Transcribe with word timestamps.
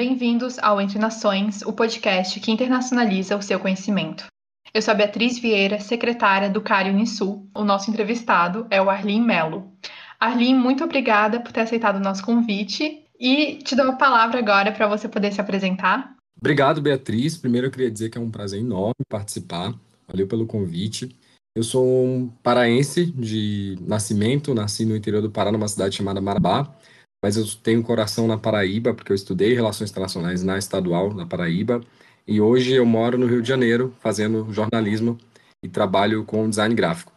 bem-vindos 0.00 0.58
ao 0.60 0.80
Entre 0.80 0.98
Nações, 0.98 1.60
o 1.60 1.74
podcast 1.74 2.40
que 2.40 2.50
internacionaliza 2.50 3.36
o 3.36 3.42
seu 3.42 3.60
conhecimento. 3.60 4.24
Eu 4.72 4.80
sou 4.80 4.92
a 4.92 4.94
Beatriz 4.94 5.38
Vieira, 5.38 5.78
secretária 5.78 6.48
do 6.48 6.62
CARI 6.62 6.88
Unisul. 6.88 7.46
O 7.54 7.64
nosso 7.64 7.90
entrevistado 7.90 8.66
é 8.70 8.80
o 8.80 8.88
Arlin 8.88 9.20
Melo. 9.20 9.70
Arlin, 10.18 10.54
muito 10.54 10.82
obrigada 10.82 11.38
por 11.38 11.52
ter 11.52 11.60
aceitado 11.60 11.96
o 11.96 12.00
nosso 12.00 12.24
convite 12.24 13.04
e 13.20 13.56
te 13.56 13.76
dou 13.76 13.90
a 13.90 13.92
palavra 13.92 14.38
agora 14.38 14.72
para 14.72 14.88
você 14.88 15.06
poder 15.06 15.34
se 15.34 15.40
apresentar. 15.42 16.16
Obrigado, 16.34 16.80
Beatriz. 16.80 17.36
Primeiro 17.36 17.66
eu 17.66 17.70
queria 17.70 17.90
dizer 17.90 18.08
que 18.08 18.16
é 18.16 18.20
um 18.22 18.30
prazer 18.30 18.58
enorme 18.58 19.04
participar. 19.06 19.74
Valeu 20.08 20.26
pelo 20.26 20.46
convite. 20.46 21.14
Eu 21.54 21.62
sou 21.62 21.84
um 22.06 22.26
paraense 22.42 23.04
de 23.04 23.76
nascimento, 23.82 24.54
nasci 24.54 24.86
no 24.86 24.96
interior 24.96 25.20
do 25.20 25.30
Pará, 25.30 25.52
numa 25.52 25.68
cidade 25.68 25.94
chamada 25.94 26.22
Marabá, 26.22 26.74
mas 27.22 27.36
eu 27.36 27.44
tenho 27.62 27.82
coração 27.82 28.26
na 28.26 28.38
Paraíba, 28.38 28.94
porque 28.94 29.12
eu 29.12 29.16
estudei 29.16 29.54
Relações 29.54 29.90
Internacionais 29.90 30.42
na 30.42 30.58
Estadual, 30.58 31.12
na 31.12 31.26
Paraíba, 31.26 31.80
e 32.26 32.40
hoje 32.40 32.72
eu 32.72 32.86
moro 32.86 33.18
no 33.18 33.26
Rio 33.26 33.42
de 33.42 33.48
Janeiro, 33.48 33.94
fazendo 34.00 34.50
jornalismo 34.52 35.18
e 35.62 35.68
trabalho 35.68 36.24
com 36.24 36.48
design 36.48 36.74
gráfico. 36.74 37.12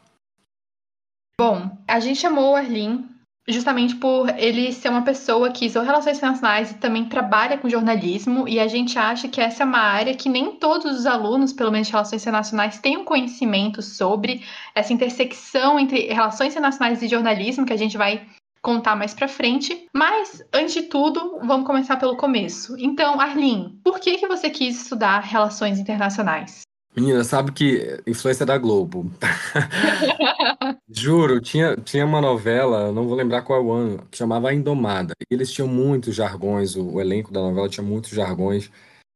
Bom, 1.40 1.78
a 1.88 2.00
gente 2.00 2.20
chamou 2.20 2.52
o 2.52 2.56
Arlin 2.56 3.10
justamente 3.48 3.96
por 3.96 4.30
ele 4.38 4.72
ser 4.72 4.90
uma 4.90 5.02
pessoa 5.02 5.52
que 5.52 5.68
usou 5.68 5.84
relações 5.84 6.18
internacionais 6.18 6.72
e 6.72 6.76
também 6.76 7.06
trabalha 7.06 7.58
com 7.58 7.70
jornalismo, 7.70 8.48
e 8.48 8.60
a 8.60 8.68
gente 8.68 8.98
acha 8.98 9.28
que 9.28 9.42
essa 9.42 9.64
é 9.64 9.66
uma 9.66 9.80
área 9.80 10.16
que 10.16 10.30
nem 10.30 10.56
todos 10.56 10.98
os 10.98 11.06
alunos, 11.06 11.52
pelo 11.52 11.72
menos 11.72 11.88
de 11.88 11.94
relações 11.94 12.22
internacionais, 12.22 12.80
têm 12.80 12.98
um 12.98 13.04
conhecimento 13.04 13.82
sobre 13.82 14.44
essa 14.74 14.94
intersecção 14.94 15.78
entre 15.78 16.08
relações 16.08 16.54
internacionais 16.54 17.02
e 17.02 17.08
jornalismo, 17.08 17.66
que 17.66 17.74
a 17.74 17.78
gente 17.78 17.98
vai 17.98 18.26
contar 18.64 18.96
mais 18.96 19.14
para 19.14 19.28
frente. 19.28 19.88
Mas, 19.94 20.44
antes 20.52 20.74
de 20.74 20.84
tudo, 20.84 21.40
vamos 21.46 21.68
começar 21.68 21.98
pelo 21.98 22.18
começo. 22.18 22.76
Então, 22.80 23.20
Arlene, 23.20 23.78
por 23.84 24.00
que, 24.00 24.18
que 24.18 24.28
você 24.28 24.50
quis 24.50 24.82
estudar 24.82 25.20
relações 25.20 25.78
internacionais? 25.78 26.62
Menina, 26.96 27.24
sabe 27.24 27.52
que 27.52 28.00
influência 28.06 28.46
da 28.46 28.58
Globo. 28.58 29.12
Juro, 30.88 31.42
tinha, 31.42 31.76
tinha 31.76 32.06
uma 32.06 32.22
novela, 32.22 32.92
não 32.92 33.08
vou 33.08 33.18
lembrar 33.18 33.42
qual 33.42 33.60
é 33.60 33.64
o 33.64 33.72
ano, 33.72 34.08
que 34.10 34.18
chamava 34.18 34.50
A 34.50 34.54
Indomada. 34.54 35.14
Eles 35.30 35.52
tinham 35.52 35.68
muitos 35.68 36.16
jargões, 36.16 36.76
o, 36.76 36.94
o 36.94 37.02
elenco 37.02 37.34
da 37.34 37.42
novela 37.42 37.68
tinha 37.68 37.84
muitos 37.84 38.12
jargões 38.12 38.70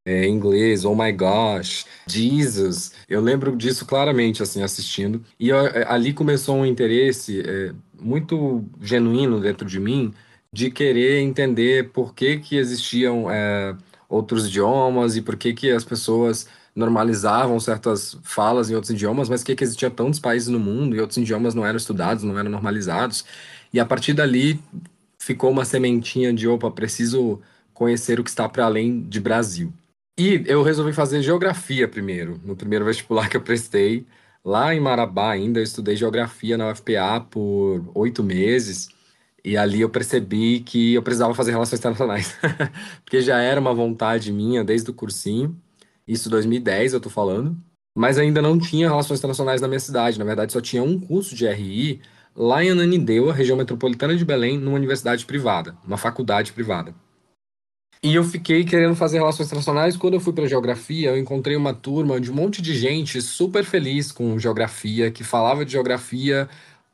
é, 0.07 0.25
em 0.25 0.33
inglês, 0.33 0.85
oh 0.85 0.95
my 0.95 1.11
gosh, 1.11 1.85
Jesus. 2.07 2.93
Eu 3.07 3.21
lembro 3.21 3.55
disso 3.55 3.85
claramente, 3.85 4.41
assim, 4.41 4.63
assistindo. 4.63 5.23
E 5.39 5.49
eu, 5.49 5.67
é, 5.67 5.85
ali 5.87 6.13
começou 6.13 6.55
um 6.55 6.65
interesse 6.65 7.41
é, 7.41 7.73
muito 8.01 8.63
genuíno 8.81 9.39
dentro 9.39 9.67
de 9.67 9.79
mim 9.79 10.13
de 10.51 10.71
querer 10.71 11.19
entender 11.21 11.91
por 11.91 12.13
que 12.13 12.37
que 12.39 12.57
existiam 12.57 13.29
é, 13.29 13.75
outros 14.09 14.47
idiomas 14.47 15.15
e 15.15 15.21
por 15.21 15.35
que 15.35 15.53
que 15.53 15.71
as 15.71 15.83
pessoas 15.83 16.47
normalizavam 16.75 17.59
certas 17.59 18.17
falas 18.23 18.69
em 18.69 18.75
outros 18.75 18.91
idiomas, 18.91 19.27
mas 19.29 19.43
que, 19.43 19.55
que 19.55 19.63
existia 19.63 19.89
tantos 19.89 20.19
países 20.19 20.47
no 20.47 20.59
mundo 20.59 20.95
e 20.95 21.01
outros 21.01 21.17
idiomas 21.17 21.55
não 21.55 21.65
eram 21.65 21.77
estudados, 21.77 22.23
não 22.23 22.37
eram 22.37 22.51
normalizados. 22.51 23.25
E 23.73 23.79
a 23.79 23.85
partir 23.85 24.13
dali 24.13 24.59
ficou 25.17 25.51
uma 25.51 25.65
sementinha 25.65 26.31
de, 26.31 26.47
opa, 26.47 26.69
preciso 26.71 27.41
conhecer 27.73 28.19
o 28.19 28.23
que 28.23 28.29
está 28.29 28.47
para 28.47 28.65
além 28.65 29.01
de 29.01 29.19
Brasil. 29.19 29.73
E 30.19 30.43
eu 30.47 30.63
resolvi 30.63 30.93
fazer 30.93 31.21
geografia 31.21 31.87
primeiro, 31.87 32.39
no 32.43 32.55
primeiro 32.55 32.85
vestibular 32.85 33.29
que 33.29 33.37
eu 33.37 33.41
prestei. 33.41 34.05
Lá 34.47 34.73
em 34.73 34.79
Marabá 34.79 35.31
ainda, 35.31 35.59
eu 35.59 35.63
estudei 35.63 35.97
geografia 35.97 36.57
na 36.57 36.71
UFPA 36.71 37.19
por 37.29 37.91
oito 37.93 38.23
meses. 38.23 38.87
E 39.43 39.57
ali 39.57 39.81
eu 39.81 39.89
percebi 39.89 40.61
que 40.61 40.93
eu 40.93 41.03
precisava 41.03 41.35
fazer 41.35 41.51
relações 41.51 41.79
internacionais. 41.79 42.33
Porque 43.03 43.19
já 43.19 43.41
era 43.41 43.59
uma 43.59 43.73
vontade 43.73 44.31
minha 44.31 44.63
desde 44.63 44.89
o 44.89 44.93
cursinho. 44.93 45.61
Isso 46.07 46.29
2010 46.29 46.93
eu 46.93 47.01
tô 47.01 47.09
falando. 47.09 47.57
Mas 47.93 48.17
ainda 48.17 48.41
não 48.41 48.57
tinha 48.57 48.87
relações 48.87 49.19
internacionais 49.19 49.59
na 49.59 49.67
minha 49.67 49.81
cidade. 49.81 50.17
Na 50.17 50.23
verdade, 50.23 50.53
só 50.53 50.61
tinha 50.61 50.81
um 50.81 50.97
curso 50.97 51.35
de 51.35 51.45
RI 51.45 52.01
lá 52.33 52.63
em 52.63 52.69
Ananindeua, 52.69 53.33
região 53.33 53.57
metropolitana 53.57 54.15
de 54.15 54.23
Belém, 54.23 54.57
numa 54.57 54.77
universidade 54.77 55.25
privada, 55.25 55.77
uma 55.85 55.97
faculdade 55.97 56.53
privada. 56.53 56.95
E 58.03 58.13
eu 58.13 58.23
fiquei 58.23 58.63
querendo 58.63 58.95
fazer 58.95 59.17
relações 59.17 59.47
internacionais. 59.47 59.97
Quando 59.97 60.13
eu 60.13 60.19
fui 60.19 60.33
para 60.33 60.45
geografia, 60.47 61.09
eu 61.09 61.17
encontrei 61.17 61.55
uma 61.55 61.73
turma 61.73 62.19
de 62.21 62.31
um 62.31 62.35
monte 62.35 62.61
de 62.61 62.75
gente 62.77 63.21
super 63.21 63.63
feliz 63.63 64.11
com 64.11 64.37
geografia, 64.37 65.09
que 65.11 65.23
falava 65.23 65.65
de 65.65 65.71
geografia 65.71 66.47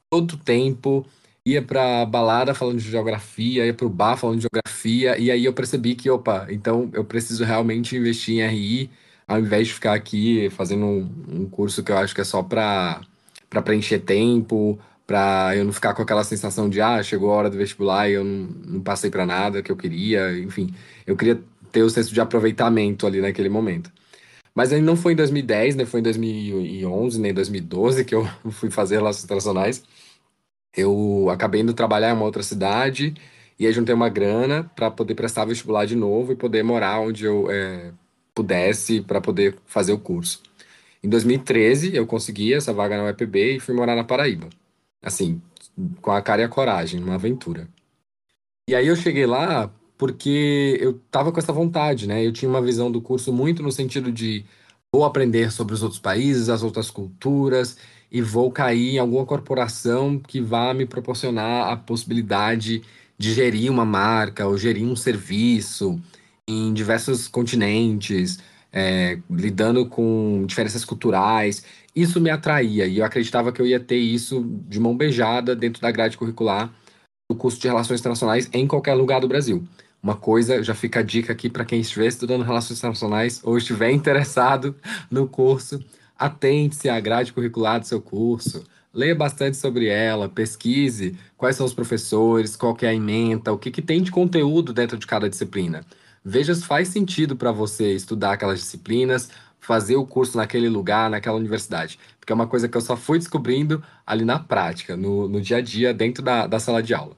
todo 0.09 0.38
tempo, 0.38 1.06
ia 1.46 1.62
para 1.62 2.06
balada 2.06 2.53
falando 2.53 2.78
de 2.80 2.90
geografia, 2.90 3.66
ia 3.66 3.74
para 3.74 3.86
o 3.86 3.90
bar 3.90 4.16
falando 4.18 4.38
de 4.38 4.47
geografia, 4.52 5.18
e 5.19 5.31
aí 5.31 5.44
eu 5.46 5.53
percebi 5.53 5.96
que, 5.96 6.09
opa, 6.09 6.47
então 6.50 6.90
eu 6.94 7.03
preciso 7.03 7.44
realmente 7.44 7.96
investir 7.97 8.40
em 8.40 8.47
RI, 8.47 8.90
ao 9.28 9.40
invés 9.40 9.68
de 9.68 9.74
ficar 9.74 9.94
aqui 9.94 10.50
fazendo 10.52 10.85
um, 10.85 11.09
um 11.30 11.50
curso 11.50 11.84
que 11.84 11.91
eu 11.91 11.97
acho 11.97 12.14
que 12.16 12.22
é 12.22 12.24
só 12.24 12.44
para 12.44 13.02
preencher 13.64 14.00
tempo, 14.00 14.80
para 15.06 15.56
eu 15.56 15.66
não 15.66 15.74
ficar 15.74 15.94
com 15.94 16.02
aquela 16.02 16.24
sensação 16.24 16.69
de, 16.69 16.81
ah, 16.81 17.02
chegou 17.03 17.31
a 17.31 17.36
hora 17.36 17.50
do 17.50 17.58
vestibular 17.58 18.09
e 18.09 18.14
eu 18.14 18.24
não, 18.24 18.47
não 18.66 18.81
passei 18.81 19.09
para 19.09 19.25
nada 19.25 19.62
que 19.62 19.72
eu 19.72 19.75
queria, 19.75 20.38
enfim. 20.40 20.74
Eu 21.06 21.16
queria 21.18 21.41
ter 21.72 21.84
o 21.84 21.90
senso 21.90 22.14
de 22.14 22.22
aproveitamento 22.22 23.06
ali 23.08 23.19
naquele 23.22 23.50
momento. 23.50 23.91
Mas 24.56 24.72
aí 24.72 24.81
não 24.81 24.96
foi 24.96 25.14
em 25.14 25.16
2010, 25.16 25.75
nem 25.75 25.86
foi 25.86 26.00
em 26.00 26.03
2011, 26.03 27.19
nem 27.19 27.31
em 27.31 27.34
2012 27.34 28.06
que 28.06 28.16
eu 28.16 28.25
fui 28.52 28.69
fazer 28.69 28.96
relações 28.97 29.25
internacionais. 29.25 29.84
Eu 30.75 31.30
acabei 31.30 31.62
indo 31.62 31.74
trabalhar 31.74 32.12
em 32.12 32.14
uma 32.14 32.25
outra 32.25 32.44
cidade 32.44 33.14
e 33.59 33.68
aí 33.68 33.74
juntei 33.74 33.94
uma 33.94 34.09
grana 34.09 34.64
para 34.75 34.90
poder 34.91 35.16
prestar 35.16 35.46
vestibular 35.46 35.85
de 35.85 35.96
novo 35.96 36.31
e 36.34 36.35
poder 36.35 36.64
morar 36.64 37.00
onde 37.00 37.25
eu 37.25 37.50
é, 37.52 37.91
pudesse 38.34 39.02
para 39.02 39.22
poder 39.22 39.56
fazer 39.66 39.94
o 39.94 40.00
curso. 40.00 40.41
Em 41.03 41.09
2013 41.09 41.96
eu 41.96 42.08
consegui 42.08 42.53
essa 42.53 42.74
vaga 42.74 42.97
na 42.97 43.06
UEPB 43.06 43.58
e 43.58 43.59
fui 43.59 43.75
morar 43.75 43.96
na 43.96 44.03
Paraíba. 44.03 44.50
Assim, 45.03 45.41
com 46.02 46.12
a 46.12 46.22
cara 46.22 46.41
e 46.41 46.46
a 46.46 46.50
coragem, 46.50 47.03
uma 47.03 47.16
aventura. 47.16 47.68
E 48.69 48.74
aí 48.74 48.88
eu 48.88 48.96
cheguei 48.96 49.25
lá 49.25 49.69
porque 49.97 50.78
eu 50.81 51.00
tava 51.12 51.31
com 51.31 51.40
essa 51.40 51.53
vontade, 51.53 52.08
né? 52.08 52.25
Eu 52.25 52.31
tinha 52.31 52.50
uma 52.50 52.62
visão 52.62 52.91
do 52.91 53.02
curso 53.02 53.31
muito 53.31 53.62
no 53.62 53.72
sentido 53.72 54.12
de 54.12 54.46
vou 54.94 55.06
aprender 55.06 55.52
sobre 55.52 55.74
os 55.74 55.84
outros 55.84 56.00
países, 56.00 56.50
as 56.50 56.64
outras 56.64 56.90
culturas 56.90 57.78
e 58.12 58.22
vou 58.22 58.52
cair 58.52 58.96
em 58.96 59.00
alguma 59.00 59.25
corporação 59.25 60.19
que 60.19 60.40
vá 60.40 60.74
me 60.74 60.86
proporcionar 60.86 61.72
a 61.72 61.75
possibilidade 61.75 62.84
de 63.18 63.34
gerir 63.34 63.72
uma 63.72 63.85
marca 63.85 64.47
ou 64.47 64.58
gerir 64.58 64.85
um 64.85 64.96
serviço 64.96 66.00
em 66.47 66.74
diversos 66.74 67.28
continentes, 67.28 68.40
é, 68.72 69.20
lidando 69.30 69.85
com 69.88 70.44
diferenças 70.46 70.85
culturais. 70.85 71.64
Isso 71.95 72.19
me 72.19 72.29
atraía 72.29 72.87
e 72.87 72.97
eu 72.97 73.05
acreditava 73.05 73.51
que 73.51 73.61
eu 73.61 73.65
ia 73.65 73.79
ter 73.79 73.97
isso 73.97 74.43
de 74.67 74.79
mão 74.79 74.97
beijada 74.97 75.55
dentro 75.55 75.81
da 75.81 75.91
grade 75.91 76.17
curricular 76.17 76.73
do 77.29 77.37
curso 77.37 77.59
de 77.59 77.67
Relações 77.67 77.99
Internacionais 77.99 78.49
em 78.51 78.67
qualquer 78.67 78.95
lugar 78.95 79.21
do 79.21 79.27
Brasil. 79.27 79.63
Uma 80.01 80.15
coisa, 80.15 80.61
já 80.61 80.73
fica 80.73 80.99
a 80.99 81.03
dica 81.03 81.31
aqui 81.31 81.49
para 81.49 81.63
quem 81.63 81.79
estiver 81.79 82.07
estudando 82.07 82.43
Relações 82.43 82.79
Internacionais 82.79 83.39
ou 83.43 83.57
estiver 83.57 83.91
interessado 83.91 84.75
no 85.09 85.27
curso, 85.27 85.79
atente-se 86.17 86.89
à 86.89 86.99
grade 86.99 87.31
curricular 87.31 87.79
do 87.79 87.87
seu 87.87 88.01
curso, 88.01 88.63
leia 88.93 89.15
bastante 89.15 89.55
sobre 89.55 89.87
ela, 89.87 90.27
pesquise 90.27 91.15
quais 91.37 91.55
são 91.55 91.65
os 91.65 91.73
professores, 91.73 92.55
qual 92.55 92.77
é 92.81 92.87
a 92.87 92.93
ementa, 92.93 93.51
o 93.51 93.57
que, 93.57 93.71
que 93.71 93.81
tem 93.81 94.01
de 94.01 94.11
conteúdo 94.11 94.73
dentro 94.73 94.97
de 94.97 95.07
cada 95.07 95.29
disciplina. 95.29 95.85
Veja 96.25 96.55
se 96.55 96.63
faz 96.63 96.87
sentido 96.87 97.35
para 97.35 97.51
você 97.51 97.93
estudar 97.93 98.33
aquelas 98.33 98.59
disciplinas, 98.59 99.29
fazer 99.63 99.96
o 99.96 100.06
curso 100.06 100.38
naquele 100.38 100.69
lugar, 100.69 101.09
naquela 101.09 101.38
universidade. 101.38 101.97
Porque 102.19 102.31
é 102.31 102.35
uma 102.35 102.47
coisa 102.47 102.68
que 102.68 102.75
eu 102.75 102.81
só 102.81 102.96
fui 102.96 103.18
descobrindo 103.18 103.84
ali 104.06 104.25
na 104.25 104.40
prática, 104.40 104.96
no, 104.96 105.28
no 105.28 105.41
dia 105.41 105.58
a 105.58 105.61
dia, 105.61 105.93
dentro 105.93 106.22
da, 106.22 106.46
da 106.46 106.59
sala 106.59 106.84
de 106.84 106.93
aula. 106.93 107.16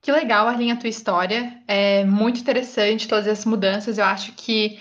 Que 0.00 0.12
legal, 0.12 0.46
Arlinha, 0.46 0.74
a 0.74 0.76
tua 0.76 0.88
história. 0.88 1.60
É 1.66 2.04
muito 2.04 2.40
interessante 2.40 3.08
todas 3.08 3.26
essas 3.26 3.44
mudanças. 3.44 3.98
Eu 3.98 4.04
acho 4.04 4.32
que 4.32 4.78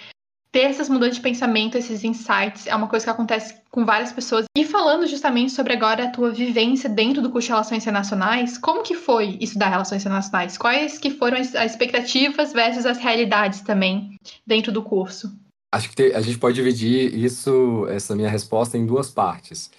ter 0.51 0.61
essas 0.61 0.89
mudanças 0.89 1.15
de 1.15 1.21
pensamento, 1.21 1.77
esses 1.77 2.03
insights, 2.03 2.67
é 2.67 2.75
uma 2.75 2.87
coisa 2.87 3.05
que 3.05 3.11
acontece 3.11 3.55
com 3.69 3.83
várias 3.83 4.11
pessoas. 4.11 4.45
E 4.55 4.63
falando 4.63 5.07
justamente 5.07 5.51
sobre 5.51 5.73
agora 5.73 6.05
a 6.05 6.09
tua 6.11 6.31
vivência 6.31 6.89
dentro 6.89 7.21
do 7.21 7.29
curso 7.31 7.47
de 7.47 7.51
Relações 7.51 7.83
Internacionais, 7.83 8.57
como 8.57 8.83
que 8.83 8.95
foi 8.95 9.37
estudar 9.41 9.69
Relações 9.69 10.03
Internacionais? 10.03 10.57
Quais 10.57 10.97
que 10.97 11.11
foram 11.11 11.37
as 11.37 11.53
expectativas 11.53 12.53
versus 12.53 12.85
as 12.85 12.97
realidades 12.97 13.61
também 13.61 14.19
dentro 14.45 14.71
do 14.71 14.83
curso? 14.83 15.35
Acho 15.73 15.89
que 15.91 16.13
a 16.13 16.21
gente 16.21 16.37
pode 16.37 16.55
dividir 16.55 17.13
isso, 17.13 17.85
essa 17.87 18.15
minha 18.15 18.29
resposta, 18.29 18.77
em 18.77 18.85
duas 18.85 19.09
partes. 19.09 19.69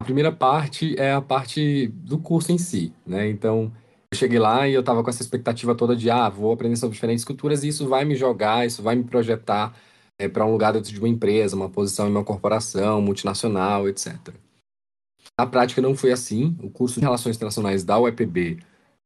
A 0.00 0.04
primeira 0.04 0.30
parte 0.30 0.98
é 0.98 1.12
a 1.12 1.22
parte 1.22 1.88
do 1.88 2.18
curso 2.18 2.52
em 2.52 2.58
si, 2.58 2.92
né? 3.06 3.28
Então, 3.28 3.72
eu 4.12 4.16
cheguei 4.16 4.38
lá 4.38 4.68
e 4.68 4.74
eu 4.74 4.80
estava 4.80 5.02
com 5.02 5.10
essa 5.10 5.22
expectativa 5.22 5.74
toda 5.74 5.96
de, 5.96 6.10
ah, 6.10 6.28
vou 6.28 6.52
aprender 6.52 6.76
sobre 6.76 6.94
diferentes 6.94 7.24
culturas 7.24 7.64
e 7.64 7.68
isso 7.68 7.88
vai 7.88 8.04
me 8.04 8.14
jogar, 8.14 8.66
isso 8.66 8.82
vai 8.82 8.94
me 8.94 9.04
projetar 9.04 9.74
é, 10.18 10.28
para 10.28 10.44
um 10.44 10.52
lugar 10.52 10.72
dentro 10.72 10.92
de 10.92 10.98
uma 10.98 11.08
empresa, 11.08 11.56
uma 11.56 11.68
posição 11.68 12.06
em 12.06 12.10
uma 12.10 12.24
corporação, 12.24 13.00
multinacional, 13.00 13.88
etc. 13.88 14.16
Na 15.38 15.46
prática 15.46 15.80
não 15.80 15.94
foi 15.94 16.12
assim. 16.12 16.56
O 16.62 16.68
curso 16.70 16.96
de 16.96 17.06
Relações 17.06 17.36
Internacionais 17.36 17.84
da 17.84 17.98
UEPB 17.98 18.58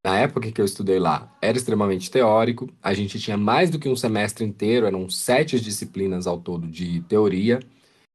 na 0.05 0.19
época 0.19 0.51
que 0.51 0.61
eu 0.61 0.65
estudei 0.65 0.99
lá, 0.99 1.33
era 1.41 1.57
extremamente 1.57 2.11
teórico. 2.11 2.69
A 2.83 2.93
gente 2.93 3.21
tinha 3.21 3.37
mais 3.37 3.71
do 3.71 3.79
que 3.79 3.89
um 3.89 3.95
semestre 3.95 4.45
inteiro, 4.45 4.87
eram 4.87 5.09
sete 5.09 5.61
disciplinas 5.61 6.27
ao 6.27 6.41
todo 6.41 6.67
de 6.67 7.03
teoria. 7.03 7.61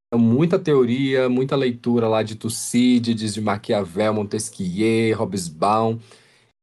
Então, 0.07 0.19
muita 0.19 0.59
teoria, 0.59 1.29
muita 1.29 1.55
leitura 1.55 2.07
lá 2.07 2.23
de 2.23 2.35
Tucídides, 2.35 3.33
de 3.33 3.41
Maquiavel, 3.41 4.13
Montesquieu, 4.13 5.17
Hobsbawm, 5.17 5.99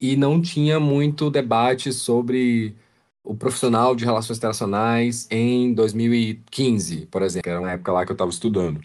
e 0.00 0.16
não 0.16 0.40
tinha 0.40 0.78
muito 0.80 1.30
debate 1.30 1.92
sobre 1.92 2.76
o 3.22 3.34
profissional 3.34 3.96
de 3.96 4.04
relações 4.04 4.38
internacionais 4.38 5.26
em 5.30 5.72
2015, 5.72 7.06
por 7.06 7.22
exemplo, 7.22 7.44
que 7.44 7.50
era 7.50 7.60
uma 7.60 7.72
época 7.72 7.92
lá 7.92 8.04
que 8.04 8.12
eu 8.12 8.14
estava 8.14 8.30
estudando. 8.30 8.80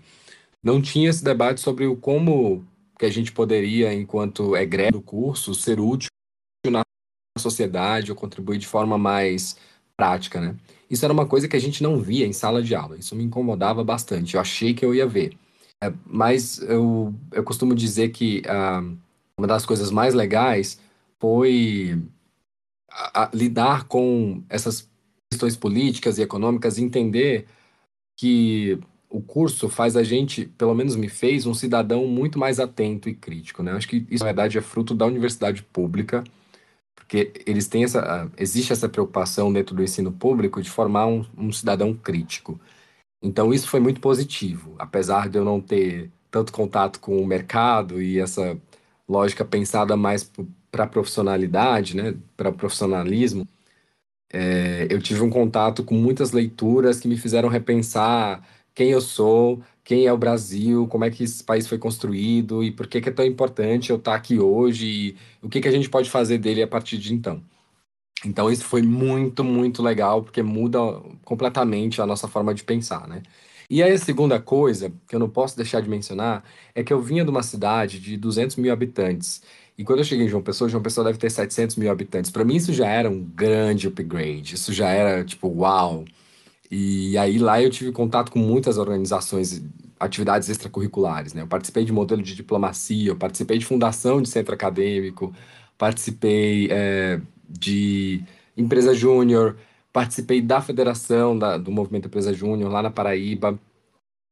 Não 0.63 0.81
tinha 0.81 1.09
esse 1.09 1.23
debate 1.23 1.61
sobre 1.61 1.85
o 1.87 1.97
como 1.97 2.65
que 2.97 3.05
a 3.05 3.11
gente 3.11 3.31
poderia, 3.31 3.93
enquanto 3.93 4.55
egresso 4.55 4.93
do 4.93 5.01
curso, 5.01 5.53
ser 5.53 5.79
útil 5.79 6.09
sociedade 7.39 8.11
ou 8.11 8.17
contribuir 8.17 8.57
de 8.57 8.67
forma 8.67 8.97
mais 8.97 9.57
prática, 9.97 10.39
né? 10.39 10.55
Isso 10.89 11.05
era 11.05 11.13
uma 11.13 11.25
coisa 11.25 11.47
que 11.47 11.55
a 11.55 11.59
gente 11.59 11.83
não 11.83 11.99
via 11.99 12.25
em 12.25 12.33
sala 12.33 12.63
de 12.63 12.73
aula. 12.73 12.97
Isso 12.97 13.15
me 13.15 13.23
incomodava 13.23 13.83
bastante. 13.83 14.35
Eu 14.35 14.41
achei 14.41 14.73
que 14.73 14.83
eu 14.83 14.93
ia 14.93 15.05
ver. 15.07 15.37
É, 15.81 15.93
mas 16.05 16.59
eu, 16.63 17.13
eu 17.31 17.43
costumo 17.43 17.75
dizer 17.75 18.09
que 18.09 18.41
ah, 18.47 18.83
uma 19.37 19.47
das 19.47 19.65
coisas 19.65 19.91
mais 19.91 20.13
legais 20.13 20.79
foi 21.19 22.01
a, 22.91 23.23
a, 23.23 23.31
lidar 23.33 23.85
com 23.85 24.43
essas 24.49 24.89
questões 25.31 25.55
políticas 25.55 26.17
e 26.17 26.21
econômicas 26.23 26.77
e 26.77 26.83
entender 26.83 27.45
que 28.17 28.79
o 29.09 29.21
curso 29.21 29.69
faz 29.69 29.95
a 29.95 30.03
gente, 30.03 30.45
pelo 30.57 30.75
menos 30.75 30.95
me 30.95 31.07
fez, 31.07 31.45
um 31.45 31.53
cidadão 31.53 32.05
muito 32.07 32.37
mais 32.37 32.59
atento 32.59 33.09
e 33.09 33.15
crítico, 33.15 33.63
né? 33.63 33.71
Acho 33.71 33.87
que 33.87 34.05
isso, 34.09 34.23
na 34.23 34.31
verdade, 34.31 34.57
é 34.57 34.61
fruto 34.61 34.93
da 34.93 35.05
universidade 35.05 35.63
pública, 35.63 36.23
porque 36.99 37.31
eles 37.45 37.67
têm 37.67 37.83
essa, 37.83 38.29
existe 38.37 38.71
essa 38.73 38.89
preocupação 38.89 39.51
dentro 39.51 39.75
do 39.75 39.81
ensino 39.81 40.11
público 40.11 40.61
de 40.61 40.69
formar 40.69 41.07
um, 41.07 41.25
um 41.37 41.51
cidadão 41.51 41.93
crítico. 41.95 42.59
Então, 43.21 43.53
isso 43.53 43.67
foi 43.67 43.79
muito 43.79 43.99
positivo, 43.99 44.75
apesar 44.77 45.29
de 45.29 45.37
eu 45.37 45.45
não 45.45 45.59
ter 45.59 46.11
tanto 46.29 46.53
contato 46.53 46.99
com 46.99 47.21
o 47.21 47.25
mercado 47.27 48.01
e 48.01 48.19
essa 48.19 48.57
lógica 49.07 49.43
pensada 49.43 49.97
mais 49.97 50.31
para 50.71 50.87
profissionalidade, 50.87 51.95
né, 51.95 52.15
para 52.37 52.51
profissionalismo, 52.51 53.47
é, 54.31 54.87
eu 54.89 55.01
tive 55.01 55.21
um 55.21 55.29
contato 55.29 55.83
com 55.83 55.95
muitas 55.95 56.31
leituras 56.31 56.99
que 56.99 57.07
me 57.07 57.17
fizeram 57.17 57.49
repensar 57.49 58.43
quem 58.75 58.91
eu 58.91 59.01
sou, 59.01 59.63
quem 59.89 60.05
é 60.05 60.13
o 60.13 60.17
Brasil, 60.19 60.87
como 60.87 61.03
é 61.03 61.09
que 61.09 61.23
esse 61.23 61.43
país 61.43 61.65
foi 61.65 61.79
construído 61.79 62.63
e 62.63 62.69
por 62.71 62.85
que, 62.85 63.01
que 63.01 63.09
é 63.09 63.11
tão 63.11 63.25
importante 63.25 63.89
eu 63.89 63.95
estar 63.95 64.13
aqui 64.13 64.37
hoje 64.37 64.85
e 64.85 65.17
o 65.41 65.49
que, 65.49 65.59
que 65.59 65.67
a 65.67 65.71
gente 65.71 65.89
pode 65.89 66.11
fazer 66.11 66.37
dele 66.37 66.61
a 66.61 66.67
partir 66.67 66.99
de 66.99 67.11
então. 67.11 67.43
Então 68.23 68.51
isso 68.51 68.65
foi 68.65 68.83
muito, 68.83 69.43
muito 69.43 69.81
legal, 69.81 70.21
porque 70.21 70.43
muda 70.43 70.79
completamente 71.25 72.01
a 72.03 72.05
nossa 72.05 72.27
forma 72.27 72.53
de 72.53 72.63
pensar, 72.63 73.07
né? 73.07 73.23
E 73.67 73.81
aí 73.81 73.91
a 73.91 73.97
segunda 73.97 74.39
coisa, 74.39 74.93
que 75.07 75.15
eu 75.15 75.19
não 75.19 75.29
posso 75.29 75.57
deixar 75.57 75.81
de 75.81 75.89
mencionar, 75.89 76.43
é 76.75 76.83
que 76.83 76.93
eu 76.93 77.01
vinha 77.01 77.23
de 77.23 77.31
uma 77.31 77.41
cidade 77.41 77.99
de 77.99 78.15
200 78.15 78.57
mil 78.57 78.71
habitantes. 78.71 79.41
E 79.75 79.83
quando 79.83 79.99
eu 79.99 80.05
cheguei 80.05 80.27
em 80.27 80.29
João 80.29 80.43
Pessoa, 80.43 80.69
João 80.69 80.83
Pessoa 80.83 81.05
deve 81.05 81.17
ter 81.17 81.31
700 81.31 81.77
mil 81.77 81.89
habitantes. 81.91 82.29
Para 82.29 82.45
mim 82.45 82.57
isso 82.57 82.73
já 82.73 82.87
era 82.87 83.09
um 83.09 83.23
grande 83.23 83.87
upgrade, 83.87 84.53
isso 84.53 84.71
já 84.71 84.89
era 84.89 85.25
tipo, 85.25 85.47
uau! 85.47 86.05
E 86.71 87.17
aí 87.17 87.39
lá 87.39 87.61
eu 87.61 87.69
tive 87.69 87.91
contato 87.91 88.31
com 88.31 88.39
muitas 88.39 88.77
organizações, 88.77 89.63
atividades 89.99 90.49
extracurriculares, 90.49 91.33
né? 91.33 91.41
Eu 91.41 91.47
participei 91.47 91.83
de 91.83 91.91
modelo 91.91 92.21
de 92.21 92.35
diplomacia, 92.35 93.09
eu 93.09 93.15
participei 93.17 93.57
de 93.57 93.65
fundação 93.65 94.21
de 94.21 94.29
centro 94.29 94.53
acadêmico, 94.53 95.33
participei 95.77 96.67
é, 96.71 97.19
de 97.49 98.23
empresa 98.55 98.93
júnior, 98.93 99.57
participei 99.91 100.41
da 100.41 100.61
federação 100.61 101.37
da, 101.37 101.57
do 101.57 101.71
movimento 101.71 102.07
Empresa 102.07 102.33
Júnior 102.33 102.71
lá 102.71 102.83
na 102.83 102.91
Paraíba, 102.91 103.59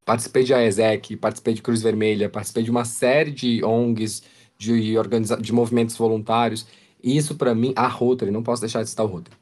participei 0.06 0.44
de 0.44 0.54
AESEC, 0.54 1.18
participei 1.18 1.54
de 1.56 1.62
Cruz 1.62 1.81
Vermelha, 1.81 2.30
participei 2.30 2.63
de 2.63 2.72
uma 2.72 2.86
série 2.86 3.31
de 3.31 3.63
ONGs, 3.63 4.24
de, 4.57 4.98
organiza 4.98 5.38
de 5.38 5.54
movimentos 5.54 5.98
voluntários. 5.98 6.68
E 7.04 7.18
isso 7.18 7.36
para 7.36 7.56
mim, 7.56 7.74
a 7.75 7.88
Rotary, 7.88 8.31
não 8.31 8.44
posso 8.44 8.62
deixar 8.62 8.84
de 8.84 8.89
citar 8.89 9.06
o 9.06 9.10
Rotary 9.10 9.37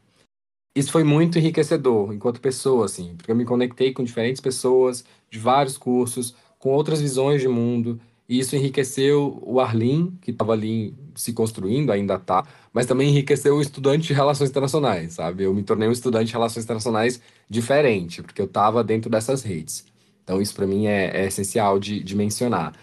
isso 0.76 0.92
foi 0.92 1.04
muito 1.04 1.40
enriquecedor 1.40 2.14
enquanto 2.14 2.42
pessoa, 2.42 2.86
assim, 2.86 3.16
porque 3.16 3.32
eu 3.32 3.36
me 3.36 3.46
conectei 3.46 3.94
com 3.94 4.04
diferentes 4.04 4.42
pessoas 4.42 5.06
de 5.30 5.40
vários 5.40 5.78
cursos, 5.78 6.36
com 6.60 6.72
outras 6.72 7.00
visões 7.00 7.42
de 7.42 7.48
mundo, 7.48 8.00
e 8.28 8.40
isso 8.40 8.56
enriqueceu 8.56 9.40
o 9.42 9.60
Arlin, 9.60 10.18
que 10.22 10.32
estava 10.32 10.52
ali 10.52 10.94
se 11.16 11.32
construindo, 11.32 11.92
ainda 11.92 12.16
está, 12.16 12.46
mas 12.74 12.86
também 12.86 13.10
enriqueceu 13.10 13.56
o 13.56 13.62
estudante 13.62 14.08
de 14.08 14.14
relações 14.14 14.50
internacionais, 14.50 15.14
sabe? 15.14 15.44
Eu 15.44 15.54
me 15.54 15.64
tornei 15.64 15.88
um 15.88 15.92
estudante 15.92 16.28
de 16.28 16.34
relações 16.34 16.66
internacionais 16.66 17.22
diferente, 17.50 18.22
porque 18.22 18.42
eu 18.42 18.48
estava 18.48 18.84
dentro 18.84 19.10
dessas 19.10 19.44
redes. 19.44 19.86
Então, 20.24 20.42
isso 20.42 20.56
para 20.56 20.66
mim 20.66 20.88
é, 20.88 21.22
é, 21.22 21.28
essencial 21.28 21.80
de, 21.80 22.04
de 22.04 22.16
mencionar. 22.16 22.74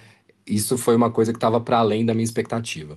Isso 0.47 0.79
foi 0.79 0.95
uma 0.95 1.11
coisa 1.11 1.33
que 1.33 1.37
estava 1.37 1.61
para 1.61 1.79
além 1.79 2.07
da 2.07 2.15
minha 2.15 2.25
expectativa. 2.25 2.97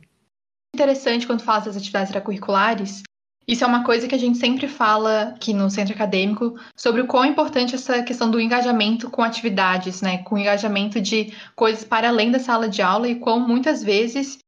Interessante 0.75 1.25
quando 1.25 1.41
fala 1.41 1.61
das 1.61 1.75
atividades 1.75 2.09
extracurriculares, 2.09 3.01
isso 3.47 3.63
é 3.63 3.67
uma 3.67 3.83
coisa 3.83 4.07
que 4.07 4.15
a 4.15 4.19
gente 4.19 4.37
sempre 4.37 4.67
fala 4.67 5.33
aqui 5.35 5.53
no 5.53 5.69
centro 5.69 5.93
acadêmico 5.93 6.59
sobre 6.75 7.01
o 7.01 7.07
quão 7.07 7.25
importante 7.25 7.75
essa 7.75 8.01
questão 8.01 8.29
do 8.29 8.39
engajamento 8.39 9.09
com 9.09 9.21
atividades, 9.21 10.01
né? 10.01 10.19
Com 10.19 10.37
engajamento 10.37 10.99
de 10.99 11.31
coisas 11.55 11.83
para 11.83 12.09
além 12.09 12.31
da 12.31 12.39
sala 12.39 12.67
de 12.67 12.81
aula 12.81 13.07
e 13.07 13.15
quão 13.15 13.39
muitas 13.39 13.83
vezes 13.83 14.39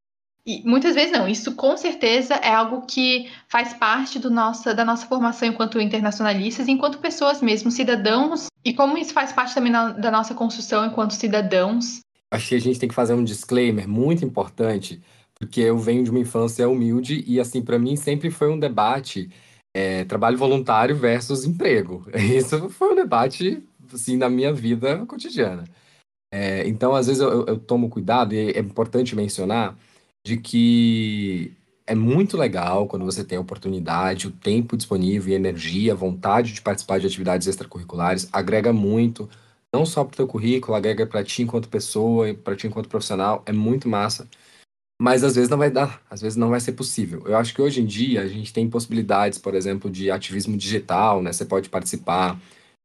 e 0.47 0.63
muitas 0.63 0.95
vezes 0.95 1.11
não, 1.11 1.27
isso 1.27 1.53
com 1.55 1.75
certeza 1.75 2.35
é 2.35 2.53
algo 2.53 2.85
que 2.87 3.29
faz 3.49 3.73
parte 3.73 4.17
do 4.17 4.31
nossa, 4.31 4.73
da 4.73 4.85
nossa 4.85 5.05
formação 5.05 5.49
enquanto 5.49 5.81
internacionalistas, 5.81 6.69
enquanto 6.69 6.99
pessoas 6.99 7.41
mesmo, 7.41 7.69
cidadãos, 7.69 8.47
e 8.63 8.73
como 8.73 8.97
isso 8.97 9.11
faz 9.11 9.33
parte 9.33 9.53
também 9.53 9.73
na, 9.73 9.89
da 9.89 10.09
nossa 10.09 10.33
construção 10.33 10.85
enquanto 10.85 11.15
cidadãos. 11.15 11.99
Acho 12.31 12.47
que 12.47 12.55
a 12.55 12.61
gente 12.61 12.79
tem 12.79 12.87
que 12.87 12.95
fazer 12.95 13.13
um 13.13 13.25
disclaimer 13.25 13.89
muito 13.89 14.23
importante 14.23 15.01
porque 15.39 15.61
eu 15.61 15.77
venho 15.77 16.03
de 16.03 16.09
uma 16.09 16.19
infância 16.19 16.67
humilde 16.67 17.23
e, 17.27 17.39
assim, 17.39 17.61
para 17.61 17.77
mim 17.77 17.95
sempre 17.95 18.31
foi 18.31 18.49
um 18.49 18.59
debate 18.59 19.29
é, 19.75 20.03
trabalho 20.05 20.37
voluntário 20.37 20.95
versus 20.95 21.45
emprego. 21.45 22.05
Isso 22.15 22.69
foi 22.69 22.93
um 22.93 22.95
debate, 22.95 23.63
assim, 23.93 24.17
na 24.17 24.29
minha 24.29 24.51
vida 24.51 25.05
cotidiana. 25.05 25.65
É, 26.33 26.67
então, 26.67 26.95
às 26.95 27.07
vezes, 27.07 27.21
eu, 27.21 27.45
eu, 27.45 27.59
tomo 27.59 27.89
cuidado, 27.89 28.33
e 28.33 28.51
é 28.51 28.59
importante 28.59 29.15
mencionar, 29.15 29.77
de 30.25 30.37
que 30.37 31.53
é 31.85 31.95
muito 31.95 32.35
legal 32.35 32.87
quando 32.87 33.05
você 33.05 33.23
tem 33.23 33.37
a 33.37 33.41
oportunidade, 33.41 34.27
o 34.27 34.31
tempo 34.31 34.75
disponível, 34.75 35.33
energia, 35.33 35.95
vontade 35.95 36.53
de 36.53 36.61
participar 36.61 36.99
de 36.99 37.07
atividades 37.07 37.47
extracurriculares, 37.47 38.27
agrega 38.33 38.73
muito, 38.73 39.29
não 39.73 39.85
só 39.85 40.03
para 40.03 40.13
o 40.13 40.17
teu 40.17 40.27
currículo, 40.27 40.75
agrega 40.75 41.05
para 41.07 41.23
ti 41.23 41.43
enquanto 41.43 41.69
pessoa, 41.69 42.33
para 42.33 42.55
ti 42.55 42.67
enquanto 42.67 42.89
profissional, 42.89 43.43
é 43.45 43.53
muito 43.53 43.87
massa. 43.87 44.27
Mas 44.99 45.23
às 45.23 45.35
vezes 45.35 45.49
não 45.49 45.57
vai 45.57 45.69
dar, 45.69 46.01
às 46.09 46.21
vezes 46.21 46.35
não 46.37 46.49
vai 46.49 46.59
ser 46.59 46.73
possível. 46.73 47.23
Eu 47.27 47.37
acho 47.37 47.53
que 47.53 47.61
hoje 47.61 47.81
em 47.81 47.85
dia 47.85 48.21
a 48.21 48.27
gente 48.27 48.51
tem 48.51 48.69
possibilidades, 48.69 49.37
por 49.37 49.53
exemplo, 49.53 49.91
de 49.91 50.09
ativismo 50.09 50.57
digital, 50.57 51.21
né? 51.21 51.31
Você 51.31 51.45
pode 51.45 51.69
participar 51.69 52.39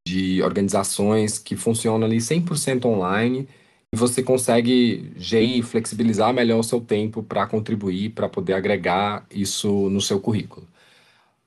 de 0.06 0.42
organizações 0.42 1.38
que 1.38 1.56
funcionam 1.56 2.06
ali 2.06 2.20
100% 2.20 2.84
online 2.86 3.48
e 3.92 3.96
você 3.96 4.22
consegue 4.22 5.12
gerir, 5.16 5.64
flexibilizar 5.64 6.32
melhor 6.34 6.60
o 6.60 6.62
seu 6.64 6.80
tempo 6.80 7.22
para 7.22 7.46
contribuir, 7.46 8.10
para 8.10 8.28
poder 8.28 8.54
agregar 8.54 9.26
isso 9.30 9.88
no 9.90 10.00
seu 10.00 10.20
currículo. 10.20 10.66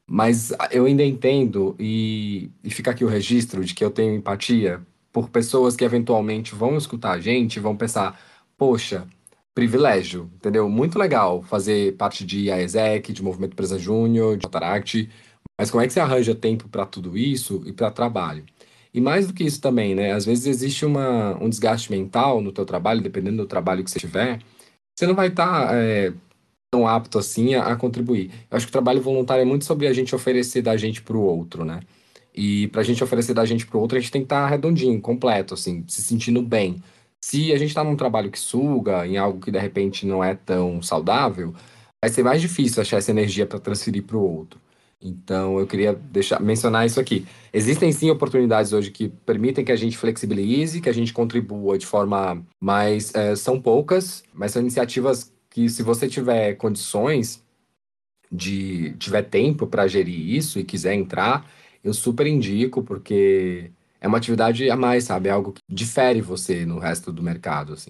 Mas 0.07 0.51
eu 0.71 0.85
ainda 0.85 1.03
entendo, 1.03 1.75
e, 1.79 2.51
e 2.63 2.69
fica 2.69 2.91
aqui 2.91 3.03
o 3.03 3.07
registro 3.07 3.63
de 3.65 3.73
que 3.73 3.83
eu 3.83 3.89
tenho 3.91 4.15
empatia 4.15 4.85
por 5.11 5.29
pessoas 5.29 5.75
que 5.75 5.83
eventualmente 5.83 6.53
vão 6.53 6.77
escutar 6.77 7.13
a 7.13 7.19
gente 7.19 7.59
vão 7.59 7.75
pensar: 7.75 8.19
poxa, 8.57 9.07
privilégio, 9.55 10.29
entendeu? 10.35 10.69
Muito 10.69 10.99
legal 10.99 11.41
fazer 11.41 11.95
parte 11.95 12.25
de 12.25 12.51
AESEC, 12.51 13.13
de 13.13 13.23
Movimento 13.23 13.53
Empresa 13.53 13.79
Júnior, 13.79 14.37
de 14.37 14.45
Ataract, 14.45 15.09
mas 15.59 15.71
como 15.71 15.81
é 15.81 15.87
que 15.87 15.93
você 15.93 16.01
arranja 16.01 16.35
tempo 16.35 16.67
para 16.69 16.85
tudo 16.85 17.17
isso 17.17 17.63
e 17.65 17.71
para 17.71 17.89
trabalho? 17.89 18.45
E 18.93 19.01
mais 19.01 19.27
do 19.27 19.33
que 19.33 19.43
isso 19.43 19.61
também, 19.61 19.95
né? 19.95 20.11
Às 20.11 20.25
vezes 20.25 20.45
existe 20.45 20.85
uma, 20.85 21.37
um 21.41 21.49
desgaste 21.49 21.91
mental 21.91 22.41
no 22.41 22.51
teu 22.51 22.65
trabalho, 22.65 23.01
dependendo 23.01 23.37
do 23.37 23.47
trabalho 23.47 23.83
que 23.83 23.91
você 23.91 23.99
tiver, 23.99 24.41
você 24.95 25.07
não 25.07 25.15
vai 25.15 25.27
estar 25.27 25.67
tá, 25.67 25.75
é, 25.75 26.13
tão 26.71 26.87
apto 26.87 27.17
assim 27.19 27.55
a, 27.55 27.67
a, 27.67 27.75
contribuir. 27.75 28.31
Eu 28.51 28.57
acho 28.57 28.65
que 28.65 28.69
o 28.69 28.73
trabalho 28.73 29.01
voluntário 29.01 29.41
é 29.41 29.45
muito 29.45 29.65
sobre 29.65 29.87
a 29.87 29.93
gente 29.93 30.15
oferecer 30.15 30.61
da 30.61 30.77
gente 30.77 31.01
para 31.01 31.17
o 31.17 31.21
outro, 31.21 31.65
né? 31.65 31.81
E 32.33 32.67
para 32.69 32.81
a 32.81 32.83
gente 32.83 33.03
oferecer 33.03 33.33
da 33.33 33.45
gente 33.45 33.65
para 33.65 33.77
o 33.77 33.81
outro, 33.81 33.97
a 33.97 34.01
gente 34.01 34.11
tem 34.11 34.21
que 34.21 34.25
estar 34.25 34.43
tá 34.43 34.49
redondinho, 34.49 34.99
completo, 35.01 35.53
assim, 35.53 35.85
se 35.87 36.01
sentindo 36.01 36.41
bem. 36.41 36.81
Se 37.25 37.51
a 37.51 37.57
gente 37.57 37.69
está 37.69 37.83
num 37.83 37.95
trabalho 37.95 38.29
que 38.29 38.37
suga, 38.37 39.07
em 39.07 39.17
algo 39.17 39.39
que 39.39 39.49
de 39.49 39.57
repente 39.57 40.05
não 40.05 40.23
é 40.23 40.35
tão 40.35 40.79
saudável, 40.79 41.55
vai 41.99 42.11
ser 42.11 42.21
mais 42.21 42.39
difícil 42.39 42.83
achar 42.83 42.97
essa 42.97 43.09
energia 43.09 43.47
para 43.47 43.59
transferir 43.59 44.03
para 44.03 44.15
o 44.15 44.21
outro. 44.21 44.61
Então, 45.01 45.57
eu 45.59 45.65
queria 45.65 45.93
deixar, 45.93 46.39
mencionar 46.39 46.85
isso 46.85 46.99
aqui. 46.99 47.25
Existem 47.51 47.91
sim 47.91 48.11
oportunidades 48.11 48.73
hoje 48.73 48.91
que 48.91 49.09
permitem 49.09 49.65
que 49.65 49.71
a 49.71 49.75
gente 49.75 49.97
flexibilize, 49.97 50.79
que 50.79 50.87
a 50.87 50.93
gente 50.93 51.11
contribua 51.11 51.79
de 51.79 51.87
forma 51.87 52.45
mais. 52.61 53.11
É, 53.15 53.35
são 53.35 53.59
poucas, 53.59 54.23
mas 54.31 54.51
são 54.51 54.61
iniciativas 54.61 55.33
que, 55.49 55.67
se 55.67 55.81
você 55.81 56.07
tiver 56.07 56.53
condições, 56.53 57.43
de 58.31 58.93
tiver 58.99 59.23
tempo 59.23 59.65
para 59.65 59.87
gerir 59.87 60.35
isso 60.35 60.59
e 60.59 60.63
quiser 60.63 60.93
entrar, 60.93 61.49
eu 61.83 61.91
super 61.91 62.27
indico, 62.27 62.83
porque 62.83 63.71
é 64.05 64.07
uma 64.07 64.19
atividade 64.19 64.69
a 64.69 64.75
mais, 64.75 65.05
sabe? 65.05 65.29
É 65.29 65.31
algo 65.31 65.51
que 65.51 65.61
difere 65.67 66.21
você 66.21 66.63
no 66.63 66.77
resto 66.77 67.11
do 67.11 67.23
mercado, 67.23 67.73
assim. 67.73 67.89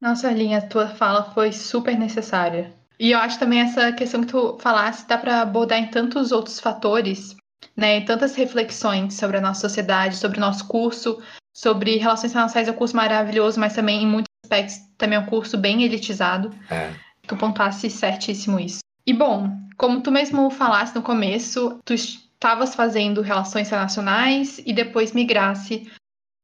Nossa, 0.00 0.30
Linha, 0.30 0.56
a 0.56 0.66
tua 0.66 0.88
fala 0.88 1.22
foi 1.34 1.52
super 1.52 1.98
necessária. 1.98 2.72
E 2.98 3.10
eu 3.10 3.18
acho 3.18 3.38
também 3.38 3.60
essa 3.60 3.92
questão 3.92 4.22
que 4.22 4.28
tu 4.28 4.56
falasse 4.58 5.06
dá 5.06 5.18
para 5.18 5.42
abordar 5.42 5.78
em 5.78 5.88
tantos 5.88 6.32
outros 6.32 6.58
fatores, 6.58 7.36
né? 7.76 7.98
Em 7.98 8.04
tantas 8.06 8.34
reflexões 8.34 9.12
sobre 9.14 9.36
a 9.36 9.40
nossa 9.42 9.60
sociedade, 9.60 10.16
sobre 10.16 10.38
o 10.38 10.40
nosso 10.40 10.66
curso, 10.66 11.22
sobre 11.54 11.98
relações 11.98 12.30
internacionais 12.30 12.66
é 12.66 12.72
um 12.72 12.74
curso 12.74 12.96
maravilhoso, 12.96 13.60
mas 13.60 13.74
também 13.74 14.02
em 14.02 14.06
muitos 14.06 14.30
aspectos 14.42 14.78
também 14.96 15.18
é 15.18 15.20
um 15.20 15.26
curso 15.26 15.58
bem 15.58 15.82
elitizado. 15.82 16.50
É. 16.70 16.90
Tu 17.26 17.36
pontuasse 17.36 17.90
certíssimo 17.90 18.58
isso. 18.58 18.80
E 19.06 19.12
bom, 19.12 19.50
como 19.76 20.00
tu 20.00 20.10
mesmo 20.10 20.50
falaste 20.50 20.94
no 20.94 21.02
começo, 21.02 21.78
tu 21.84 21.94
estavas 22.40 22.74
fazendo 22.74 23.20
relações 23.20 23.66
internacionais 23.66 24.62
e 24.64 24.72
depois 24.72 25.12
migrasse 25.12 25.86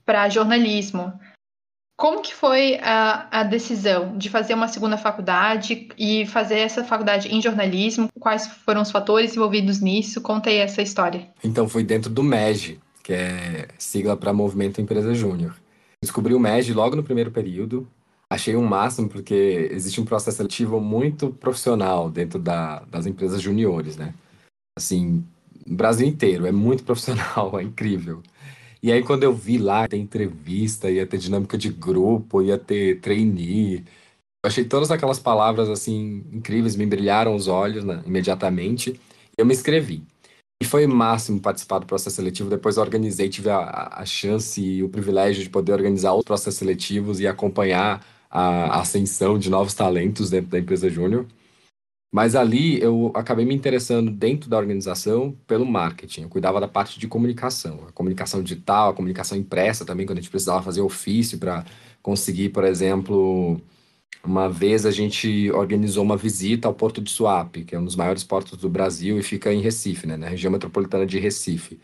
para 0.04 0.28
jornalismo. 0.28 1.10
Como 1.98 2.20
que 2.20 2.34
foi 2.34 2.78
a, 2.82 3.40
a, 3.40 3.42
decisão 3.42 4.18
de 4.18 4.28
fazer 4.28 4.52
uma 4.52 4.68
segunda 4.68 4.98
faculdade 4.98 5.88
e 5.96 6.26
fazer 6.26 6.58
essa 6.58 6.84
faculdade 6.84 7.34
em 7.34 7.40
jornalismo? 7.40 8.10
Quais 8.20 8.46
foram 8.46 8.82
os 8.82 8.90
fatores 8.90 9.34
envolvidos 9.34 9.80
nisso? 9.80 10.20
Conta 10.20 10.50
aí 10.50 10.58
essa 10.58 10.82
história. 10.82 11.26
Então, 11.42 11.66
foi 11.66 11.82
dentro 11.82 12.10
do 12.10 12.22
MEG, 12.22 12.78
que 13.02 13.14
é 13.14 13.68
sigla 13.78 14.14
para 14.14 14.34
Movimento 14.34 14.78
Empresa 14.78 15.14
Júnior. 15.14 15.56
Descobri 16.02 16.34
o 16.34 16.38
MEG 16.38 16.74
logo 16.74 16.94
no 16.94 17.02
primeiro 17.02 17.30
período. 17.30 17.88
Achei 18.30 18.54
um 18.54 18.66
máximo 18.66 19.08
porque 19.08 19.70
existe 19.72 19.98
um 19.98 20.04
processo 20.04 20.36
seletivo 20.36 20.78
muito 20.78 21.30
profissional 21.30 22.10
dentro 22.10 22.38
da, 22.38 22.80
das 22.80 23.06
empresas 23.06 23.40
juniores, 23.40 23.96
né? 23.96 24.12
Assim, 24.76 25.24
Brasil 25.66 26.06
inteiro, 26.06 26.46
é 26.46 26.52
muito 26.52 26.84
profissional, 26.84 27.58
é 27.60 27.62
incrível. 27.62 28.22
E 28.82 28.92
aí, 28.92 29.02
quando 29.02 29.24
eu 29.24 29.34
vi 29.34 29.58
lá, 29.58 29.88
ter 29.88 29.96
entrevista, 29.96 30.90
ia 30.90 31.06
ter 31.06 31.18
dinâmica 31.18 31.58
de 31.58 31.68
grupo, 31.70 32.42
ia 32.42 32.58
ter 32.58 33.00
trainee. 33.00 33.84
Eu 34.44 34.48
achei 34.48 34.64
todas 34.64 34.90
aquelas 34.90 35.18
palavras, 35.18 35.68
assim, 35.68 36.24
incríveis, 36.32 36.76
me 36.76 36.86
brilharam 36.86 37.34
os 37.34 37.48
olhos 37.48 37.84
né, 37.84 38.02
imediatamente. 38.06 39.00
Eu 39.36 39.46
me 39.46 39.54
inscrevi. 39.54 40.04
E 40.62 40.64
foi 40.64 40.86
máximo 40.86 41.40
participar 41.40 41.80
do 41.80 41.86
processo 41.86 42.16
seletivo. 42.16 42.48
Depois 42.48 42.78
organizei, 42.78 43.28
tive 43.28 43.50
a, 43.50 43.88
a 43.92 44.06
chance 44.06 44.60
e 44.62 44.82
o 44.82 44.88
privilégio 44.88 45.42
de 45.42 45.50
poder 45.50 45.72
organizar 45.72 46.14
os 46.14 46.24
processos 46.24 46.58
seletivos 46.58 47.20
e 47.20 47.26
acompanhar 47.26 48.04
a 48.30 48.80
ascensão 48.80 49.38
de 49.38 49.50
novos 49.50 49.74
talentos 49.74 50.30
dentro 50.30 50.50
da 50.50 50.58
empresa 50.58 50.88
Júnior. 50.90 51.26
Mas 52.12 52.34
ali 52.34 52.80
eu 52.80 53.12
acabei 53.14 53.44
me 53.44 53.54
interessando 53.54 54.10
dentro 54.10 54.48
da 54.48 54.56
organização 54.56 55.36
pelo 55.46 55.66
marketing. 55.66 56.22
Eu 56.22 56.28
cuidava 56.28 56.60
da 56.60 56.68
parte 56.68 56.98
de 56.98 57.08
comunicação, 57.08 57.84
a 57.88 57.92
comunicação 57.92 58.42
digital, 58.42 58.90
a 58.90 58.94
comunicação 58.94 59.36
impressa 59.36 59.84
também, 59.84 60.06
quando 60.06 60.18
a 60.18 60.20
gente 60.22 60.30
precisava 60.30 60.62
fazer 60.62 60.80
ofício 60.80 61.38
para 61.38 61.64
conseguir, 62.02 62.50
por 62.50 62.64
exemplo, 62.64 63.60
uma 64.24 64.48
vez 64.48 64.86
a 64.86 64.90
gente 64.90 65.50
organizou 65.52 66.04
uma 66.04 66.16
visita 66.16 66.68
ao 66.68 66.74
Porto 66.74 67.00
de 67.00 67.10
Suape, 67.10 67.64
que 67.64 67.74
é 67.74 67.78
um 67.78 67.84
dos 67.84 67.96
maiores 67.96 68.24
portos 68.24 68.58
do 68.58 68.68
Brasil 68.68 69.18
e 69.18 69.22
fica 69.22 69.52
em 69.52 69.60
Recife, 69.60 70.06
né, 70.06 70.16
na 70.16 70.28
região 70.28 70.50
metropolitana 70.52 71.06
de 71.06 71.18
Recife. 71.18 71.80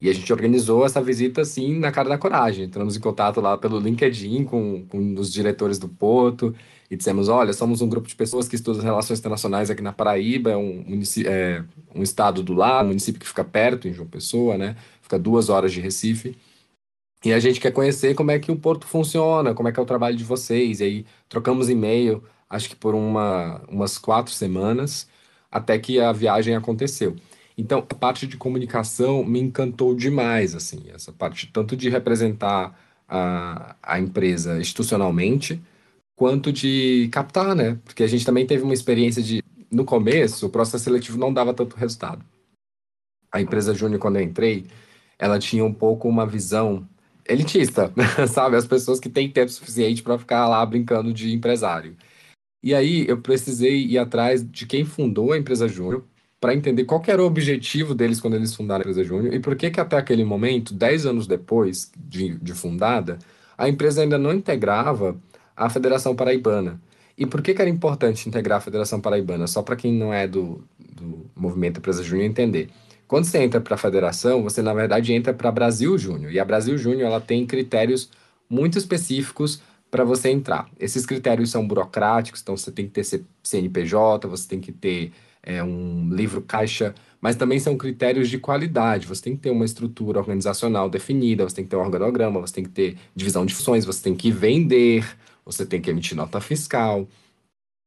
E 0.00 0.08
a 0.10 0.12
gente 0.12 0.32
organizou 0.32 0.84
essa 0.84 1.00
visita 1.02 1.40
assim 1.42 1.78
na 1.78 1.90
cara 1.92 2.08
da 2.08 2.18
coragem. 2.18 2.64
Entramos 2.64 2.96
em 2.96 3.00
contato 3.00 3.40
lá 3.40 3.56
pelo 3.56 3.78
LinkedIn 3.78 4.44
com, 4.44 4.86
com 4.86 5.14
os 5.14 5.32
diretores 5.32 5.78
do 5.78 5.88
Porto 5.88 6.54
e 6.90 6.96
dissemos: 6.96 7.28
olha, 7.28 7.52
somos 7.52 7.80
um 7.80 7.88
grupo 7.88 8.08
de 8.08 8.14
pessoas 8.14 8.48
que 8.48 8.56
estudam 8.56 8.82
relações 8.82 9.18
internacionais 9.18 9.70
aqui 9.70 9.82
na 9.82 9.92
Paraíba, 9.92 10.50
é 10.50 10.56
um, 10.56 10.84
é 11.26 11.64
um 11.94 12.02
estado 12.02 12.42
do 12.42 12.54
lado, 12.54 12.86
um 12.86 12.88
município 12.88 13.20
que 13.20 13.26
fica 13.26 13.44
perto, 13.44 13.88
em 13.88 13.92
João 13.92 14.08
Pessoa, 14.08 14.56
né? 14.56 14.76
Fica 15.02 15.18
duas 15.18 15.48
horas 15.48 15.72
de 15.72 15.80
Recife. 15.80 16.36
E 17.24 17.32
a 17.32 17.40
gente 17.40 17.58
quer 17.58 17.70
conhecer 17.72 18.14
como 18.14 18.30
é 18.30 18.38
que 18.38 18.52
o 18.52 18.56
Porto 18.56 18.86
funciona, 18.86 19.54
como 19.54 19.68
é 19.68 19.72
que 19.72 19.80
é 19.80 19.82
o 19.82 19.86
trabalho 19.86 20.16
de 20.16 20.24
vocês. 20.24 20.80
E 20.80 20.84
aí 20.84 21.06
trocamos 21.28 21.70
e-mail, 21.70 22.22
acho 22.50 22.68
que 22.68 22.76
por 22.76 22.94
uma, 22.94 23.62
umas 23.68 23.96
quatro 23.96 24.32
semanas, 24.32 25.08
até 25.50 25.78
que 25.78 25.98
a 25.98 26.12
viagem 26.12 26.54
aconteceu. 26.54 27.16
Então, 27.56 27.78
a 27.78 27.94
parte 27.94 28.26
de 28.26 28.36
comunicação 28.36 29.24
me 29.24 29.40
encantou 29.40 29.94
demais, 29.94 30.54
assim, 30.54 30.82
essa 30.92 31.12
parte 31.12 31.46
tanto 31.52 31.76
de 31.76 31.88
representar 31.88 32.76
a, 33.08 33.76
a 33.82 33.98
empresa 33.98 34.58
institucionalmente, 34.60 35.62
quanto 36.16 36.52
de 36.52 37.08
captar, 37.12 37.54
né? 37.54 37.78
Porque 37.84 38.02
a 38.02 38.06
gente 38.06 38.24
também 38.24 38.46
teve 38.46 38.62
uma 38.62 38.74
experiência 38.74 39.22
de, 39.22 39.42
no 39.70 39.84
começo, 39.84 40.46
o 40.46 40.50
processo 40.50 40.84
seletivo 40.84 41.18
não 41.18 41.32
dava 41.32 41.54
tanto 41.54 41.76
resultado. 41.76 42.24
A 43.32 43.40
empresa 43.40 43.74
Júnior, 43.74 44.00
quando 44.00 44.16
eu 44.16 44.22
entrei, 44.22 44.66
ela 45.18 45.38
tinha 45.38 45.64
um 45.64 45.72
pouco 45.72 46.08
uma 46.08 46.26
visão 46.26 46.88
elitista, 47.28 47.92
sabe? 48.28 48.56
As 48.56 48.66
pessoas 48.66 49.00
que 49.00 49.08
têm 49.08 49.30
tempo 49.30 49.50
suficiente 49.50 50.02
para 50.02 50.18
ficar 50.18 50.46
lá 50.48 50.64
brincando 50.64 51.12
de 51.12 51.32
empresário. 51.32 51.96
E 52.62 52.74
aí 52.74 53.06
eu 53.08 53.20
precisei 53.20 53.84
ir 53.86 53.98
atrás 53.98 54.48
de 54.48 54.66
quem 54.66 54.84
fundou 54.84 55.32
a 55.32 55.38
empresa 55.38 55.68
Júnior 55.68 56.04
para 56.40 56.54
entender 56.54 56.84
qual 56.84 57.02
era 57.06 57.22
o 57.22 57.26
objetivo 57.26 57.94
deles 57.94 58.20
quando 58.20 58.34
eles 58.34 58.54
fundaram 58.54 58.80
a 58.80 58.90
empresa 58.90 59.04
Júnior 59.04 59.34
e 59.34 59.40
por 59.40 59.56
que 59.56 59.70
que 59.70 59.80
até 59.80 59.96
aquele 59.96 60.24
momento, 60.24 60.74
10 60.74 61.06
anos 61.06 61.26
depois 61.26 61.90
de, 61.96 62.38
de 62.38 62.54
fundada, 62.54 63.18
a 63.56 63.68
empresa 63.68 64.02
ainda 64.02 64.18
não 64.18 64.32
integrava 64.32 65.16
a 65.56 65.68
Federação 65.68 66.14
Paraibana. 66.14 66.80
E 67.16 67.24
por 67.24 67.40
que, 67.42 67.54
que 67.54 67.60
era 67.60 67.70
importante 67.70 68.28
integrar 68.28 68.58
a 68.58 68.60
Federação 68.60 69.00
Paraibana? 69.00 69.46
Só 69.46 69.62
para 69.62 69.76
quem 69.76 69.92
não 69.92 70.12
é 70.12 70.26
do, 70.26 70.64
do 70.78 71.26
movimento 71.34 71.78
Empresa 71.78 72.02
Júnior 72.02 72.26
entender. 72.26 72.70
Quando 73.06 73.24
você 73.24 73.38
entra 73.38 73.60
para 73.60 73.74
a 73.74 73.78
federação, 73.78 74.42
você 74.42 74.62
na 74.62 74.74
verdade 74.74 75.12
entra 75.12 75.32
para 75.32 75.52
Brasil 75.52 75.96
Júnior. 75.96 76.32
E 76.32 76.40
a 76.40 76.44
Brasil 76.44 76.76
Júnior 76.76 77.02
ela 77.02 77.20
tem 77.20 77.46
critérios 77.46 78.10
muito 78.48 78.78
específicos 78.78 79.62
para 79.90 80.02
você 80.02 80.30
entrar. 80.30 80.68
Esses 80.80 81.06
critérios 81.06 81.50
são 81.50 81.66
burocráticos, 81.66 82.40
então 82.40 82.56
você 82.56 82.72
tem 82.72 82.86
que 82.86 82.92
ter 82.92 83.22
CNPJ, 83.42 84.26
você 84.26 84.48
tem 84.48 84.60
que 84.60 84.72
ter 84.72 85.12
é, 85.40 85.62
um 85.62 86.08
livro 86.10 86.42
caixa, 86.42 86.94
mas 87.20 87.36
também 87.36 87.60
são 87.60 87.76
critérios 87.76 88.28
de 88.28 88.38
qualidade. 88.38 89.06
Você 89.06 89.22
tem 89.22 89.36
que 89.36 89.42
ter 89.42 89.50
uma 89.50 89.64
estrutura 89.64 90.18
organizacional 90.18 90.90
definida, 90.90 91.44
você 91.44 91.56
tem 91.56 91.64
que 91.64 91.70
ter 91.70 91.76
um 91.76 91.80
organograma, 91.80 92.40
você 92.40 92.54
tem 92.54 92.64
que 92.64 92.70
ter 92.70 92.96
divisão 93.14 93.46
de 93.46 93.54
funções, 93.54 93.84
você 93.84 94.02
tem 94.02 94.16
que 94.16 94.32
vender, 94.32 95.06
você 95.44 95.66
tem 95.66 95.80
que 95.80 95.90
emitir 95.90 96.16
nota 96.16 96.40
fiscal. 96.40 97.08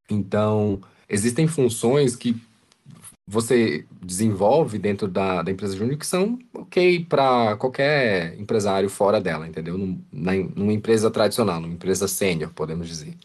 Então, 0.09 0.81
existem 1.09 1.47
funções 1.47 2.15
que 2.15 2.35
você 3.27 3.85
desenvolve 4.01 4.79
dentro 4.79 5.07
da, 5.07 5.41
da 5.43 5.51
empresa 5.51 5.75
júnior 5.75 5.97
que 5.97 6.07
são 6.07 6.39
ok 6.53 7.03
para 7.05 7.57
qualquer 7.57 8.39
empresário 8.39 8.89
fora 8.89 9.19
dela, 9.19 9.47
entendeu? 9.47 9.77
Num, 9.77 10.01
na, 10.11 10.33
numa 10.33 10.71
empresa 10.71 11.11
tradicional, 11.11 11.59
numa 11.59 11.73
empresa 11.73 12.07
sênior, 12.07 12.53
podemos 12.53 12.87
dizer. 12.87 13.15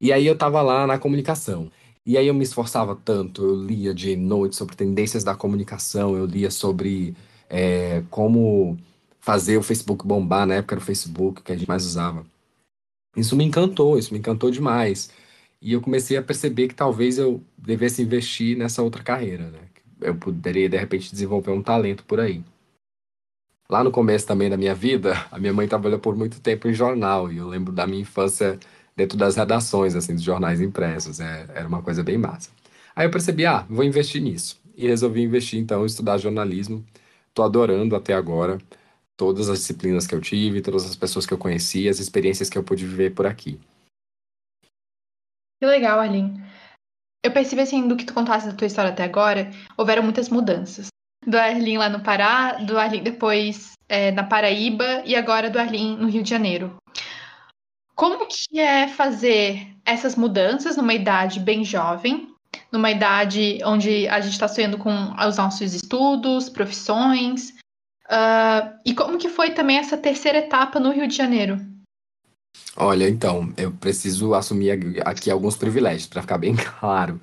E 0.00 0.12
aí 0.12 0.26
eu 0.26 0.34
estava 0.34 0.60
lá 0.62 0.86
na 0.86 0.98
comunicação. 0.98 1.70
E 2.04 2.18
aí 2.18 2.26
eu 2.26 2.34
me 2.34 2.42
esforçava 2.44 2.94
tanto, 2.96 3.42
eu 3.42 3.54
lia 3.54 3.94
de 3.94 4.16
noite 4.16 4.56
sobre 4.56 4.76
tendências 4.76 5.24
da 5.24 5.34
comunicação, 5.34 6.16
eu 6.16 6.26
lia 6.26 6.50
sobre 6.50 7.16
é, 7.48 8.02
como 8.10 8.76
fazer 9.20 9.56
o 9.56 9.62
Facebook 9.62 10.06
bombar, 10.06 10.46
na 10.46 10.56
época 10.56 10.74
era 10.74 10.82
o 10.82 10.84
Facebook 10.84 11.42
que 11.42 11.52
a 11.52 11.56
gente 11.56 11.68
mais 11.68 11.86
usava. 11.86 12.26
Isso 13.16 13.36
me 13.36 13.44
encantou, 13.44 13.98
isso 13.98 14.12
me 14.12 14.18
encantou 14.18 14.50
demais. 14.50 15.10
E 15.60 15.72
eu 15.72 15.80
comecei 15.80 16.16
a 16.16 16.22
perceber 16.22 16.68
que 16.68 16.74
talvez 16.74 17.18
eu 17.18 17.42
devesse 17.56 18.02
investir 18.02 18.56
nessa 18.56 18.82
outra 18.82 19.02
carreira, 19.02 19.50
né? 19.50 19.60
Eu 20.00 20.14
poderia, 20.14 20.68
de 20.68 20.76
repente, 20.76 21.10
desenvolver 21.10 21.52
um 21.52 21.62
talento 21.62 22.04
por 22.04 22.20
aí. 22.20 22.42
Lá 23.70 23.82
no 23.82 23.90
começo 23.90 24.26
também 24.26 24.50
da 24.50 24.56
minha 24.56 24.74
vida, 24.74 25.14
a 25.30 25.38
minha 25.38 25.52
mãe 25.52 25.66
trabalhou 25.66 25.98
por 25.98 26.16
muito 26.16 26.40
tempo 26.40 26.68
em 26.68 26.74
jornal, 26.74 27.32
e 27.32 27.38
eu 27.38 27.48
lembro 27.48 27.72
da 27.72 27.86
minha 27.86 28.02
infância 28.02 28.58
dentro 28.96 29.16
das 29.16 29.36
redações, 29.36 29.94
assim, 29.94 30.14
dos 30.14 30.22
jornais 30.22 30.60
impressos. 30.60 31.20
É, 31.20 31.46
era 31.54 31.66
uma 31.66 31.82
coisa 31.82 32.02
bem 32.02 32.18
massa. 32.18 32.50
Aí 32.94 33.06
eu 33.06 33.10
percebi, 33.10 33.46
ah, 33.46 33.64
vou 33.68 33.84
investir 33.84 34.20
nisso. 34.20 34.60
E 34.76 34.86
resolvi 34.86 35.22
investir, 35.22 35.58
então, 35.58 35.82
em 35.82 35.86
estudar 35.86 36.18
jornalismo. 36.18 36.84
Estou 37.28 37.44
adorando 37.44 37.96
até 37.96 38.12
agora 38.14 38.58
todas 39.16 39.48
as 39.48 39.58
disciplinas 39.58 40.06
que 40.06 40.14
eu 40.14 40.20
tive, 40.20 40.62
todas 40.62 40.84
as 40.84 40.96
pessoas 40.96 41.26
que 41.26 41.32
eu 41.32 41.38
conheci, 41.38 41.88
as 41.88 41.98
experiências 41.98 42.48
que 42.48 42.58
eu 42.58 42.64
pude 42.64 42.86
viver 42.86 43.14
por 43.14 43.26
aqui. 43.26 43.60
Que 45.60 45.66
legal, 45.66 46.00
Arlene. 46.00 46.42
Eu 47.24 47.32
percebi, 47.32 47.62
assim, 47.62 47.88
do 47.88 47.96
que 47.96 48.04
tu 48.04 48.12
contaste 48.12 48.50
da 48.50 48.54
tua 48.54 48.66
história 48.66 48.90
até 48.90 49.02
agora, 49.02 49.50
houveram 49.78 50.02
muitas 50.02 50.28
mudanças. 50.28 50.88
Do 51.26 51.38
Arlene 51.38 51.78
lá 51.78 51.88
no 51.88 52.02
Pará, 52.02 52.52
do 52.58 52.78
Arlene 52.78 53.02
depois 53.02 53.72
é, 53.88 54.10
na 54.10 54.24
Paraíba 54.24 55.02
e 55.06 55.16
agora 55.16 55.48
do 55.48 55.58
Arlene 55.58 55.96
no 55.96 56.08
Rio 56.08 56.22
de 56.22 56.28
Janeiro. 56.28 56.76
Como 57.94 58.26
que 58.26 58.58
é 58.58 58.88
fazer 58.88 59.74
essas 59.84 60.16
mudanças 60.16 60.76
numa 60.76 60.92
idade 60.92 61.38
bem 61.40 61.64
jovem, 61.64 62.34
numa 62.70 62.90
idade 62.90 63.60
onde 63.64 64.08
a 64.08 64.20
gente 64.20 64.32
está 64.32 64.48
sonhando 64.48 64.76
com 64.76 65.14
os 65.14 65.36
nossos 65.36 65.72
estudos, 65.74 66.48
profissões, 66.48 67.54
Uh, 68.06 68.78
e 68.84 68.94
como 68.94 69.18
que 69.18 69.28
foi 69.28 69.52
também 69.52 69.78
essa 69.78 69.96
terceira 69.96 70.38
etapa 70.38 70.78
no 70.78 70.90
Rio 70.90 71.08
de 71.08 71.16
Janeiro? 71.16 71.58
Olha, 72.76 73.08
então, 73.08 73.52
eu 73.56 73.72
preciso 73.72 74.34
assumir 74.34 74.70
aqui 75.04 75.30
alguns 75.30 75.56
privilégios 75.56 76.06
para 76.06 76.22
ficar 76.22 76.38
bem 76.38 76.54
claro. 76.80 77.20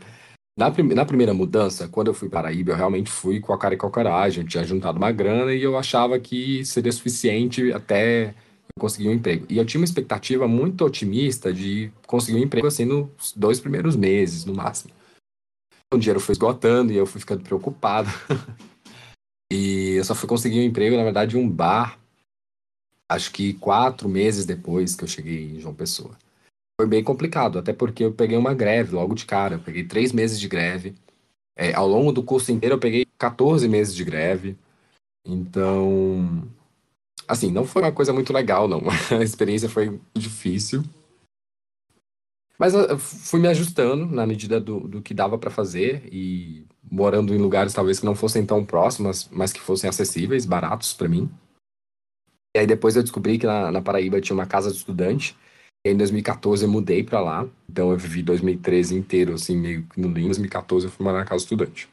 Na, 0.57 0.69
na 0.69 1.05
primeira 1.05 1.33
mudança, 1.33 1.87
quando 1.87 2.07
eu 2.07 2.13
fui 2.13 2.29
para 2.29 2.43
Paraíba, 2.43 2.71
eu 2.71 2.75
realmente 2.75 3.09
fui 3.09 3.39
com 3.39 3.53
a 3.53 3.57
cara 3.57 3.73
e 3.73 3.77
com 3.77 3.87
a 3.87 3.91
coragem. 3.91 4.43
Eu 4.43 4.49
tinha 4.49 4.63
juntado 4.63 4.97
uma 4.97 5.11
grana 5.11 5.53
e 5.53 5.63
eu 5.63 5.77
achava 5.77 6.19
que 6.19 6.63
seria 6.65 6.91
suficiente 6.91 7.71
até 7.71 8.27
eu 8.27 8.79
conseguir 8.79 9.09
um 9.09 9.13
emprego. 9.13 9.45
E 9.49 9.57
eu 9.57 9.65
tinha 9.65 9.79
uma 9.79 9.85
expectativa 9.85 10.47
muito 10.47 10.85
otimista 10.85 11.53
de 11.53 11.91
conseguir 12.05 12.37
um 12.37 12.43
emprego 12.43 12.67
assim 12.67 12.85
nos 12.85 13.33
dois 13.35 13.59
primeiros 13.59 13.95
meses, 13.95 14.45
no 14.45 14.53
máximo. 14.53 14.93
O 15.93 15.97
dinheiro 15.97 16.19
foi 16.19 16.33
esgotando 16.33 16.93
e 16.93 16.97
eu 16.97 17.05
fui 17.05 17.19
ficando 17.19 17.43
preocupado. 17.43 18.09
e 19.51 19.97
eu 19.97 20.03
só 20.05 20.15
fui 20.15 20.29
conseguir 20.29 20.59
um 20.61 20.63
emprego, 20.63 20.95
na 20.95 21.03
verdade, 21.03 21.37
em 21.37 21.41
um 21.41 21.49
bar, 21.49 21.99
acho 23.09 23.31
que 23.33 23.53
quatro 23.55 24.07
meses 24.07 24.45
depois 24.45 24.95
que 24.95 25.03
eu 25.03 25.07
cheguei 25.09 25.51
em 25.51 25.59
João 25.59 25.75
Pessoa 25.75 26.17
foi 26.79 26.87
bem 26.87 27.03
complicado, 27.03 27.59
até 27.59 27.73
porque 27.73 28.05
eu 28.05 28.13
peguei 28.13 28.37
uma 28.37 28.53
greve 28.53 28.95
logo 28.95 29.13
de 29.13 29.25
cara. 29.25 29.55
Eu 29.55 29.59
peguei 29.59 29.83
três 29.83 30.13
meses 30.13 30.39
de 30.39 30.47
greve. 30.47 30.95
É, 31.53 31.73
ao 31.73 31.85
longo 31.85 32.13
do 32.13 32.23
curso 32.23 32.51
inteiro, 32.51 32.75
eu 32.75 32.79
peguei 32.79 33.05
14 33.17 33.67
meses 33.67 33.93
de 33.93 34.05
greve. 34.05 34.57
Então, 35.25 36.47
assim, 37.27 37.51
não 37.51 37.65
foi 37.65 37.81
uma 37.81 37.91
coisa 37.91 38.13
muito 38.13 38.31
legal, 38.31 38.69
não. 38.69 38.81
A 39.11 39.21
experiência 39.21 39.67
foi 39.67 39.99
difícil. 40.15 40.81
Mas 42.57 42.73
eu 42.73 42.97
fui 42.97 43.39
me 43.39 43.49
ajustando 43.49 44.05
na 44.05 44.25
medida 44.25 44.61
do, 44.61 44.87
do 44.87 45.01
que 45.01 45.13
dava 45.13 45.37
para 45.37 45.51
fazer 45.51 46.07
e 46.11 46.65
morando 46.83 47.33
em 47.33 47.37
lugares 47.37 47.73
talvez 47.73 47.99
que 47.99 48.05
não 48.05 48.15
fossem 48.15 48.45
tão 48.45 48.65
próximos, 48.65 49.29
mas 49.31 49.53
que 49.53 49.59
fossem 49.59 49.89
acessíveis, 49.89 50.45
baratos 50.45 50.93
para 50.93 51.07
mim. 51.07 51.29
E 52.55 52.59
aí 52.59 52.67
depois 52.67 52.95
eu 52.95 53.01
descobri 53.01 53.37
que 53.37 53.45
na, 53.45 53.71
na 53.71 53.81
Paraíba 53.81 54.19
tinha 54.19 54.35
uma 54.35 54.45
casa 54.45 54.71
de 54.71 54.77
estudante 54.77 55.35
em 55.83 55.97
2014 55.97 56.63
eu 56.63 56.69
mudei 56.69 57.03
para 57.03 57.19
lá, 57.19 57.49
então 57.67 57.89
eu 57.91 57.97
vivi 57.97 58.21
2013 58.21 58.95
inteiro, 58.95 59.33
assim, 59.33 59.57
meio 59.57 59.83
que 59.87 59.99
no 59.99 60.07
Em 60.09 60.25
2014 60.25 60.85
eu 60.85 60.91
fui 60.91 61.03
morar 61.03 61.19
na 61.19 61.25
casa 61.25 61.43
estudante. 61.43 61.89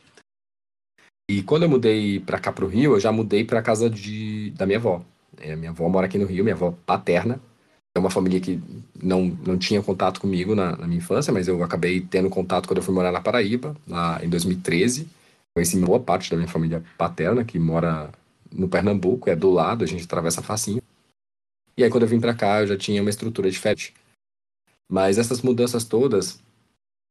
E 1.30 1.42
quando 1.42 1.62
eu 1.62 1.70
mudei 1.70 2.20
para 2.20 2.38
cá 2.38 2.52
pro 2.52 2.66
Rio, 2.66 2.94
eu 2.94 3.00
já 3.00 3.10
mudei 3.10 3.44
para 3.44 3.62
casa 3.62 3.88
de, 3.88 4.50
da 4.50 4.66
minha 4.66 4.78
avó. 4.78 5.02
É, 5.38 5.56
minha 5.56 5.70
avó 5.70 5.88
mora 5.88 6.06
aqui 6.06 6.18
no 6.18 6.26
Rio, 6.26 6.44
minha 6.44 6.54
avó 6.54 6.72
paterna. 6.84 7.40
É 7.98 8.00
uma 8.00 8.10
família 8.10 8.40
que 8.40 8.62
não, 9.02 9.36
não 9.44 9.58
tinha 9.58 9.82
contato 9.82 10.20
comigo 10.20 10.54
na, 10.54 10.76
na 10.76 10.86
minha 10.86 10.98
infância, 10.98 11.32
mas 11.32 11.48
eu 11.48 11.60
acabei 11.64 12.00
tendo 12.00 12.30
contato 12.30 12.68
quando 12.68 12.76
eu 12.76 12.82
fui 12.82 12.94
morar 12.94 13.10
na 13.10 13.20
Paraíba, 13.20 13.76
lá 13.88 14.24
em 14.24 14.28
2013. 14.28 15.08
Conheci 15.52 15.80
boa 15.80 15.98
parte 15.98 16.30
da 16.30 16.36
minha 16.36 16.48
família 16.48 16.84
paterna, 16.96 17.44
que 17.44 17.58
mora 17.58 18.12
no 18.52 18.68
Pernambuco, 18.68 19.28
é 19.28 19.34
do 19.34 19.50
lado, 19.50 19.82
a 19.82 19.86
gente 19.86 20.04
atravessa 20.04 20.40
facinho. 20.40 20.80
E 21.76 21.82
aí, 21.82 21.90
quando 21.90 22.04
eu 22.04 22.08
vim 22.08 22.20
para 22.20 22.34
cá, 22.34 22.60
eu 22.60 22.68
já 22.68 22.76
tinha 22.76 23.02
uma 23.02 23.10
estrutura 23.10 23.50
diferente. 23.50 23.92
Mas 24.88 25.18
essas 25.18 25.42
mudanças 25.42 25.82
todas, 25.82 26.40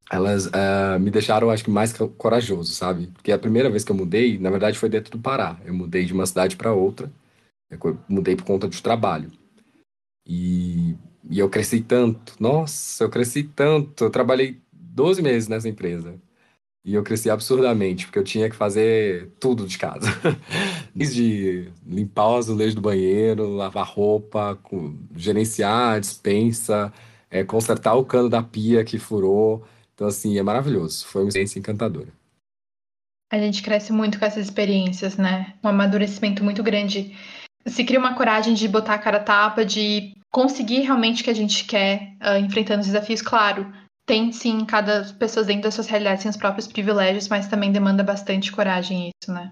elas 0.10 0.46
uh, 0.46 0.98
me 1.02 1.12
deixaram, 1.12 1.50
acho 1.50 1.66
que, 1.66 1.70
mais 1.70 1.92
corajoso, 2.18 2.74
sabe? 2.74 3.08
Porque 3.08 3.34
a 3.34 3.38
primeira 3.38 3.70
vez 3.70 3.84
que 3.84 3.92
eu 3.92 3.96
mudei, 3.96 4.38
na 4.40 4.50
verdade, 4.50 4.80
foi 4.80 4.88
dentro 4.88 5.12
do 5.12 5.20
Pará. 5.20 5.60
Eu 5.66 5.74
mudei 5.74 6.06
de 6.06 6.14
uma 6.14 6.26
cidade 6.26 6.56
para 6.56 6.72
outra. 6.72 7.12
Eu 7.70 8.00
mudei 8.08 8.38
por 8.38 8.46
conta 8.46 8.70
de 8.70 8.82
trabalho. 8.82 9.30
E, 10.28 10.96
e 11.30 11.40
eu 11.40 11.50
cresci 11.50 11.82
tanto. 11.82 12.36
Nossa, 12.40 13.04
eu 13.04 13.10
cresci 13.10 13.44
tanto. 13.44 14.04
Eu 14.04 14.10
trabalhei 14.10 14.60
12 14.72 15.22
meses 15.22 15.48
nessa 15.48 15.70
empresa. 15.70 16.16
E 16.84 16.94
eu 16.94 17.04
cresci 17.04 17.30
absurdamente, 17.30 18.06
porque 18.06 18.20
eu 18.20 18.24
tinha 18.24 18.50
que 18.50 18.56
fazer 18.56 19.30
tudo 19.40 19.68
de 19.68 19.78
casa. 19.78 20.08
Desde 20.96 21.70
limpar 21.86 22.30
o 22.30 22.38
azulejo 22.38 22.76
do 22.76 22.82
banheiro, 22.82 23.48
lavar 23.56 23.86
roupa, 23.86 24.58
gerenciar 25.16 25.96
a 25.96 26.00
dispensa, 26.00 26.94
é, 27.30 27.44
consertar 27.44 27.96
o 27.96 28.06
cano 28.06 28.30
da 28.30 28.42
pia 28.42 28.86
que 28.86 28.98
furou. 28.98 29.66
Então, 29.94 30.08
assim, 30.08 30.38
é 30.38 30.44
maravilhoso. 30.44 31.06
Foi 31.08 31.24
uma 31.24 31.28
experiência 31.28 31.60
encantadora. 31.60 32.08
A 33.30 33.38
gente 33.38 33.62
cresce 33.62 33.92
muito 33.92 34.18
com 34.18 34.26
essas 34.26 34.46
experiências, 34.46 35.18
né? 35.18 35.56
Um 35.62 35.68
amadurecimento 35.68 36.42
muito 36.42 36.64
grande. 36.64 37.14
Se 37.68 37.84
cria 37.84 38.00
uma 38.00 38.16
coragem 38.16 38.54
de 38.54 38.68
botar 38.68 38.96
a 38.96 39.00
cara 39.00 39.20
tapa, 39.20 39.66
de 39.66 40.14
conseguir 40.32 40.82
realmente 40.82 41.22
o 41.22 41.24
que 41.24 41.30
a 41.30 41.36
gente 41.36 41.66
quer, 41.66 42.14
uh, 42.22 42.38
enfrentando 42.38 42.82
os 42.82 42.88
desafios, 42.88 43.22
claro 43.22 43.72
tem 44.08 44.32
sim, 44.32 44.66
cada 44.66 45.04
pessoa 45.20 45.46
dentro 45.46 45.64
das 45.64 45.76
suas 45.76 45.88
realidades 45.88 46.24
tem 46.24 46.30
os 46.30 46.38
próprios 46.38 46.66
privilégios, 46.66 47.28
mas 47.28 47.48
também 47.48 47.74
demanda 47.74 48.04
bastante 48.04 48.52
coragem 48.54 49.12
isso, 49.22 49.32
né? 49.32 49.52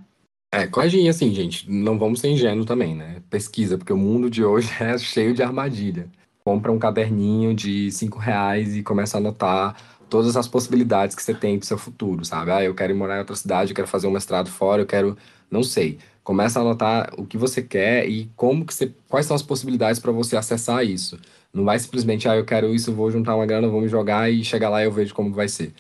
É, 0.53 0.65
coragem, 0.65 1.09
assim, 1.09 1.33
gente, 1.33 1.69
não 1.69 1.99
vamos 1.99 2.21
ser 2.21 2.29
ingênuos 2.29 2.65
também, 2.65 2.95
né? 2.95 3.21
Pesquisa, 3.29 3.77
porque 3.77 3.91
o 3.91 3.97
mundo 3.97 4.29
de 4.29 4.43
hoje 4.45 4.71
é 4.81 4.97
cheio 4.97 5.33
de 5.33 5.43
armadilha. 5.43 6.07
Compra 6.45 6.71
um 6.71 6.79
caderninho 6.79 7.53
de 7.53 7.91
cinco 7.91 8.17
reais 8.17 8.77
e 8.77 8.81
começa 8.81 9.17
a 9.17 9.19
anotar 9.19 9.75
todas 10.09 10.37
as 10.37 10.47
possibilidades 10.47 11.15
que 11.15 11.21
você 11.21 11.33
tem 11.33 11.59
pro 11.59 11.67
seu 11.67 11.77
futuro, 11.77 12.23
sabe? 12.23 12.51
Ah, 12.51 12.63
eu 12.63 12.73
quero 12.73 12.93
ir 12.93 12.95
morar 12.95 13.17
em 13.17 13.19
outra 13.19 13.35
cidade, 13.35 13.71
eu 13.71 13.75
quero 13.75 13.87
fazer 13.87 14.07
um 14.07 14.11
mestrado 14.11 14.49
fora, 14.49 14.81
eu 14.81 14.85
quero, 14.85 15.17
não 15.51 15.63
sei. 15.63 15.99
Começa 16.25 16.59
a 16.59 16.63
anotar 16.63 17.13
o 17.17 17.25
que 17.25 17.37
você 17.37 17.61
quer 17.61 18.09
e 18.09 18.29
como 18.35 18.65
que 18.65 18.73
você, 18.73 18.91
quais 19.07 19.27
são 19.27 19.35
as 19.35 19.43
possibilidades 19.43 19.99
para 19.99 20.11
você 20.11 20.35
acessar 20.35 20.83
isso. 20.83 21.19
Não 21.53 21.63
vai 21.63 21.77
simplesmente, 21.77 22.27
ah, 22.27 22.35
eu 22.35 22.43
quero 22.43 22.73
isso, 22.73 22.91
vou 22.91 23.11
juntar 23.11 23.35
uma 23.35 23.45
grana, 23.45 23.67
vou 23.67 23.79
me 23.79 23.87
jogar 23.87 24.29
e 24.29 24.43
chegar 24.43 24.69
lá 24.69 24.81
e 24.81 24.85
eu 24.85 24.91
vejo 24.91 25.13
como 25.13 25.31
vai 25.31 25.47
ser. 25.47 25.71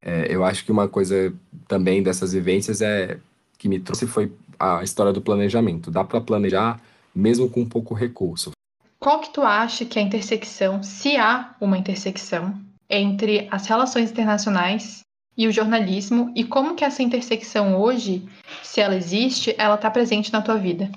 É, 0.00 0.26
eu 0.34 0.42
acho 0.42 0.64
que 0.64 0.72
uma 0.72 0.88
coisa 0.88 1.32
também 1.68 2.02
dessas 2.02 2.32
vivências 2.32 2.80
é 2.80 3.18
que 3.58 3.68
me 3.68 3.78
trouxe 3.78 4.06
foi 4.06 4.32
a 4.58 4.82
história 4.82 5.12
do 5.12 5.20
planejamento. 5.20 5.90
Dá 5.90 6.02
para 6.02 6.18
planejar 6.18 6.80
mesmo 7.14 7.50
com 7.50 7.66
pouco 7.66 7.92
recurso. 7.92 8.52
Qual 8.98 9.20
que 9.20 9.32
tu 9.34 9.42
acha 9.42 9.84
que 9.84 9.98
é 9.98 10.02
a 10.02 10.04
intersecção, 10.06 10.82
se 10.82 11.18
há 11.18 11.54
uma 11.60 11.76
intersecção, 11.76 12.58
entre 12.88 13.46
as 13.50 13.66
relações 13.66 14.10
internacionais 14.10 15.02
e 15.36 15.46
o 15.46 15.52
jornalismo 15.52 16.32
e 16.34 16.44
como 16.44 16.74
que 16.74 16.84
essa 16.84 17.02
intersecção 17.02 17.80
hoje, 17.80 18.28
se 18.62 18.80
ela 18.80 18.96
existe, 18.96 19.54
ela 19.56 19.74
está 19.74 19.90
presente 19.90 20.32
na 20.32 20.42
tua 20.42 20.56
vida? 20.56 20.90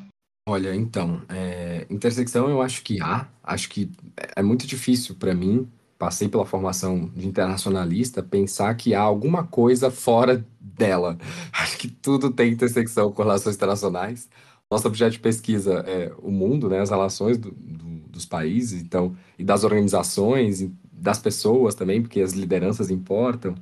Olha, 0.48 0.76
então, 0.76 1.22
é, 1.30 1.88
intersecção 1.90 2.50
eu 2.50 2.62
acho 2.62 2.84
que 2.84 3.02
há. 3.02 3.28
Acho 3.42 3.70
que 3.70 3.90
é 4.36 4.44
muito 4.44 4.68
difícil 4.68 5.16
para 5.16 5.34
mim, 5.34 5.70
passei 5.98 6.28
pela 6.28 6.46
formação 6.46 7.10
de 7.16 7.26
internacionalista, 7.26 8.22
pensar 8.22 8.76
que 8.76 8.94
há 8.94 9.00
alguma 9.00 9.46
coisa 9.46 9.90
fora 9.90 10.46
dela. 10.60 11.18
Acho 11.54 11.78
que 11.78 11.88
tudo 11.88 12.30
tem 12.30 12.52
intersecção 12.52 13.12
com 13.12 13.24
relações 13.24 13.56
internacionais. 13.56 14.28
Nosso 14.70 14.88
objeto 14.88 15.14
de 15.14 15.20
pesquisa 15.20 15.84
é 15.88 16.12
o 16.22 16.30
mundo, 16.32 16.68
né, 16.68 16.82
as 16.82 16.90
relações 16.90 17.38
do, 17.38 17.52
do, 17.52 17.86
dos 18.10 18.26
países, 18.26 18.82
então, 18.82 19.16
e 19.40 19.44
das 19.46 19.64
organizações, 19.64 20.68
das 20.92 21.20
pessoas 21.20 21.76
também, 21.76 22.02
porque 22.02 22.20
as 22.20 22.34
lideranças 22.34 22.90
importam. 22.90 23.56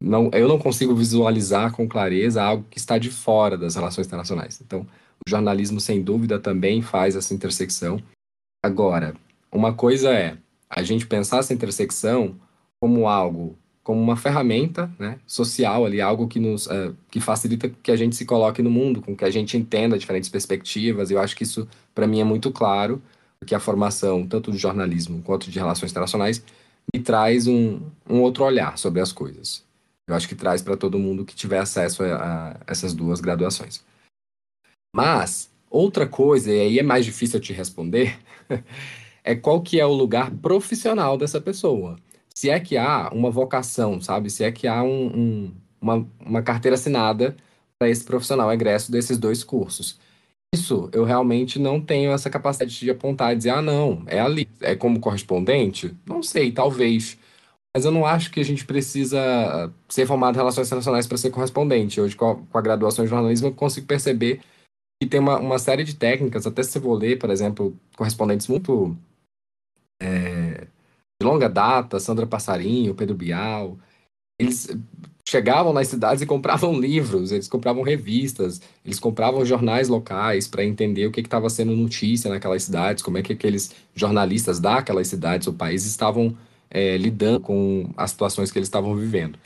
Não, 0.00 0.30
eu 0.32 0.46
não 0.46 0.58
consigo 0.58 0.94
visualizar 0.94 1.72
com 1.72 1.88
clareza 1.88 2.42
algo 2.42 2.66
que 2.70 2.78
está 2.78 2.98
de 2.98 3.10
fora 3.10 3.56
das 3.56 3.74
relações 3.74 4.06
internacionais. 4.06 4.60
Então, 4.60 4.86
o 5.26 5.30
jornalismo, 5.30 5.80
sem 5.80 6.02
dúvida, 6.02 6.38
também 6.38 6.82
faz 6.82 7.16
essa 7.16 7.32
intersecção. 7.32 8.00
Agora, 8.62 9.14
uma 9.50 9.72
coisa 9.72 10.12
é 10.12 10.36
a 10.68 10.82
gente 10.82 11.06
pensar 11.06 11.38
essa 11.38 11.54
intersecção 11.54 12.36
como 12.78 13.08
algo, 13.08 13.56
como 13.82 14.00
uma 14.00 14.16
ferramenta 14.16 14.90
né, 14.98 15.18
social 15.26 15.86
ali, 15.86 16.00
algo 16.00 16.28
que 16.28 16.38
nos 16.38 16.66
uh, 16.66 16.94
que 17.10 17.20
facilita 17.20 17.68
que 17.68 17.90
a 17.90 17.96
gente 17.96 18.16
se 18.16 18.26
coloque 18.26 18.60
no 18.62 18.70
mundo, 18.70 19.00
com 19.00 19.16
que 19.16 19.24
a 19.24 19.30
gente 19.30 19.56
entenda 19.56 19.98
diferentes 19.98 20.28
perspectivas. 20.28 21.10
Eu 21.10 21.18
acho 21.20 21.34
que 21.34 21.44
isso, 21.44 21.66
para 21.94 22.06
mim, 22.06 22.20
é 22.20 22.24
muito 22.24 22.50
claro, 22.50 23.00
porque 23.38 23.54
a 23.54 23.60
formação, 23.60 24.26
tanto 24.26 24.52
de 24.52 24.58
jornalismo 24.58 25.22
quanto 25.22 25.50
de 25.50 25.58
relações 25.58 25.90
internacionais, 25.90 26.44
me 26.94 27.00
traz 27.00 27.46
um, 27.46 27.80
um 28.08 28.20
outro 28.20 28.44
olhar 28.44 28.76
sobre 28.76 29.00
as 29.00 29.10
coisas. 29.10 29.65
Eu 30.08 30.14
acho 30.14 30.28
que 30.28 30.34
traz 30.34 30.62
para 30.62 30.76
todo 30.76 30.98
mundo 30.98 31.24
que 31.24 31.34
tiver 31.34 31.58
acesso 31.58 32.04
a, 32.04 32.52
a 32.52 32.60
essas 32.66 32.94
duas 32.94 33.20
graduações. 33.20 33.84
Mas, 34.94 35.50
outra 35.68 36.06
coisa, 36.06 36.52
e 36.52 36.60
aí 36.60 36.78
é 36.78 36.82
mais 36.82 37.04
difícil 37.04 37.38
eu 37.38 37.42
te 37.42 37.52
responder, 37.52 38.18
é 39.24 39.34
qual 39.34 39.60
que 39.60 39.80
é 39.80 39.84
o 39.84 39.92
lugar 39.92 40.30
profissional 40.30 41.18
dessa 41.18 41.40
pessoa. 41.40 41.96
Se 42.34 42.50
é 42.50 42.60
que 42.60 42.76
há 42.76 43.10
uma 43.12 43.30
vocação, 43.30 44.00
sabe? 44.00 44.30
Se 44.30 44.44
é 44.44 44.52
que 44.52 44.68
há 44.68 44.82
um, 44.82 45.06
um, 45.06 45.54
uma, 45.80 46.08
uma 46.20 46.42
carteira 46.42 46.76
assinada 46.76 47.36
para 47.78 47.88
esse 47.90 48.04
profissional 48.04 48.52
egresso 48.52 48.90
desses 48.90 49.18
dois 49.18 49.42
cursos. 49.44 49.98
Isso 50.54 50.88
eu 50.92 51.04
realmente 51.04 51.58
não 51.58 51.80
tenho 51.80 52.12
essa 52.12 52.30
capacidade 52.30 52.78
de 52.78 52.90
apontar 52.90 53.32
e 53.32 53.36
dizer, 53.36 53.50
ah, 53.50 53.62
não, 53.62 54.02
é 54.06 54.20
ali. 54.20 54.48
É 54.60 54.74
como 54.74 55.00
correspondente? 55.00 55.94
Não 56.06 56.22
sei, 56.22 56.52
talvez. 56.52 57.18
Mas 57.76 57.84
eu 57.84 57.92
não 57.92 58.06
acho 58.06 58.30
que 58.30 58.40
a 58.40 58.42
gente 58.42 58.64
precisa 58.64 59.70
ser 59.86 60.06
formado 60.06 60.34
em 60.34 60.38
relações 60.38 60.66
internacionais 60.66 61.06
para 61.06 61.18
ser 61.18 61.28
correspondente. 61.30 62.00
Hoje, 62.00 62.16
com 62.16 62.30
a, 62.30 62.34
com 62.34 62.56
a 62.56 62.62
graduação 62.62 63.04
em 63.04 63.08
jornalismo, 63.08 63.48
eu 63.48 63.52
consigo 63.52 63.86
perceber 63.86 64.40
e 64.98 65.04
tem 65.04 65.20
uma, 65.20 65.38
uma 65.38 65.58
série 65.58 65.84
de 65.84 65.94
técnicas, 65.94 66.46
até 66.46 66.62
se 66.62 66.80
você 66.80 66.88
ler, 66.88 67.18
por 67.18 67.28
exemplo, 67.28 67.78
correspondentes 67.94 68.48
muito 68.48 68.96
é, 70.00 70.68
de 71.20 71.26
longa 71.26 71.50
data, 71.50 72.00
Sandra 72.00 72.26
Passarinho, 72.26 72.94
Pedro 72.94 73.14
Bial, 73.14 73.76
eles 74.40 74.68
chegavam 75.28 75.74
nas 75.74 75.88
cidades 75.88 76.22
e 76.22 76.26
compravam 76.26 76.72
livros, 76.80 77.30
eles 77.30 77.46
compravam 77.46 77.82
revistas, 77.82 78.58
eles 78.86 78.98
compravam 78.98 79.44
jornais 79.44 79.88
locais 79.90 80.48
para 80.48 80.64
entender 80.64 81.06
o 81.06 81.12
que 81.12 81.20
estava 81.20 81.50
sendo 81.50 81.76
notícia 81.76 82.30
naquelas 82.30 82.62
cidades, 82.62 83.02
como 83.02 83.18
é 83.18 83.22
que 83.22 83.34
aqueles 83.34 83.74
jornalistas 83.94 84.58
daquelas 84.58 85.08
cidades 85.08 85.46
ou 85.46 85.52
países 85.52 85.90
estavam 85.90 86.34
é, 86.76 86.98
lidando 86.98 87.40
com 87.40 87.90
as 87.96 88.10
situações 88.10 88.52
que 88.52 88.58
eles 88.58 88.66
estavam 88.66 88.94
vivendo. 88.94 89.38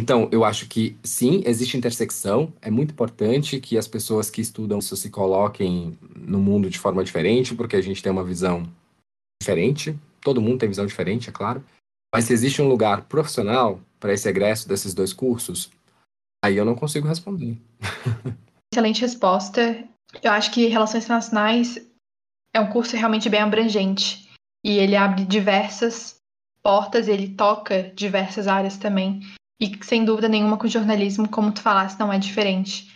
Então, 0.00 0.26
eu 0.32 0.42
acho 0.42 0.66
que 0.66 0.96
sim, 1.04 1.42
existe 1.44 1.76
intersecção. 1.76 2.50
É 2.62 2.70
muito 2.70 2.92
importante 2.92 3.60
que 3.60 3.76
as 3.76 3.86
pessoas 3.86 4.30
que 4.30 4.40
estudam 4.40 4.78
isso 4.78 4.96
se 4.96 5.10
coloquem 5.10 5.98
no 6.16 6.40
mundo 6.40 6.70
de 6.70 6.78
forma 6.78 7.04
diferente, 7.04 7.54
porque 7.54 7.76
a 7.76 7.82
gente 7.82 8.02
tem 8.02 8.10
uma 8.10 8.24
visão 8.24 8.66
diferente. 9.40 9.94
Todo 10.22 10.40
mundo 10.40 10.60
tem 10.60 10.68
visão 10.68 10.86
diferente, 10.86 11.28
é 11.28 11.32
claro. 11.32 11.62
Mas 12.12 12.24
se 12.24 12.32
existe 12.32 12.62
um 12.62 12.68
lugar 12.68 13.02
profissional 13.02 13.78
para 14.00 14.14
esse 14.14 14.26
egresso 14.26 14.66
desses 14.66 14.94
dois 14.94 15.12
cursos, 15.12 15.70
aí 16.42 16.56
eu 16.56 16.64
não 16.64 16.74
consigo 16.74 17.06
responder. 17.06 17.58
Excelente 18.72 19.02
resposta. 19.02 19.86
Eu 20.22 20.32
acho 20.32 20.50
que 20.52 20.68
Relações 20.68 21.04
Internacionais 21.04 21.78
é 22.54 22.60
um 22.60 22.70
curso 22.70 22.96
realmente 22.96 23.28
bem 23.28 23.40
abrangente 23.40 24.23
e 24.64 24.78
ele 24.78 24.96
abre 24.96 25.24
diversas 25.26 26.16
portas, 26.62 27.06
ele 27.06 27.28
toca 27.28 27.92
diversas 27.94 28.48
áreas 28.48 28.78
também. 28.78 29.20
E 29.60 29.70
sem 29.84 30.04
dúvida 30.04 30.28
nenhuma 30.28 30.56
com 30.56 30.66
o 30.66 30.70
jornalismo, 30.70 31.28
como 31.28 31.52
tu 31.52 31.60
falaste, 31.60 32.00
não 32.00 32.12
é 32.12 32.18
diferente. 32.18 32.92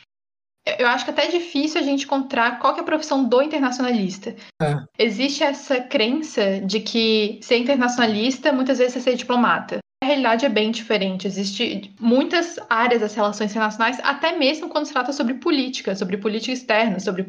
Eu 0.79 0.89
acho 0.89 1.05
que 1.05 1.11
até 1.11 1.27
é 1.27 1.31
difícil 1.31 1.81
a 1.81 1.85
gente 1.85 2.05
encontrar 2.05 2.59
qual 2.59 2.77
é 2.77 2.81
a 2.81 2.85
profissão 2.85 3.25
do 3.25 3.41
internacionalista. 3.41 4.35
É. 4.61 4.77
Existe 4.99 5.43
essa 5.43 5.81
crença 5.81 6.61
de 6.61 6.81
que 6.81 7.39
ser 7.43 7.59
internacionalista 7.59 8.53
muitas 8.53 8.79
vezes 8.79 8.97
é 8.97 9.01
ser 9.01 9.17
diplomata. 9.17 9.79
A 10.03 10.07
realidade 10.07 10.47
é 10.47 10.49
bem 10.49 10.71
diferente. 10.71 11.27
Existem 11.27 11.95
muitas 12.01 12.59
áreas 12.69 13.01
das 13.01 13.15
relações 13.15 13.51
internacionais, 13.51 13.99
até 14.03 14.37
mesmo 14.37 14.69
quando 14.69 14.87
se 14.87 14.93
trata 14.93 15.13
sobre 15.13 15.35
política, 15.35 15.95
sobre 15.97 16.19
política 16.19 16.53
externa, 16.53 17.01
sobre 17.01 17.27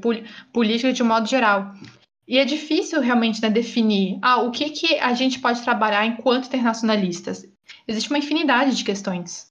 política 0.52 0.92
de 0.92 1.04
modo 1.04 1.28
geral. 1.28 1.74
E 2.30 2.38
é 2.38 2.46
difícil 2.46 3.02
realmente 3.02 3.42
né, 3.42 3.50
definir 3.50 4.20
ah, 4.22 4.44
o 4.44 4.52
que, 4.52 4.70
que 4.70 5.00
a 5.00 5.16
gente 5.16 5.40
pode 5.40 5.64
trabalhar 5.64 6.06
enquanto 6.06 6.46
internacionalistas. 6.46 7.44
Existe 7.88 8.08
uma 8.08 8.20
infinidade 8.20 8.78
de 8.78 8.84
questões. 8.84 9.48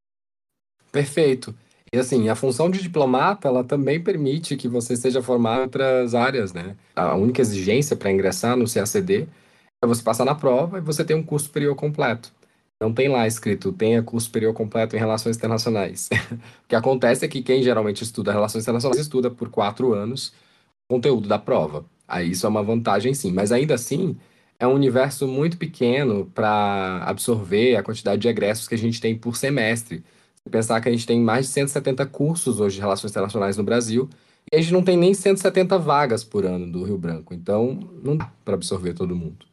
Perfeito. 0.93 1.53
E 1.93 1.99
assim, 1.99 2.29
a 2.29 2.37
função 2.37 2.71
de 2.71 2.81
diplomata, 2.81 3.49
ela 3.49 3.65
também 3.65 4.01
permite 4.01 4.57
que 4.57 4.69
você 4.69 4.97
seja 4.97 5.21
formado 5.21 5.59
em 5.59 5.63
outras 5.63 6.15
áreas, 6.15 6.53
né? 6.53 6.77
A 6.95 7.17
única 7.17 7.41
exigência 7.41 7.97
para 7.97 8.13
ingressar 8.13 8.57
no 8.57 8.73
CACD 8.73 9.27
é 9.83 9.87
você 9.87 10.01
passar 10.01 10.25
na 10.25 10.37
prova 10.37 10.79
e 10.79 10.81
você 10.81 11.05
ter 11.05 11.15
um 11.15 11.23
curso 11.23 11.47
superior 11.47 11.75
completo. 11.75 12.33
Não 12.81 12.95
tem 12.95 13.09
lá 13.09 13.27
escrito, 13.27 13.73
tenha 13.73 14.05
curso 14.05 14.27
superior 14.27 14.55
completo 14.55 14.95
em 14.95 15.01
relações 15.01 15.37
internacionais. 15.37 16.09
o 16.65 16.69
que 16.69 16.77
acontece 16.77 17.25
é 17.25 17.29
que 17.29 17.43
quem 17.43 17.61
geralmente 17.61 18.05
estuda 18.05 18.31
relações 18.31 18.63
internacionais 18.63 19.01
estuda 19.01 19.29
por 19.33 19.51
quatro 19.51 19.95
anos 19.95 20.33
o 20.89 20.95
conteúdo 20.95 21.27
da 21.27 21.41
prova. 21.41 21.85
Aí 22.09 22.31
isso 22.31 22.47
é 22.47 22.49
uma 22.49 22.63
vantagem 22.63 23.15
sim, 23.15 23.31
mas 23.31 23.53
ainda 23.53 23.75
assim 23.75 24.17
é 24.59 24.67
um 24.67 24.75
universo 24.75 25.29
muito 25.29 25.59
pequeno 25.59 26.27
para 26.35 27.05
absorver 27.05 27.77
a 27.77 27.83
quantidade 27.83 28.21
de 28.21 28.29
egressos 28.29 28.67
que 28.67 28.75
a 28.75 28.79
gente 28.79 29.01
tem 29.01 29.17
por 29.17 29.37
semestre 29.37 30.03
pensar 30.49 30.81
que 30.81 30.89
a 30.89 30.93
gente 30.93 31.07
tem 31.07 31.21
mais 31.21 31.47
de 31.47 31.53
170 31.53 32.07
cursos 32.07 32.61
hoje 32.61 32.77
de 32.77 32.81
relações 32.81 33.11
internacionais 33.11 33.57
no 33.57 33.65
Brasil 33.65 34.09
e 34.53 34.57
a 34.57 34.61
gente 34.61 34.73
não 34.73 34.83
tem 34.83 34.97
nem 34.97 35.13
170 35.13 35.79
vagas 35.79 36.25
por 36.25 36.45
ano 36.45 36.71
do 36.71 36.83
Rio 36.85 36.99
Branco. 36.99 37.35
Então, 37.35 37.79
não 38.03 38.17
dá 38.17 38.31
para 38.45 38.55
absorver 38.55 38.95
todo 38.95 39.15
mundo. 39.15 39.47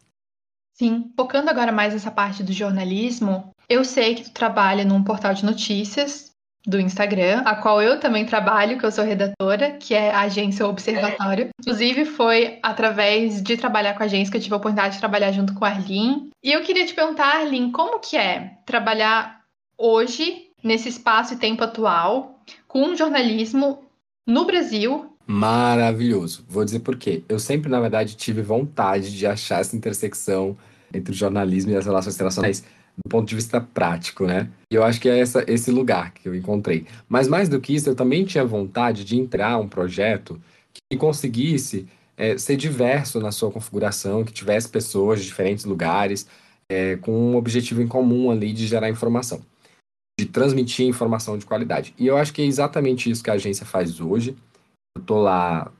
Sim, 0.73 1.11
focando 1.15 1.49
agora 1.49 1.71
mais 1.71 1.93
nessa 1.93 2.11
parte 2.11 2.43
do 2.43 2.51
jornalismo, 2.51 3.49
eu 3.69 3.83
sei 3.83 4.15
que 4.15 4.23
tu 4.23 4.31
trabalha 4.31 4.83
num 4.83 5.03
portal 5.03 5.33
de 5.33 5.45
notícias 5.45 6.34
do 6.65 6.79
Instagram, 6.79 7.41
a 7.45 7.55
qual 7.55 7.81
eu 7.81 7.99
também 7.99 8.25
trabalho, 8.25 8.77
que 8.77 8.85
eu 8.85 8.91
sou 8.91 9.03
redatora, 9.03 9.73
que 9.73 9.93
é 9.93 10.11
a 10.11 10.21
agência 10.21 10.65
Observatório. 10.65 11.49
Inclusive, 11.59 12.05
foi 12.05 12.59
através 12.63 13.41
de 13.41 13.55
trabalhar 13.57 13.93
com 13.93 14.03
a 14.03 14.05
agência 14.05 14.31
que 14.31 14.37
eu 14.37 14.41
tive 14.41 14.53
a 14.53 14.57
oportunidade 14.57 14.95
de 14.95 14.99
trabalhar 14.99 15.31
junto 15.31 15.53
com 15.53 15.63
a 15.63 15.69
Arlene. 15.69 16.29
E 16.43 16.51
eu 16.51 16.61
queria 16.63 16.85
te 16.85 16.93
perguntar, 16.93 17.41
Arlene, 17.41 17.71
como 17.71 17.99
que 17.99 18.17
é 18.17 18.53
trabalhar 18.65 19.41
hoje 19.77 20.47
nesse 20.63 20.89
espaço 20.89 21.33
e 21.33 21.37
tempo 21.37 21.63
atual 21.63 22.39
com 22.67 22.95
jornalismo 22.95 23.83
no 24.27 24.45
Brasil. 24.45 25.15
Maravilhoso. 25.27 26.45
Vou 26.47 26.65
dizer 26.65 26.79
por 26.79 26.97
quê. 26.97 27.23
Eu 27.29 27.39
sempre, 27.39 27.69
na 27.69 27.79
verdade, 27.79 28.15
tive 28.15 28.41
vontade 28.41 29.15
de 29.15 29.25
achar 29.25 29.61
essa 29.61 29.75
intersecção 29.75 30.57
entre 30.93 31.11
o 31.11 31.15
jornalismo 31.15 31.71
e 31.71 31.75
as 31.75 31.85
relações 31.85 32.15
internacionais 32.15 32.63
do 32.97 33.09
ponto 33.09 33.27
de 33.27 33.35
vista 33.35 33.59
prático, 33.59 34.25
né? 34.25 34.49
E 34.71 34.75
eu 34.75 34.83
acho 34.83 34.99
que 35.01 35.09
é 35.09 35.19
essa, 35.19 35.43
esse 35.47 35.71
lugar 35.71 36.13
que 36.13 36.27
eu 36.27 36.35
encontrei. 36.35 36.85
Mas 37.07 37.27
mais 37.27 37.49
do 37.49 37.59
que 37.59 37.75
isso, 37.75 37.89
eu 37.89 37.95
também 37.95 38.25
tinha 38.25 38.45
vontade 38.45 39.03
de 39.03 39.17
entrar 39.17 39.57
um 39.57 39.67
projeto 39.67 40.41
que 40.73 40.97
conseguisse 40.97 41.87
é, 42.17 42.37
ser 42.37 42.55
diverso 42.55 43.19
na 43.19 43.31
sua 43.31 43.51
configuração, 43.51 44.23
que 44.23 44.33
tivesse 44.33 44.69
pessoas 44.69 45.19
de 45.19 45.25
diferentes 45.25 45.65
lugares, 45.65 46.27
é, 46.69 46.95
com 46.97 47.11
um 47.11 47.35
objetivo 47.35 47.81
em 47.81 47.87
comum 47.87 48.31
ali 48.31 48.53
de 48.53 48.67
gerar 48.67 48.89
informação 48.89 49.41
de 50.17 50.25
transmitir 50.25 50.87
informação 50.87 51.37
de 51.37 51.45
qualidade. 51.45 51.93
E 51.97 52.07
eu 52.07 52.17
acho 52.17 52.33
que 52.33 52.41
é 52.41 52.45
exatamente 52.45 53.09
isso 53.09 53.23
que 53.23 53.29
a 53.29 53.33
agência 53.33 53.65
faz 53.65 53.99
hoje. 53.99 54.35
Eu 54.95 55.01
estou 55.01 55.21
lá 55.21 55.71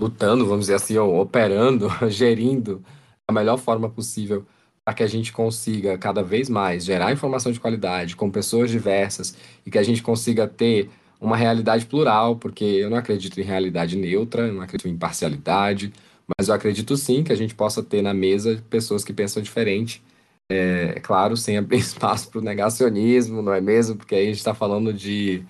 lutando, 0.00 0.46
vamos 0.46 0.66
dizer 0.66 0.74
assim, 0.74 0.96
operando, 0.98 1.88
gerindo 2.08 2.84
da 3.28 3.34
melhor 3.34 3.56
forma 3.56 3.90
possível 3.90 4.46
para 4.86 4.94
que 4.94 5.02
a 5.02 5.06
gente 5.08 5.32
consiga 5.32 5.98
cada 5.98 6.22
vez 6.22 6.48
mais 6.48 6.84
gerar 6.84 7.12
informação 7.12 7.50
de 7.50 7.58
qualidade 7.58 8.14
com 8.14 8.30
pessoas 8.30 8.70
diversas 8.70 9.36
e 9.66 9.70
que 9.70 9.78
a 9.78 9.82
gente 9.82 10.00
consiga 10.00 10.46
ter 10.46 10.88
uma 11.20 11.36
realidade 11.36 11.86
plural, 11.86 12.36
porque 12.36 12.64
eu 12.64 12.88
não 12.88 12.96
acredito 12.96 13.40
em 13.40 13.42
realidade 13.42 13.96
neutra, 13.96 14.46
eu 14.46 14.54
não 14.54 14.62
acredito 14.62 14.88
em 14.88 14.96
parcialidade, 14.96 15.92
mas 16.38 16.46
eu 16.46 16.54
acredito 16.54 16.96
sim 16.96 17.24
que 17.24 17.32
a 17.32 17.36
gente 17.36 17.52
possa 17.52 17.82
ter 17.82 18.00
na 18.00 18.14
mesa 18.14 18.62
pessoas 18.70 19.02
que 19.02 19.12
pensam 19.12 19.42
diferente 19.42 20.00
é, 20.48 21.00
claro, 21.00 21.36
sem 21.36 21.58
abrir 21.58 21.78
espaço 21.80 22.30
para 22.30 22.38
o 22.38 22.44
negacionismo, 22.44 23.42
não 23.42 23.52
é 23.52 23.60
mesmo? 23.60 23.96
Porque 23.96 24.14
aí 24.14 24.22
a 24.22 24.26
gente 24.26 24.36
está 24.36 24.54
falando 24.54 24.92
de 24.92 25.44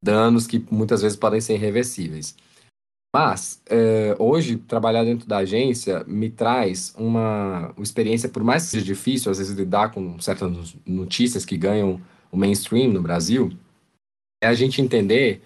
danos 0.00 0.46
que 0.46 0.64
muitas 0.70 1.02
vezes 1.02 1.18
podem 1.18 1.40
ser 1.40 1.54
irreversíveis. 1.54 2.36
Mas, 3.20 3.60
é, 3.68 4.14
hoje, 4.16 4.58
trabalhar 4.58 5.02
dentro 5.02 5.26
da 5.26 5.38
agência 5.38 6.04
me 6.06 6.30
traz 6.30 6.94
uma, 6.96 7.72
uma 7.76 7.82
experiência, 7.82 8.28
por 8.28 8.44
mais 8.44 8.62
que 8.62 8.70
seja 8.70 8.84
difícil, 8.84 9.32
às 9.32 9.38
vezes, 9.38 9.56
lidar 9.56 9.90
com 9.90 10.20
certas 10.20 10.76
notícias 10.86 11.44
que 11.44 11.56
ganham 11.56 12.00
o 12.30 12.36
mainstream 12.36 12.92
no 12.92 13.02
Brasil, 13.02 13.50
é 14.40 14.46
a 14.46 14.54
gente 14.54 14.80
entender 14.80 15.42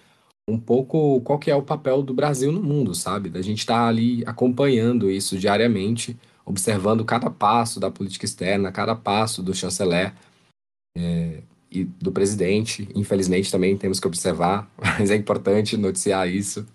um 0.47 0.59
pouco 0.59 1.23
qual 1.23 1.39
que 1.39 1.51
é 1.51 1.57
o 1.57 1.63
papel 1.63 2.03
do 2.03 2.13
Brasil 2.13 2.53
no 2.53 2.63
mundo, 2.63 2.95
sabe? 2.95 3.31
Da 3.31 3.41
gente 3.41 3.61
estar 3.61 3.85
tá 3.85 3.89
ali 3.89 4.23
acompanhando 4.27 5.11
isso 5.11 5.39
diariamente, 5.39 6.15
observando 6.45 7.07
cada 7.07 7.31
passo 7.31 7.81
da 7.81 7.91
política 7.91 8.27
externa, 8.27 8.71
cada 8.71 8.95
passo 8.95 9.43
do 9.43 9.55
chanceler 9.55 10.13
é, 10.95 11.43
e 11.71 11.85
do 11.85 12.13
presidente. 12.13 12.87
Infelizmente, 12.95 13.51
também 13.51 13.79
temos 13.79 13.99
que 13.99 14.07
observar, 14.07 14.71
mas 14.77 15.11
é 15.11 15.17
importante 15.17 15.75
noticiar 15.79 16.29
isso. 16.29 16.67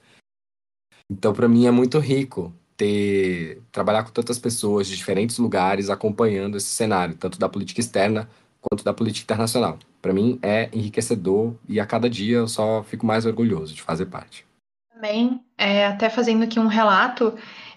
Então, 1.09 1.33
para 1.33 1.47
mim, 1.47 1.65
é 1.65 1.71
muito 1.71 1.99
rico 1.99 2.53
ter 2.75 3.61
trabalhar 3.71 4.03
com 4.03 4.11
tantas 4.11 4.37
pessoas 4.37 4.87
de 4.87 4.95
diferentes 4.95 5.37
lugares 5.37 5.89
acompanhando 5.89 6.57
esse 6.57 6.67
cenário, 6.67 7.15
tanto 7.15 7.39
da 7.39 7.49
política 7.49 7.79
externa 7.79 8.29
quanto 8.61 8.83
da 8.83 8.93
política 8.93 9.23
internacional. 9.23 9.79
Para 10.01 10.13
mim, 10.13 10.37
é 10.41 10.69
enriquecedor 10.73 11.55
e 11.67 11.79
a 11.79 11.85
cada 11.85 12.09
dia 12.09 12.37
eu 12.37 12.47
só 12.47 12.83
fico 12.83 13.05
mais 13.05 13.25
orgulhoso 13.25 13.73
de 13.73 13.81
fazer 13.81 14.05
parte. 14.07 14.45
Também, 14.93 15.41
é, 15.57 15.85
até 15.85 16.09
fazendo 16.09 16.43
aqui 16.43 16.59
um 16.59 16.67
relato, 16.67 17.35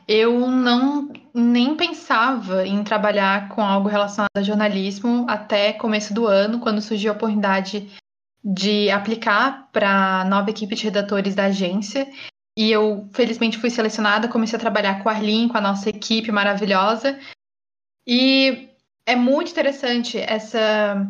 eu 0.09 0.49
não 0.51 1.13
nem 1.33 1.77
pensava 1.77 2.67
em 2.67 2.83
trabalhar 2.83 3.49
com 3.51 3.63
algo 3.63 3.89
relacionado 3.89 4.31
a 4.35 4.43
jornalismo 4.43 5.25
até 5.29 5.73
começo 5.73 6.13
do 6.13 6.27
ano, 6.27 6.61
quando 6.61 6.83
surgiu 6.83 7.13
a 7.13 7.15
oportunidade 7.15 7.89
de 8.43 8.91
aplicar 8.91 9.69
para 9.71 10.23
a 10.23 10.25
nova 10.25 10.51
equipe 10.51 10.75
de 10.75 10.85
redatores 10.85 11.35
da 11.35 11.45
agência. 11.45 12.09
E 12.57 12.71
eu, 12.71 13.09
felizmente, 13.13 13.59
fui 13.59 13.71
selecionada, 13.71 14.29
comecei 14.29 14.57
a 14.57 14.61
trabalhar 14.61 15.03
com 15.03 15.09
a 15.09 15.13
Arlene, 15.13 15.49
com 15.49 15.57
a 15.57 15.61
nossa 15.61 15.89
equipe 15.89 16.33
maravilhosa. 16.33 17.19
E 18.07 18.69
é 19.07 19.17
muito 19.17 19.51
interessante 19.51 20.19
essa, 20.19 21.07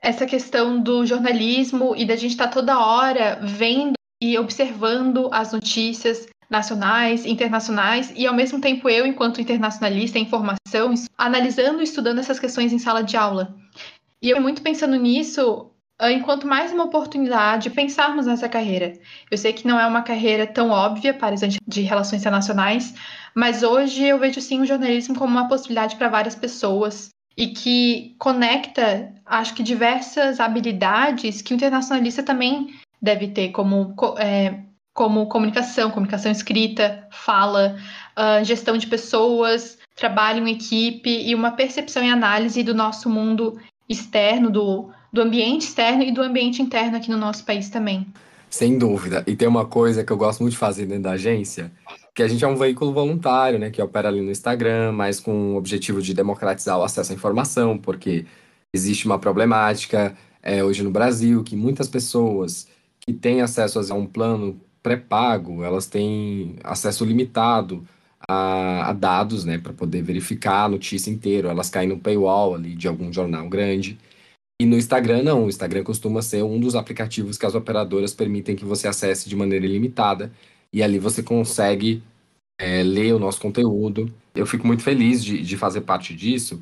essa 0.00 0.26
questão 0.26 0.80
do 0.80 1.04
jornalismo 1.06 1.94
e 1.96 2.04
da 2.04 2.16
gente 2.16 2.32
estar 2.32 2.48
tá 2.48 2.52
toda 2.52 2.78
hora 2.78 3.38
vendo 3.42 3.94
e 4.22 4.38
observando 4.38 5.28
as 5.32 5.52
notícias, 5.52 6.26
nacionais, 6.48 7.26
internacionais, 7.26 8.12
e 8.14 8.26
ao 8.26 8.34
mesmo 8.34 8.60
tempo 8.60 8.88
eu, 8.88 9.06
enquanto 9.06 9.40
internacionalista 9.40 10.18
em 10.18 10.28
formação, 10.28 10.94
analisando 11.16 11.80
e 11.80 11.84
estudando 11.84 12.20
essas 12.20 12.38
questões 12.38 12.72
em 12.72 12.78
sala 12.78 13.02
de 13.02 13.16
aula. 13.16 13.54
E 14.22 14.30
eu 14.30 14.40
muito 14.40 14.62
pensando 14.62 14.96
nisso 14.96 15.70
enquanto 16.02 16.46
mais 16.46 16.72
uma 16.72 16.84
oportunidade 16.84 17.64
de 17.64 17.70
pensarmos 17.70 18.26
nessa 18.26 18.48
carreira. 18.48 18.92
Eu 19.30 19.38
sei 19.38 19.52
que 19.52 19.66
não 19.66 19.78
é 19.78 19.86
uma 19.86 20.02
carreira 20.02 20.46
tão 20.46 20.70
óbvia 20.70 21.14
para 21.14 21.36
gente 21.36 21.58
de 21.66 21.82
relações 21.82 22.20
internacionais, 22.20 22.94
mas 23.34 23.62
hoje 23.62 24.04
eu 24.04 24.18
vejo 24.18 24.40
sim 24.40 24.60
o 24.60 24.66
jornalismo 24.66 25.16
como 25.16 25.30
uma 25.30 25.48
possibilidade 25.48 25.96
para 25.96 26.08
várias 26.08 26.34
pessoas 26.34 27.10
e 27.36 27.48
que 27.48 28.14
conecta, 28.18 29.12
acho 29.26 29.54
que 29.54 29.62
diversas 29.62 30.40
habilidades 30.40 31.42
que 31.42 31.52
o 31.52 31.56
internacionalista 31.56 32.22
também 32.22 32.68
deve 33.02 33.28
ter, 33.28 33.50
como 33.50 33.94
é, 34.18 34.60
como 34.92 35.26
comunicação, 35.26 35.90
comunicação 35.90 36.30
escrita, 36.30 37.06
fala, 37.10 37.76
uh, 38.16 38.44
gestão 38.44 38.78
de 38.78 38.86
pessoas, 38.86 39.76
trabalho 39.96 40.46
em 40.46 40.52
equipe 40.52 41.10
e 41.10 41.34
uma 41.34 41.50
percepção 41.50 42.04
e 42.04 42.10
análise 42.10 42.62
do 42.62 42.72
nosso 42.72 43.10
mundo 43.10 43.60
externo, 43.88 44.50
do, 44.50 44.92
do 45.14 45.22
ambiente 45.22 45.62
externo 45.62 46.02
e 46.02 46.10
do 46.10 46.20
ambiente 46.20 46.60
interno 46.60 46.96
aqui 46.96 47.08
no 47.08 47.16
nosso 47.16 47.44
país 47.44 47.70
também. 47.70 48.04
Sem 48.50 48.76
dúvida. 48.76 49.22
E 49.28 49.36
tem 49.36 49.46
uma 49.46 49.64
coisa 49.64 50.02
que 50.02 50.12
eu 50.12 50.16
gosto 50.16 50.40
muito 50.40 50.54
de 50.54 50.58
fazer 50.58 50.86
dentro 50.86 51.04
da 51.04 51.12
agência, 51.12 51.70
que 52.12 52.20
a 52.20 52.26
gente 52.26 52.44
é 52.44 52.48
um 52.48 52.56
veículo 52.56 52.92
voluntário, 52.92 53.56
né, 53.56 53.70
que 53.70 53.80
opera 53.80 54.08
ali 54.08 54.20
no 54.20 54.32
Instagram, 54.32 54.90
mas 54.90 55.20
com 55.20 55.52
o 55.52 55.56
objetivo 55.56 56.02
de 56.02 56.12
democratizar 56.12 56.76
o 56.78 56.82
acesso 56.82 57.12
à 57.12 57.14
informação, 57.14 57.78
porque 57.78 58.26
existe 58.72 59.06
uma 59.06 59.16
problemática 59.16 60.16
é, 60.42 60.64
hoje 60.64 60.82
no 60.82 60.90
Brasil 60.90 61.44
que 61.44 61.54
muitas 61.54 61.86
pessoas 61.86 62.66
que 62.98 63.12
têm 63.12 63.40
acesso 63.40 63.78
a 63.78 63.94
um 63.94 64.06
plano 64.06 64.60
pré-pago, 64.82 65.62
elas 65.62 65.86
têm 65.86 66.56
acesso 66.64 67.04
limitado 67.04 67.86
a, 68.28 68.90
a 68.90 68.92
dados, 68.92 69.44
né, 69.44 69.58
para 69.58 69.72
poder 69.72 70.02
verificar 70.02 70.64
a 70.64 70.68
notícia 70.68 71.08
inteira. 71.08 71.50
Elas 71.50 71.70
caem 71.70 71.88
no 71.88 72.00
paywall 72.00 72.56
ali 72.56 72.74
de 72.74 72.88
algum 72.88 73.12
jornal 73.12 73.48
grande. 73.48 73.96
E 74.60 74.66
no 74.66 74.76
Instagram, 74.76 75.22
não. 75.22 75.44
O 75.44 75.48
Instagram 75.48 75.82
costuma 75.82 76.22
ser 76.22 76.42
um 76.42 76.60
dos 76.60 76.74
aplicativos 76.74 77.36
que 77.36 77.46
as 77.46 77.54
operadoras 77.54 78.14
permitem 78.14 78.56
que 78.56 78.64
você 78.64 78.86
acesse 78.86 79.28
de 79.28 79.36
maneira 79.36 79.66
ilimitada. 79.66 80.32
E 80.72 80.82
ali 80.82 80.98
você 80.98 81.22
consegue 81.22 82.02
é, 82.58 82.82
ler 82.82 83.14
o 83.14 83.18
nosso 83.18 83.40
conteúdo. 83.40 84.12
Eu 84.34 84.46
fico 84.46 84.66
muito 84.66 84.82
feliz 84.82 85.24
de, 85.24 85.42
de 85.42 85.56
fazer 85.56 85.82
parte 85.82 86.14
disso. 86.14 86.60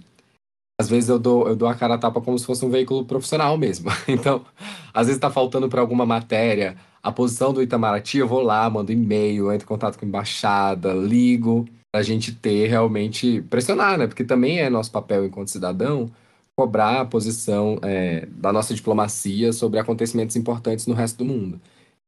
Às 0.81 0.89
vezes 0.89 1.09
eu 1.09 1.19
dou, 1.19 1.49
eu 1.49 1.55
dou 1.55 1.69
a 1.69 1.75
cara 1.75 1.95
a 1.95 1.99
tapa 1.99 2.21
como 2.21 2.39
se 2.39 2.47
fosse 2.47 2.65
um 2.65 2.71
veículo 2.71 3.05
profissional 3.05 3.57
mesmo. 3.57 3.91
Então, 4.09 4.45
às 4.93 5.07
vezes 5.07 5.19
está 5.19 5.31
faltando 5.31 5.69
para 5.69 5.81
alguma 5.81 6.05
matéria 6.07 6.77
a 7.03 7.11
posição 7.11 7.53
do 7.53 7.63
Itamaraty, 7.63 8.19
eu 8.19 8.29
vou 8.29 8.43
lá, 8.43 8.69
mando 8.71 8.93
e-mail, 8.93 9.53
entro 9.53 9.65
em 9.65 9.69
contato 9.69 9.99
com 9.99 10.05
a 10.05 10.09
embaixada, 10.09 10.93
ligo, 10.95 11.67
para 11.91 12.01
a 12.01 12.05
gente 12.05 12.33
ter 12.33 12.69
realmente 12.69 13.43
pressionar, 13.43 13.99
né? 13.99 14.07
Porque 14.07 14.23
também 14.25 14.61
é 14.61 14.71
nosso 14.71 14.91
papel 14.91 15.27
enquanto 15.27 15.51
cidadão 15.51 16.11
cobrar 16.57 17.01
a 17.01 17.05
posição 17.05 17.79
é, 17.83 18.27
da 18.27 18.53
nossa 18.53 18.75
diplomacia 18.75 19.53
sobre 19.53 19.79
acontecimentos 19.79 20.37
importantes 20.37 20.87
no 20.87 20.95
resto 20.95 21.19
do 21.19 21.25
mundo. 21.25 21.61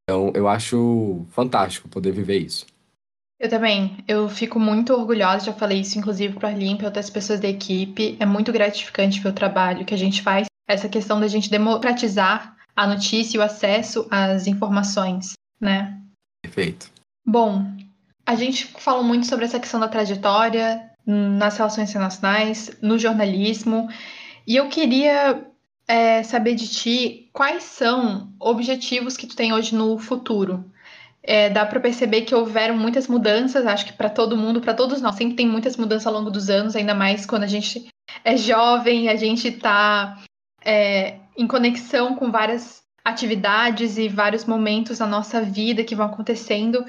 Então, 0.03 0.31
eu 0.35 0.47
acho 0.47 1.25
fantástico 1.31 1.89
poder 1.89 2.13
viver 2.13 2.39
isso. 2.39 2.67
Eu 3.41 3.49
também. 3.49 3.99
Eu 4.07 4.29
fico 4.29 4.61
muito 4.61 4.93
orgulhosa, 4.93 5.47
já 5.47 5.53
falei 5.53 5.81
isso 5.81 5.99
inclusive 5.99 6.35
para 6.35 6.49
a 6.49 6.53
Limpa 6.53 6.85
e 6.85 6.87
outras 6.87 7.11
pessoas 7.11 7.41
da 7.41 7.49
equipe. 7.49 8.17
É 8.21 8.27
muito 8.27 8.53
gratificante 8.53 9.21
ver 9.21 9.31
o 9.31 9.35
trabalho 9.35 9.85
que 9.85 9.95
a 9.95 9.99
gente 9.99 10.23
faz. 10.23 10.47
Essa 10.69 10.89
questão 10.89 11.21
da 11.21 11.29
gente 11.29 11.51
democratizar 11.51 12.57
a 12.77 12.87
notícia 12.87 13.37
e 13.37 13.41
o 13.41 13.43
acesso 13.43 14.07
às 14.11 14.47
informações, 14.47 15.33
né? 15.61 16.01
Perfeito. 16.43 16.91
Bom, 17.27 17.65
a 18.27 18.35
gente 18.35 18.67
falou 18.79 19.05
muito 19.05 19.27
sobre 19.27 19.45
essa 19.45 19.61
questão 19.61 19.81
da 19.81 19.89
trajetória 19.89 20.91
nas 21.07 21.57
relações 21.57 21.91
internacionais, 21.91 22.71
no 22.81 22.99
jornalismo. 22.99 23.89
E 24.47 24.57
eu 24.57 24.69
queria 24.69 25.47
é, 25.87 26.23
saber 26.23 26.55
de 26.55 26.69
ti 26.69 27.29
quais 27.33 27.63
são 27.65 28.33
objetivos 28.39 29.17
que 29.17 29.27
tu 29.27 29.37
tem 29.37 29.53
hoje 29.53 29.75
no 29.75 29.99
futuro. 29.99 30.65
É, 31.23 31.49
dá 31.49 31.65
para 31.65 31.81
perceber 31.81 32.23
que 32.23 32.35
houveram 32.35 32.77
muitas 32.77 33.09
mudanças, 33.09 33.67
acho 33.67 33.87
que 33.87 33.95
para 33.95 34.11
todo 34.11 34.37
mundo, 34.37 34.61
para 34.61 34.75
todos 34.75 35.01
nós, 35.01 35.15
sempre 35.15 35.37
tem 35.37 35.47
muitas 35.47 35.77
mudanças 35.77 36.07
ao 36.07 36.13
longo 36.13 36.31
dos 36.31 36.51
anos, 36.51 36.77
ainda 36.77 36.95
mais 36.95 37.25
quando 37.25 37.45
a 37.45 37.47
gente 37.47 37.89
é 38.23 38.37
jovem, 38.37 39.09
a 39.09 39.17
gente 39.17 39.49
está 39.49 40.23
é, 40.63 41.19
em 41.37 41.47
conexão 41.47 42.15
com 42.15 42.31
várias 42.31 42.83
atividades 43.03 43.97
e 43.97 44.09
vários 44.09 44.45
momentos 44.45 44.99
da 44.99 45.07
nossa 45.07 45.41
vida 45.41 45.85
que 45.85 45.95
vão 45.95 46.07
acontecendo. 46.07 46.85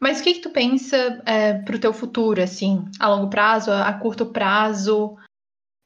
Mas 0.00 0.20
o 0.20 0.24
que, 0.24 0.34
que 0.34 0.40
tu 0.40 0.50
pensa 0.50 1.22
é, 1.26 1.54
para 1.54 1.76
o 1.76 1.78
teu 1.78 1.92
futuro, 1.92 2.42
assim, 2.42 2.84
a 2.98 3.08
longo 3.08 3.28
prazo, 3.28 3.70
a 3.70 3.92
curto 3.92 4.26
prazo? 4.26 5.16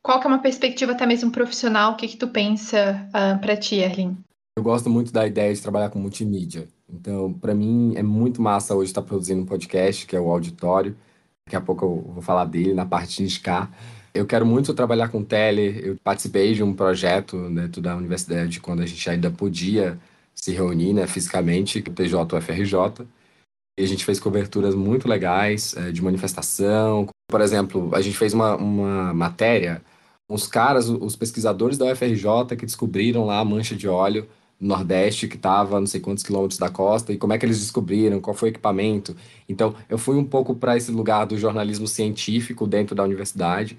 Qual 0.04 0.20
que 0.20 0.26
é 0.26 0.28
uma 0.28 0.38
perspectiva 0.38 0.92
até 0.92 1.06
mesmo 1.06 1.30
profissional? 1.30 1.92
O 1.92 1.96
que, 1.96 2.06
que 2.06 2.18
tu 2.18 2.28
pensa 2.28 3.08
uh, 3.08 3.10
ah, 3.14 3.38
para 3.40 3.56
ti, 3.56 3.76
Erlin? 3.76 4.14
Eu 4.54 4.62
gosto 4.62 4.90
muito 4.90 5.10
da 5.10 5.26
ideia 5.26 5.52
de 5.54 5.62
trabalhar 5.62 5.88
com 5.88 5.98
multimídia. 5.98 6.68
Então, 6.86 7.32
para 7.32 7.54
mim, 7.54 7.94
é 7.96 8.02
muito 8.02 8.42
massa 8.42 8.74
hoje 8.74 8.90
estar 8.90 9.00
produzindo 9.00 9.40
um 9.40 9.46
podcast, 9.46 10.06
que 10.06 10.14
é 10.14 10.20
o 10.20 10.30
Auditório. 10.30 10.94
Daqui 11.46 11.56
a 11.56 11.60
pouco 11.62 11.86
eu 11.86 12.12
vou 12.12 12.22
falar 12.22 12.44
dele 12.44 12.74
na 12.74 12.84
parte 12.84 13.16
de 13.16 13.22
indicar. 13.22 13.72
Eu 14.12 14.26
quero 14.26 14.44
muito 14.44 14.74
trabalhar 14.74 15.08
com 15.08 15.24
tele. 15.24 15.80
Eu 15.82 15.96
participei 16.04 16.52
de 16.52 16.62
um 16.62 16.74
projeto 16.74 17.48
dentro 17.48 17.80
da 17.80 17.96
universidade 17.96 18.60
quando 18.60 18.82
a 18.82 18.86
gente 18.86 19.08
ainda 19.08 19.30
podia 19.30 19.98
se 20.34 20.52
reunir 20.52 20.92
né, 20.92 21.06
fisicamente, 21.06 21.78
o 21.78 21.82
TJ-UFRJ. 21.82 23.06
E 23.78 23.82
a 23.82 23.88
gente 23.88 24.04
fez 24.04 24.20
coberturas 24.20 24.74
muito 24.74 25.08
legais 25.08 25.74
é, 25.78 25.90
de 25.90 26.02
manifestação. 26.02 27.08
Por 27.26 27.40
exemplo, 27.40 27.90
a 27.94 28.02
gente 28.02 28.18
fez 28.18 28.34
uma, 28.34 28.54
uma 28.54 29.14
matéria 29.14 29.82
os 30.28 30.46
caras, 30.46 30.88
os 30.88 31.16
pesquisadores 31.16 31.76
da 31.78 31.86
UFRJ 31.92 32.56
que 32.58 32.66
descobriram 32.66 33.26
lá 33.26 33.40
a 33.40 33.44
mancha 33.44 33.74
de 33.76 33.88
óleo 33.88 34.28
no 34.60 34.68
Nordeste, 34.68 35.28
que 35.28 35.36
estava 35.36 35.78
não 35.80 35.86
sei 35.86 36.00
quantos 36.00 36.24
quilômetros 36.24 36.58
da 36.58 36.70
costa, 36.70 37.12
e 37.12 37.18
como 37.18 37.32
é 37.32 37.38
que 37.38 37.44
eles 37.44 37.60
descobriram, 37.60 38.20
qual 38.20 38.34
foi 38.34 38.48
o 38.48 38.52
equipamento. 38.52 39.14
Então, 39.48 39.74
eu 39.88 39.98
fui 39.98 40.16
um 40.16 40.24
pouco 40.24 40.54
para 40.54 40.76
esse 40.76 40.90
lugar 40.90 41.26
do 41.26 41.36
jornalismo 41.36 41.86
científico 41.86 42.66
dentro 42.66 42.94
da 42.94 43.02
universidade 43.02 43.76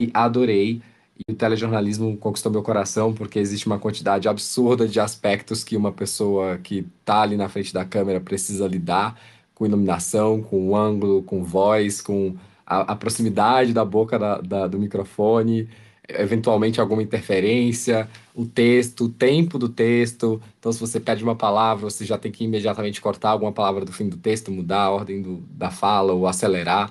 e 0.00 0.10
adorei. 0.14 0.82
E 1.28 1.32
o 1.32 1.34
telejornalismo 1.34 2.16
conquistou 2.16 2.52
meu 2.52 2.62
coração 2.62 3.12
porque 3.12 3.38
existe 3.40 3.66
uma 3.66 3.78
quantidade 3.78 4.28
absurda 4.28 4.86
de 4.86 5.00
aspectos 5.00 5.64
que 5.64 5.76
uma 5.76 5.90
pessoa 5.92 6.58
que 6.58 6.86
está 7.00 7.22
ali 7.22 7.36
na 7.36 7.48
frente 7.48 7.74
da 7.74 7.84
câmera 7.84 8.20
precisa 8.20 8.68
lidar, 8.68 9.18
com 9.54 9.66
iluminação, 9.66 10.40
com 10.42 10.76
ângulo, 10.76 11.22
com 11.24 11.42
voz, 11.42 12.00
com 12.00 12.36
a, 12.64 12.92
a 12.92 12.96
proximidade 12.96 13.72
da 13.72 13.84
boca 13.84 14.16
da, 14.18 14.40
da, 14.40 14.66
do 14.68 14.78
microfone 14.78 15.68
eventualmente 16.08 16.80
alguma 16.80 17.02
interferência, 17.02 18.08
o 18.34 18.46
texto, 18.46 19.04
o 19.04 19.08
tempo 19.08 19.58
do 19.58 19.68
texto. 19.68 20.40
Então, 20.58 20.72
se 20.72 20.80
você 20.80 20.98
pede 20.98 21.22
uma 21.22 21.36
palavra, 21.36 21.90
você 21.90 22.04
já 22.04 22.16
tem 22.16 22.32
que 22.32 22.44
imediatamente 22.44 23.00
cortar 23.00 23.30
alguma 23.30 23.52
palavra 23.52 23.84
do 23.84 23.92
fim 23.92 24.08
do 24.08 24.16
texto, 24.16 24.50
mudar 24.50 24.82
a 24.84 24.90
ordem 24.90 25.20
do, 25.20 25.36
da 25.50 25.70
fala 25.70 26.12
ou 26.12 26.26
acelerar. 26.26 26.90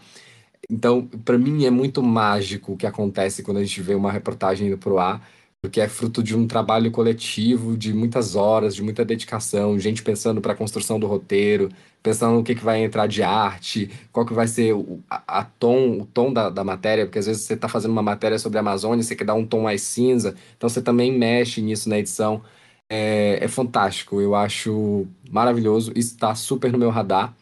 Então, 0.70 1.08
para 1.24 1.38
mim, 1.38 1.66
é 1.66 1.72
muito 1.72 2.04
mágico 2.04 2.74
o 2.74 2.78
que 2.78 2.86
acontece 2.86 3.42
quando 3.42 3.58
a 3.58 3.64
gente 3.64 3.82
vê 3.82 3.96
uma 3.96 4.12
reportagem 4.12 4.68
indo 4.68 4.78
para 4.78 4.92
o 4.92 5.00
ar 5.00 5.28
porque 5.68 5.82
é 5.82 5.90
fruto 5.90 6.24
de 6.24 6.36
um 6.36 6.48
trabalho 6.48 6.90
coletivo, 6.92 7.76
de 7.76 7.94
muitas 7.94 8.36
horas, 8.36 8.74
de 8.74 8.82
muita 8.82 9.04
dedicação, 9.04 9.78
gente 9.78 10.02
pensando 10.02 10.40
para 10.40 10.54
a 10.54 10.56
construção 10.56 10.98
do 10.98 11.06
roteiro, 11.08 11.70
pensando 12.02 12.36
no 12.36 12.44
que, 12.44 12.56
que 12.56 12.64
vai 12.64 12.82
entrar 12.82 13.06
de 13.06 13.22
arte, 13.22 13.92
qual 14.12 14.26
que 14.26 14.34
vai 14.34 14.48
ser 14.48 14.74
o, 14.74 15.04
a, 15.10 15.40
a 15.40 15.44
tom, 15.44 16.00
o 16.00 16.06
tom 16.06 16.32
da, 16.32 16.50
da 16.50 16.64
matéria, 16.64 17.06
porque 17.06 17.20
às 17.20 17.26
vezes 17.26 17.44
você 17.44 17.54
está 17.54 17.68
fazendo 17.68 17.92
uma 17.92 18.02
matéria 18.02 18.40
sobre 18.40 18.58
a 18.58 18.62
Amazônia, 18.62 19.04
você 19.04 19.14
quer 19.14 19.26
dar 19.26 19.34
um 19.34 19.46
tom 19.46 19.64
mais 19.64 19.82
cinza, 19.82 20.36
então 20.56 20.70
você 20.70 20.82
também 20.82 21.12
mexe 21.12 21.62
nisso 21.62 21.90
na 21.90 22.00
edição. 22.00 22.42
É, 22.90 23.44
é 23.44 23.48
fantástico, 23.50 24.22
eu 24.22 24.36
acho 24.36 25.06
maravilhoso, 25.30 25.92
está 25.98 26.34
super 26.34 26.72
no 26.72 26.78
meu 26.78 26.90
radar. 26.90 27.36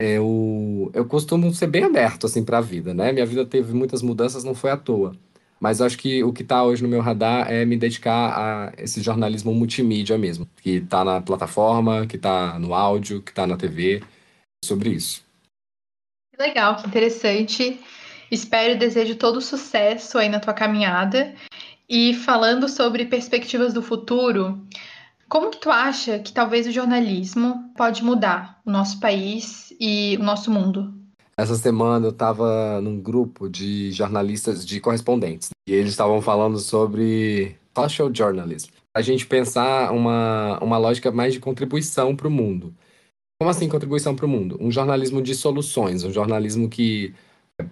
Eu, 0.00 0.90
eu 0.94 1.04
costumo 1.06 1.52
ser 1.54 1.68
bem 1.68 1.84
aberto 1.84 2.26
assim 2.26 2.44
para 2.44 2.58
a 2.58 2.60
vida, 2.60 2.94
né? 2.94 3.12
Minha 3.12 3.26
vida 3.26 3.44
teve 3.46 3.72
muitas 3.72 4.02
mudanças, 4.02 4.44
não 4.44 4.54
foi 4.54 4.70
à 4.70 4.76
toa. 4.76 5.16
Mas 5.60 5.80
acho 5.80 5.98
que 5.98 6.22
o 6.22 6.32
que 6.32 6.42
está 6.42 6.62
hoje 6.62 6.82
no 6.82 6.88
meu 6.88 7.00
radar 7.00 7.50
é 7.50 7.64
me 7.64 7.76
dedicar 7.76 8.38
a 8.38 8.72
esse 8.78 9.02
jornalismo 9.02 9.52
multimídia 9.52 10.16
mesmo, 10.16 10.48
que 10.62 10.76
está 10.76 11.04
na 11.04 11.20
plataforma, 11.20 12.06
que 12.06 12.16
está 12.16 12.58
no 12.58 12.74
áudio, 12.74 13.22
que 13.22 13.30
está 13.30 13.46
na 13.46 13.56
TV, 13.56 14.02
sobre 14.64 14.90
isso. 14.90 15.24
Legal, 16.38 16.76
que 16.76 16.86
interessante. 16.86 17.80
Espero 18.30 18.74
e 18.74 18.78
desejo 18.78 19.16
todo 19.16 19.40
sucesso 19.40 20.18
aí 20.18 20.28
na 20.28 20.38
tua 20.38 20.54
caminhada. 20.54 21.34
E 21.88 22.14
falando 22.14 22.68
sobre 22.68 23.06
perspectivas 23.06 23.72
do 23.72 23.82
futuro, 23.82 24.62
como 25.28 25.50
que 25.50 25.58
tu 25.58 25.70
acha 25.70 26.18
que 26.18 26.32
talvez 26.32 26.66
o 26.66 26.70
jornalismo 26.72 27.72
pode 27.76 28.04
mudar 28.04 28.60
o 28.64 28.70
nosso 28.70 29.00
país 29.00 29.74
e 29.80 30.16
o 30.20 30.22
nosso 30.22 30.50
mundo? 30.50 30.97
Essa 31.38 31.54
semana 31.54 32.04
eu 32.04 32.10
estava 32.10 32.80
num 32.80 33.00
grupo 33.00 33.48
de 33.48 33.92
jornalistas, 33.92 34.66
de 34.66 34.80
correspondentes, 34.80 35.50
e 35.68 35.72
eles 35.72 35.90
estavam 35.90 36.20
falando 36.20 36.58
sobre 36.58 37.54
social 37.72 38.12
journalism. 38.12 38.70
A 38.92 39.00
gente 39.00 39.24
pensar 39.24 39.92
uma, 39.92 40.58
uma 40.60 40.76
lógica 40.78 41.12
mais 41.12 41.32
de 41.32 41.38
contribuição 41.38 42.16
para 42.16 42.26
o 42.26 42.30
mundo. 42.30 42.74
Como 43.40 43.48
assim 43.48 43.68
contribuição 43.68 44.16
para 44.16 44.26
o 44.26 44.28
mundo? 44.28 44.58
Um 44.60 44.68
jornalismo 44.72 45.22
de 45.22 45.32
soluções, 45.32 46.02
um 46.02 46.12
jornalismo 46.12 46.68
que 46.68 47.14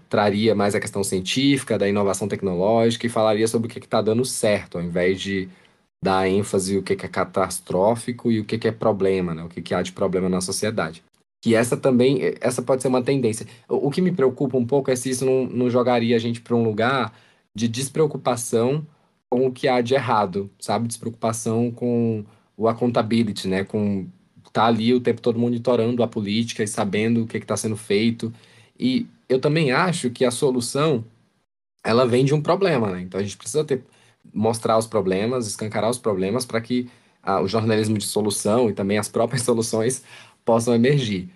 traria 0.09 0.55
mais 0.55 0.77
a 0.77 0.81
questão 0.81 1.03
científica, 1.03 1.77
da 1.77 1.89
inovação 1.89 2.29
tecnológica 2.29 3.07
e 3.07 3.11
falaria 3.11 3.49
sobre 3.49 3.67
o 3.67 3.71
que 3.71 3.81
está 3.81 4.01
dando 4.01 4.25
certo, 4.25 4.79
ao 4.79 4.85
invés 4.85 5.21
de 5.21 5.49
dar 6.01 6.29
ênfase 6.29 6.79
o 6.79 6.85
que, 6.85 6.95
que 6.95 7.07
é 7.07 7.09
catastrófico 7.09 8.31
e 8.31 8.39
o 8.39 8.45
que, 8.45 8.59
que 8.59 8.69
é 8.69 8.73
problema, 8.73 9.35
né? 9.35 9.43
o 9.43 9.49
que, 9.49 9.61
que 9.61 9.75
há 9.75 9.83
de 9.83 9.91
problema 9.91 10.29
na 10.29 10.41
sociedade 10.41 11.03
que 11.47 11.55
essa 11.55 11.77
também, 11.77 12.19
essa 12.41 12.61
pode 12.61 12.83
ser 12.83 12.89
uma 12.89 13.05
tendência. 13.05 13.47
O, 13.69 13.87
o 13.87 13.91
que 13.93 14.03
me 14.03 14.11
preocupa 14.11 14.57
um 14.57 14.67
pouco 14.67 14.91
é 14.91 14.97
se 14.97 15.11
isso 15.11 15.25
não, 15.25 15.47
não 15.47 15.71
jogaria 15.71 16.17
a 16.17 16.19
gente 16.19 16.41
para 16.41 16.57
um 16.57 16.65
lugar 16.65 17.17
de 17.55 17.69
despreocupação 17.69 18.85
com 19.31 19.47
o 19.47 19.53
que 19.53 19.69
há 19.69 19.81
de 19.81 19.95
errado, 19.95 20.51
sabe? 20.59 20.89
Despreocupação 20.89 21.71
com 21.71 22.25
o 22.57 22.67
accountability, 22.67 23.47
né? 23.47 23.63
Com 23.63 24.09
tá 24.53 24.67
ali 24.67 24.93
o 24.93 25.01
tempo 25.01 25.21
todo 25.21 25.39
monitorando 25.39 26.03
a 26.03 26.09
política 26.09 26.65
e 26.65 26.67
sabendo 26.67 27.23
o 27.23 27.27
que 27.29 27.37
está 27.37 27.57
sendo 27.57 27.77
feito. 27.77 28.33
E 28.77 29.07
eu 29.29 29.41
também 29.41 29.71
acho 29.71 30.11
que 30.11 30.25
a 30.25 30.33
solução 30.33 31.05
ela 31.85 32.05
vem 32.05 32.25
de 32.25 32.35
um 32.35 32.43
problema, 32.43 32.91
né? 32.91 33.03
Então 33.03 33.21
a 33.21 33.23
gente 33.23 33.37
precisa 33.37 33.65
ter 33.65 33.85
mostrar 34.35 34.77
os 34.79 34.87
problemas, 34.89 35.47
escancarar 35.47 35.91
os 35.91 35.99
problemas 35.99 36.45
para 36.45 36.61
que 36.61 36.91
ah, 37.23 37.41
o 37.41 37.47
jornalismo 37.47 37.97
de 37.99 38.05
solução 38.05 38.69
e 38.69 38.73
também 38.73 38.99
as 38.99 39.09
próprias 39.09 39.43
soluções 39.47 40.03
possam 40.47 40.75
emergir. 40.75 41.29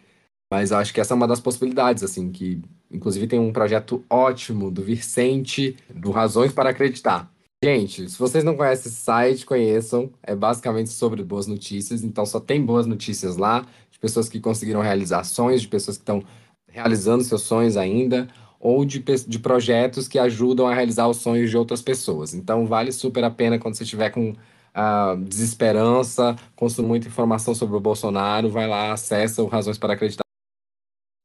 Mas 0.50 0.72
acho 0.72 0.94
que 0.94 1.00
essa 1.00 1.12
é 1.12 1.16
uma 1.16 1.28
das 1.28 1.40
possibilidades, 1.40 2.02
assim, 2.02 2.32
que 2.32 2.62
inclusive 2.90 3.26
tem 3.26 3.38
um 3.38 3.52
projeto 3.52 4.04
ótimo 4.08 4.70
do 4.70 4.82
Vicente, 4.82 5.76
do 5.94 6.10
Razões 6.10 6.52
para 6.52 6.70
Acreditar. 6.70 7.30
Gente, 7.62 8.08
se 8.08 8.18
vocês 8.18 8.42
não 8.42 8.56
conhecem 8.56 8.90
esse 8.90 9.00
site, 9.00 9.44
conheçam. 9.44 10.10
É 10.22 10.34
basicamente 10.34 10.88
sobre 10.90 11.22
boas 11.22 11.46
notícias, 11.46 12.02
então 12.02 12.24
só 12.24 12.40
tem 12.40 12.64
boas 12.64 12.86
notícias 12.86 13.36
lá, 13.36 13.66
de 13.90 13.98
pessoas 13.98 14.28
que 14.28 14.40
conseguiram 14.40 14.80
realizar 14.80 15.24
sonhos, 15.24 15.60
de 15.60 15.68
pessoas 15.68 15.98
que 15.98 16.02
estão 16.02 16.24
realizando 16.66 17.22
seus 17.22 17.42
sonhos 17.42 17.76
ainda, 17.76 18.28
ou 18.58 18.84
de, 18.84 18.98
de 19.00 19.38
projetos 19.38 20.08
que 20.08 20.18
ajudam 20.18 20.66
a 20.66 20.74
realizar 20.74 21.06
os 21.06 21.18
sonhos 21.18 21.50
de 21.50 21.56
outras 21.56 21.82
pessoas. 21.82 22.34
Então, 22.34 22.66
vale 22.66 22.92
super 22.92 23.22
a 23.24 23.30
pena 23.30 23.58
quando 23.58 23.74
você 23.74 23.84
estiver 23.84 24.10
com 24.10 24.34
uh, 24.76 25.16
desesperança, 25.24 26.36
consumo 26.56 26.88
muita 26.88 27.08
informação 27.08 27.54
sobre 27.54 27.76
o 27.76 27.80
Bolsonaro, 27.80 28.50
vai 28.50 28.66
lá, 28.66 28.92
acessa 28.92 29.42
o 29.42 29.46
Razões 29.46 29.78
para 29.78 29.94
Acreditar. 29.94 30.24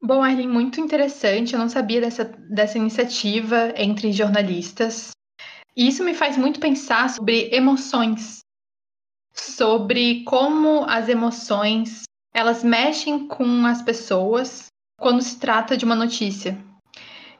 Bom, 0.01 0.21
Arlen, 0.21 0.47
muito 0.47 0.79
interessante. 0.79 1.53
Eu 1.53 1.59
não 1.59 1.69
sabia 1.69 1.99
dessa, 1.99 2.25
dessa 2.25 2.77
iniciativa 2.77 3.73
entre 3.75 4.11
jornalistas. 4.11 5.11
E 5.75 5.87
isso 5.87 6.03
me 6.03 6.13
faz 6.13 6.37
muito 6.37 6.59
pensar 6.59 7.09
sobre 7.09 7.49
emoções, 7.51 8.39
sobre 9.33 10.23
como 10.23 10.85
as 10.85 11.09
emoções 11.09 12.03
elas 12.33 12.63
mexem 12.63 13.27
com 13.27 13.65
as 13.65 13.81
pessoas 13.81 14.67
quando 14.99 15.21
se 15.21 15.39
trata 15.39 15.75
de 15.75 15.85
uma 15.85 15.95
notícia. 15.95 16.57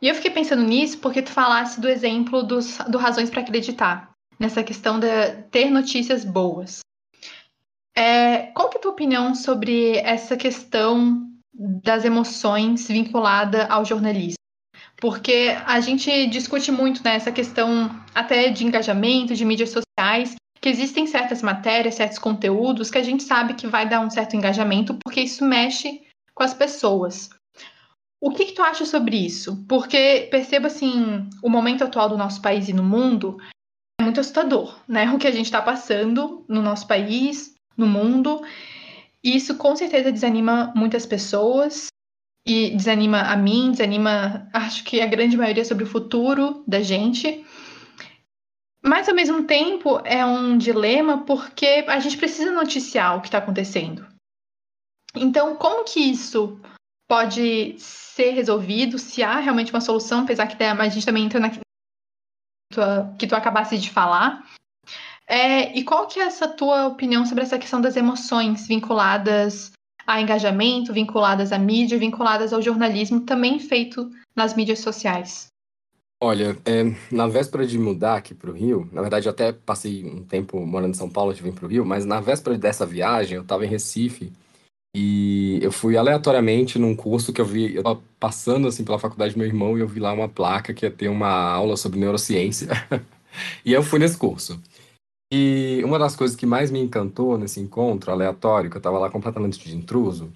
E 0.02 0.08
eu 0.08 0.16
fiquei 0.16 0.32
pensando 0.32 0.64
nisso 0.64 0.98
porque 1.00 1.22
tu 1.22 1.32
falasse 1.32 1.80
do 1.80 1.88
exemplo 1.88 2.44
dos, 2.44 2.78
do 2.90 2.98
Razões 2.98 3.30
para 3.30 3.42
Acreditar, 3.42 4.12
nessa 4.40 4.64
questão 4.64 5.00
de 5.00 5.08
ter 5.52 5.70
notícias 5.70 6.24
boas. 6.26 6.80
É, 7.98 8.48
qual 8.48 8.70
que 8.70 8.78
é 8.78 8.80
a 8.80 8.82
tua 8.82 8.92
opinião 8.92 9.34
sobre 9.34 9.98
essa 9.98 10.36
questão 10.36 11.30
das 11.54 12.04
emoções 12.04 12.88
vinculada 12.88 13.68
ao 13.68 13.86
jornalismo? 13.86 14.36
Porque 14.98 15.56
a 15.66 15.80
gente 15.80 16.28
discute 16.28 16.72
muito 16.72 17.04
nessa 17.04 17.30
né, 17.30 17.36
questão 17.36 17.90
até 18.14 18.50
de 18.50 18.66
engajamento, 18.66 19.36
de 19.36 19.46
mídias 19.46 19.70
sociais, 19.72 20.36
que 20.60 20.70
existem 20.70 21.06
certas 21.06 21.42
matérias, 21.42 21.96
certos 21.96 22.18
conteúdos 22.18 22.90
que 22.90 22.98
a 22.98 23.04
gente 23.04 23.24
sabe 23.24 23.54
que 23.54 23.68
vai 23.68 23.88
dar 23.88 24.00
um 24.00 24.10
certo 24.10 24.36
engajamento, 24.36 24.98
porque 25.04 25.22
isso 25.22 25.46
mexe 25.46 26.02
com 26.34 26.44
as 26.44 26.54
pessoas. 26.54 27.30
O 28.22 28.32
que, 28.32 28.46
que, 28.46 28.54
tu 28.54 28.64
acha 28.64 28.86
sobre 28.86 29.18
isso? 29.18 29.64
Porque 29.68 30.28
perceba 30.32 30.68
assim, 30.68 31.30
o 31.44 31.50
momento 31.50 31.84
atual 31.84 32.10
do 32.10 32.18
nosso 32.18 32.42
país 32.42 32.68
e 32.68 32.74
no 32.74 32.84
mundo 32.84 33.38
muito 34.06 34.20
assustador, 34.20 34.80
né? 34.88 35.12
O 35.12 35.18
que 35.18 35.28
a 35.28 35.32
gente 35.32 35.46
está 35.46 35.62
passando 35.62 36.46
no 36.48 36.62
nosso 36.62 36.88
país, 36.88 37.56
no 37.76 37.86
mundo. 37.86 38.42
E 39.24 39.36
isso 39.36 39.56
com 39.56 39.76
certeza 39.76 40.12
desanima 40.12 40.72
muitas 40.76 41.06
pessoas 41.06 41.88
e 42.46 42.70
desanima 42.70 43.22
a 43.22 43.36
mim, 43.36 43.72
desanima, 43.72 44.48
acho 44.54 44.84
que 44.84 45.02
a 45.02 45.08
grande 45.08 45.36
maioria 45.36 45.66
sobre 45.66 45.84
o 45.84 45.88
futuro 45.88 46.64
da 46.68 46.82
gente. 46.82 47.44
Mas 48.84 49.10
ao 49.10 49.16
mesmo 49.16 49.44
tempo 49.46 50.00
é 50.06 50.24
um 50.24 50.58
dilema 50.58 51.26
porque 51.26 51.84
a 51.88 52.00
gente 52.00 52.18
precisa 52.18 52.52
noticiar 52.52 53.18
o 53.18 53.22
que 53.22 53.28
está 53.28 53.40
acontecendo. 53.40 54.06
Então, 55.16 55.56
como 55.56 55.84
que 55.84 56.00
isso 56.00 56.60
pode 57.08 57.76
ser 57.80 58.32
resolvido, 58.32 59.00
se 59.00 59.24
há 59.24 59.40
realmente 59.40 59.72
uma 59.72 59.82
solução, 59.82 60.22
apesar 60.22 60.48
que 60.48 60.62
a 60.64 60.90
gente 60.90 61.06
também 61.06 61.26
entra 61.26 61.40
na 62.82 63.14
que 63.18 63.28
tu 63.28 63.36
acabasse 63.36 63.78
de 63.78 63.90
falar. 63.90 64.44
É, 65.28 65.78
e 65.78 65.84
qual 65.84 66.08
que 66.08 66.20
é 66.20 66.24
essa 66.24 66.48
tua 66.48 66.88
opinião 66.88 67.26
sobre 67.26 67.44
essa 67.44 67.58
questão 67.58 67.82
das 67.82 67.96
emoções 67.96 68.68
vinculadas 68.68 69.72
a 70.06 70.22
engajamento, 70.22 70.94
vinculadas 70.94 71.52
à 71.52 71.58
mídia, 71.58 71.98
vinculadas 71.98 72.54
ao 72.54 72.62
jornalismo, 72.62 73.22
também 73.22 73.58
feito 73.60 74.12
nas 74.36 74.54
mídias 74.54 74.80
sociais? 74.80 75.48
Olha, 76.22 76.58
é, 76.66 76.84
na 77.12 77.28
véspera 77.28 77.66
de 77.68 77.78
mudar 77.78 78.18
aqui 78.18 78.34
para 78.34 78.50
o 78.50 78.54
Rio, 78.54 78.88
na 78.92 79.02
verdade 79.02 79.28
eu 79.28 79.32
até 79.32 79.52
passei 79.52 80.06
um 80.06 80.24
tempo 80.24 80.64
morando 80.66 80.92
em 80.92 80.98
São 80.98 81.10
Paulo 81.10 81.34
de 81.34 81.42
vir 81.42 81.54
para 81.54 81.66
o 81.66 81.68
Rio, 81.68 81.86
mas 81.86 82.06
na 82.06 82.22
véspera 82.22 82.58
dessa 82.58 82.86
viagem 82.86 83.36
eu 83.36 83.42
estava 83.42 83.66
em 83.66 83.70
Recife 83.70 84.32
e 84.96 85.35
eu 85.66 85.72
fui 85.72 85.98
aleatoriamente 85.98 86.80
num 86.80 86.96
curso 86.96 87.34
que 87.34 87.42
eu 87.42 87.46
vi, 87.46 87.76
eu 87.76 87.84
tava 87.84 88.02
passando 88.20 88.68
assim 88.68 88.84
pela 88.84 89.00
faculdade 89.00 89.34
do 89.34 89.38
meu 89.40 89.48
irmão 89.48 89.78
e 89.78 89.82
eu 89.82 89.88
vi 89.88 90.00
lá 90.00 90.14
uma 90.14 90.30
placa 90.30 90.74
que 90.74 90.86
ia 90.86 90.92
ter 90.92 91.10
uma 91.10 91.30
aula 91.30 91.76
sobre 91.78 92.00
neurociência. 92.00 92.70
e 93.66 93.74
eu 93.74 93.84
fui 93.84 94.00
nesse 94.00 94.18
curso. 94.18 94.62
E 95.34 95.82
uma 95.84 96.00
das 96.00 96.16
coisas 96.16 96.36
que 96.36 96.46
mais 96.46 96.72
me 96.72 96.80
encantou 96.80 97.38
nesse 97.38 97.60
encontro 97.60 98.12
aleatório, 98.12 98.70
que 98.70 98.78
eu 98.78 98.80
estava 98.80 99.00
lá 99.00 99.10
completamente 99.10 99.60
de 99.60 99.76
intruso, 99.76 100.32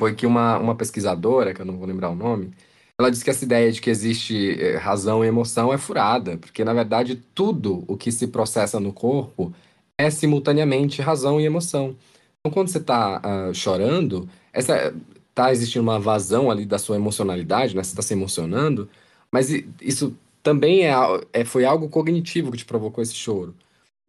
foi 0.00 0.14
que 0.14 0.26
uma, 0.26 0.58
uma 0.58 0.74
pesquisadora, 0.76 1.54
que 1.54 1.60
eu 1.60 1.66
não 1.66 1.78
vou 1.78 1.86
lembrar 1.86 2.10
o 2.10 2.14
nome, 2.14 2.52
ela 2.98 3.10
disse 3.10 3.24
que 3.24 3.30
essa 3.30 3.44
ideia 3.44 3.72
de 3.72 3.80
que 3.80 3.90
existe 3.90 4.60
eh, 4.60 4.76
razão 4.76 5.24
e 5.24 5.28
emoção 5.28 5.72
é 5.72 5.78
furada, 5.78 6.36
porque 6.38 6.64
na 6.64 6.74
verdade 6.74 7.16
tudo 7.34 7.84
o 7.88 7.96
que 7.96 8.12
se 8.12 8.28
processa 8.28 8.78
no 8.78 8.92
corpo 8.92 9.52
é 9.98 10.10
simultaneamente 10.10 11.00
razão 11.00 11.40
e 11.40 11.44
emoção. 11.44 11.96
Então, 12.44 12.52
quando 12.52 12.68
você 12.68 12.78
está 12.78 13.20
ah, 13.22 13.54
chorando, 13.54 14.28
essa 14.52 14.92
tá 15.32 15.52
existindo 15.52 15.82
uma 15.82 16.00
vazão 16.00 16.50
ali 16.50 16.66
da 16.66 16.78
sua 16.78 16.96
emocionalidade, 16.96 17.74
né? 17.74 17.82
Você 17.82 17.90
está 17.92 18.02
se 18.02 18.12
emocionando, 18.12 18.90
mas 19.30 19.48
isso 19.80 20.16
também 20.42 20.86
é, 20.86 20.92
é, 21.32 21.44
foi 21.44 21.64
algo 21.64 21.88
cognitivo 21.88 22.50
que 22.50 22.58
te 22.58 22.64
provocou 22.64 23.00
esse 23.00 23.14
choro. 23.14 23.54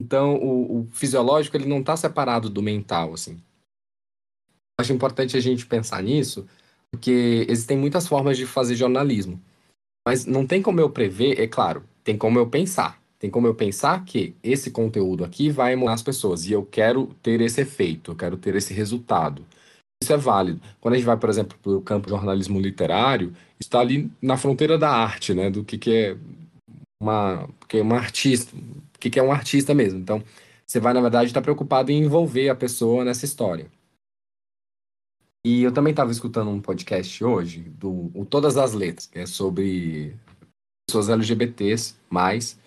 Então, 0.02 0.36
o, 0.36 0.80
o 0.82 0.88
fisiológico 0.92 1.56
ele 1.56 1.68
não 1.68 1.80
está 1.80 1.96
separado 1.96 2.50
do 2.50 2.62
mental, 2.62 3.14
assim. 3.14 3.42
Acho 4.80 4.94
importante 4.94 5.38
a 5.38 5.40
gente 5.40 5.68
pensar 5.68 6.02
nisso, 6.02 6.48
porque 6.92 7.46
existem 7.48 7.78
muitas 7.78 8.08
formas 8.08 8.36
de 8.36 8.48
fazer 8.48 8.76
jornalismo. 8.76 9.40
Mas 10.06 10.26
não 10.26 10.46
tem 10.46 10.62
como 10.62 10.82
eu 10.82 10.90
prever, 10.90 11.40
é 11.40 11.48
claro, 11.48 11.88
tem 12.04 12.18
como 12.18 12.40
eu 12.40 12.50
pensar. 12.50 13.03
Tem 13.24 13.32
como 13.32 13.48
eu 13.48 13.56
pensar 13.56 14.04
que 14.04 14.36
esse 14.44 14.70
conteúdo 14.70 15.24
aqui 15.24 15.50
vai 15.50 15.72
emocionar 15.72 15.94
as 15.94 16.04
pessoas 16.04 16.46
e 16.46 16.52
eu 16.52 16.66
quero 16.66 17.08
ter 17.24 17.40
esse 17.40 17.62
efeito, 17.62 18.12
eu 18.12 18.16
quero 18.18 18.36
ter 18.36 18.54
esse 18.54 18.74
resultado. 18.74 19.46
Isso 20.04 20.12
é 20.12 20.18
válido. 20.18 20.60
Quando 20.82 20.96
a 20.96 20.98
gente 20.98 21.06
vai, 21.06 21.16
por 21.16 21.30
exemplo, 21.30 21.58
para 21.64 21.72
o 21.72 21.82
campo 21.82 22.10
jornalismo 22.10 22.60
literário, 22.60 23.34
está 23.58 23.80
ali 23.80 24.12
na 24.22 24.36
fronteira 24.36 24.78
da 24.78 24.90
arte, 24.90 25.34
né? 25.34 25.50
Do 25.50 25.64
que, 25.64 25.78
que 25.78 25.90
é 25.90 26.18
uma, 27.02 27.50
que 27.66 27.78
é 27.78 27.82
uma 27.82 27.96
artista, 27.96 28.54
o 28.58 29.00
que, 29.00 29.10
que 29.10 29.18
é 29.18 29.24
um 29.24 29.32
artista 29.32 29.74
mesmo. 29.74 30.02
Então, 30.02 30.22
você 30.68 30.82
vai, 30.82 30.94
na 30.94 31.00
verdade, 31.00 31.28
estar 31.28 31.42
preocupado 31.42 31.94
em 31.94 32.04
envolver 32.04 32.50
a 32.50 32.56
pessoa 32.56 33.06
nessa 33.06 33.24
história. 33.24 33.72
E 35.46 35.64
eu 35.64 35.72
também 35.72 35.92
estava 35.92 36.12
escutando 36.12 36.52
um 36.52 36.60
podcast 36.60 37.24
hoje, 37.24 37.62
do 37.62 38.12
Todas 38.30 38.58
as 38.58 38.74
Letras, 38.74 39.08
que 39.08 39.20
é 39.20 39.26
sobre 39.26 40.14
pessoas 40.86 41.08
LGBTs, 41.08 41.96
mais, 42.10 42.62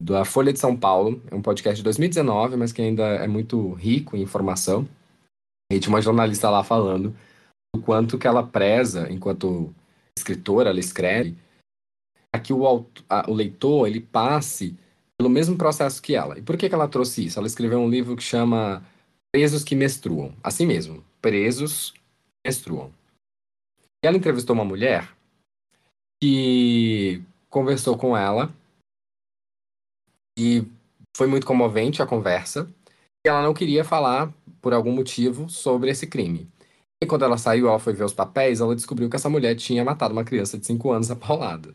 da 0.00 0.24
Folha 0.24 0.52
de 0.52 0.58
São 0.58 0.74
Paulo. 0.74 1.22
É 1.30 1.34
um 1.34 1.42
podcast 1.42 1.76
de 1.76 1.84
2019, 1.84 2.56
mas 2.56 2.72
que 2.72 2.80
ainda 2.80 3.04
é 3.04 3.28
muito 3.28 3.74
rico 3.74 4.16
em 4.16 4.22
informação. 4.22 4.88
E 5.70 5.78
tinha 5.78 5.92
uma 5.92 6.00
jornalista 6.00 6.48
lá 6.48 6.64
falando 6.64 7.14
o 7.76 7.80
quanto 7.80 8.18
que 8.18 8.26
ela 8.26 8.44
preza, 8.44 9.12
enquanto 9.12 9.72
escritora, 10.16 10.70
ela 10.70 10.80
escreve, 10.80 11.36
a 12.34 12.38
que 12.38 12.52
o, 12.52 12.86
a, 13.08 13.30
o 13.30 13.34
leitor 13.34 13.86
ele 13.86 14.00
passe 14.00 14.76
pelo 15.18 15.28
mesmo 15.28 15.56
processo 15.56 16.00
que 16.00 16.14
ela. 16.14 16.38
E 16.38 16.42
por 16.42 16.56
que, 16.56 16.68
que 16.68 16.74
ela 16.74 16.88
trouxe 16.88 17.26
isso? 17.26 17.38
Ela 17.38 17.46
escreveu 17.46 17.78
um 17.78 17.88
livro 17.88 18.16
que 18.16 18.22
chama 18.22 18.82
Presos 19.30 19.62
que 19.62 19.76
Menstruam. 19.76 20.34
Assim 20.42 20.66
mesmo, 20.66 21.04
Presos 21.20 21.90
que 21.90 22.00
Menstruam. 22.46 22.90
E 24.02 24.06
ela 24.06 24.16
entrevistou 24.16 24.54
uma 24.54 24.64
mulher 24.64 25.08
que 26.22 27.22
conversou 27.48 27.96
com 27.96 28.16
ela 28.16 28.52
e 30.40 30.66
foi 31.16 31.26
muito 31.26 31.46
comovente 31.46 32.00
a 32.00 32.06
conversa. 32.06 32.68
E 33.24 33.28
ela 33.28 33.42
não 33.42 33.52
queria 33.52 33.84
falar, 33.84 34.32
por 34.62 34.72
algum 34.72 34.92
motivo, 34.92 35.48
sobre 35.50 35.90
esse 35.90 36.06
crime. 36.06 36.48
E 37.02 37.06
quando 37.06 37.24
ela 37.24 37.36
saiu, 37.38 37.68
ela 37.68 37.78
foi 37.78 37.92
ver 37.92 38.04
os 38.04 38.14
papéis, 38.14 38.60
ela 38.60 38.74
descobriu 38.74 39.08
que 39.10 39.16
essa 39.16 39.28
mulher 39.28 39.54
tinha 39.54 39.84
matado 39.84 40.12
uma 40.12 40.24
criança 40.24 40.58
de 40.58 40.66
5 40.66 40.90
anos 40.90 41.10
a 41.12 41.16
paulada. 41.16 41.74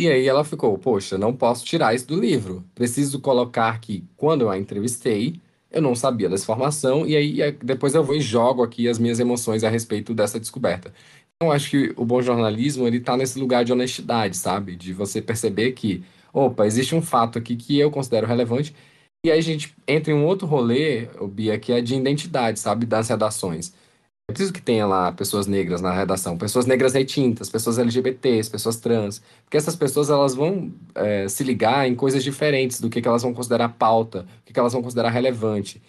E 0.00 0.08
aí 0.08 0.28
ela 0.28 0.44
ficou, 0.44 0.76
poxa, 0.78 1.16
não 1.18 1.34
posso 1.34 1.64
tirar 1.64 1.94
isso 1.94 2.06
do 2.06 2.20
livro. 2.20 2.64
Preciso 2.74 3.20
colocar 3.20 3.80
que, 3.80 4.04
quando 4.16 4.42
eu 4.42 4.50
a 4.50 4.58
entrevistei, 4.58 5.40
eu 5.70 5.82
não 5.82 5.94
sabia 5.94 6.28
dessa 6.28 6.44
informação, 6.44 7.06
e 7.06 7.16
aí 7.16 7.52
depois 7.62 7.94
eu 7.94 8.04
vou 8.04 8.14
e 8.14 8.20
jogo 8.20 8.62
aqui 8.62 8.88
as 8.88 8.98
minhas 8.98 9.18
emoções 9.20 9.64
a 9.64 9.70
respeito 9.70 10.14
dessa 10.14 10.38
descoberta. 10.38 10.92
Então, 11.36 11.52
acho 11.52 11.70
que 11.70 11.92
o 11.96 12.04
bom 12.04 12.22
jornalismo, 12.22 12.86
ele 12.86 13.00
tá 13.00 13.16
nesse 13.16 13.38
lugar 13.38 13.64
de 13.64 13.72
honestidade, 13.72 14.36
sabe? 14.36 14.76
De 14.76 14.92
você 14.92 15.20
perceber 15.20 15.72
que 15.72 16.04
opa, 16.32 16.66
existe 16.66 16.94
um 16.94 17.02
fato 17.02 17.38
aqui 17.38 17.56
que 17.56 17.78
eu 17.78 17.90
considero 17.90 18.26
relevante. 18.26 18.74
E 19.24 19.30
aí 19.30 19.38
a 19.38 19.42
gente 19.42 19.74
entra 19.88 20.12
em 20.12 20.16
um 20.16 20.24
outro 20.24 20.46
rolê, 20.46 21.08
Bia, 21.30 21.58
que 21.58 21.72
é 21.72 21.80
de 21.80 21.94
identidade, 21.94 22.60
sabe, 22.60 22.86
das 22.86 23.08
redações. 23.08 23.72
É 24.28 24.32
preciso 24.32 24.52
que 24.52 24.60
tenha 24.60 24.86
lá 24.86 25.12
pessoas 25.12 25.46
negras 25.46 25.80
na 25.80 25.92
redação, 25.92 26.36
pessoas 26.36 26.66
negras 26.66 26.94
retintas, 26.94 27.48
pessoas 27.48 27.78
LGBTs, 27.78 28.50
pessoas 28.50 28.76
trans, 28.76 29.22
porque 29.44 29.56
essas 29.56 29.76
pessoas 29.76 30.10
elas 30.10 30.34
vão 30.34 30.72
é, 30.96 31.28
se 31.28 31.44
ligar 31.44 31.88
em 31.88 31.94
coisas 31.94 32.24
diferentes 32.24 32.80
do 32.80 32.90
que, 32.90 33.00
que 33.00 33.06
elas 33.06 33.22
vão 33.22 33.32
considerar 33.32 33.68
pauta, 33.70 34.26
o 34.40 34.44
que, 34.44 34.52
que 34.52 34.58
elas 34.58 34.72
vão 34.72 34.82
considerar 34.82 35.10
relevante. 35.10 35.80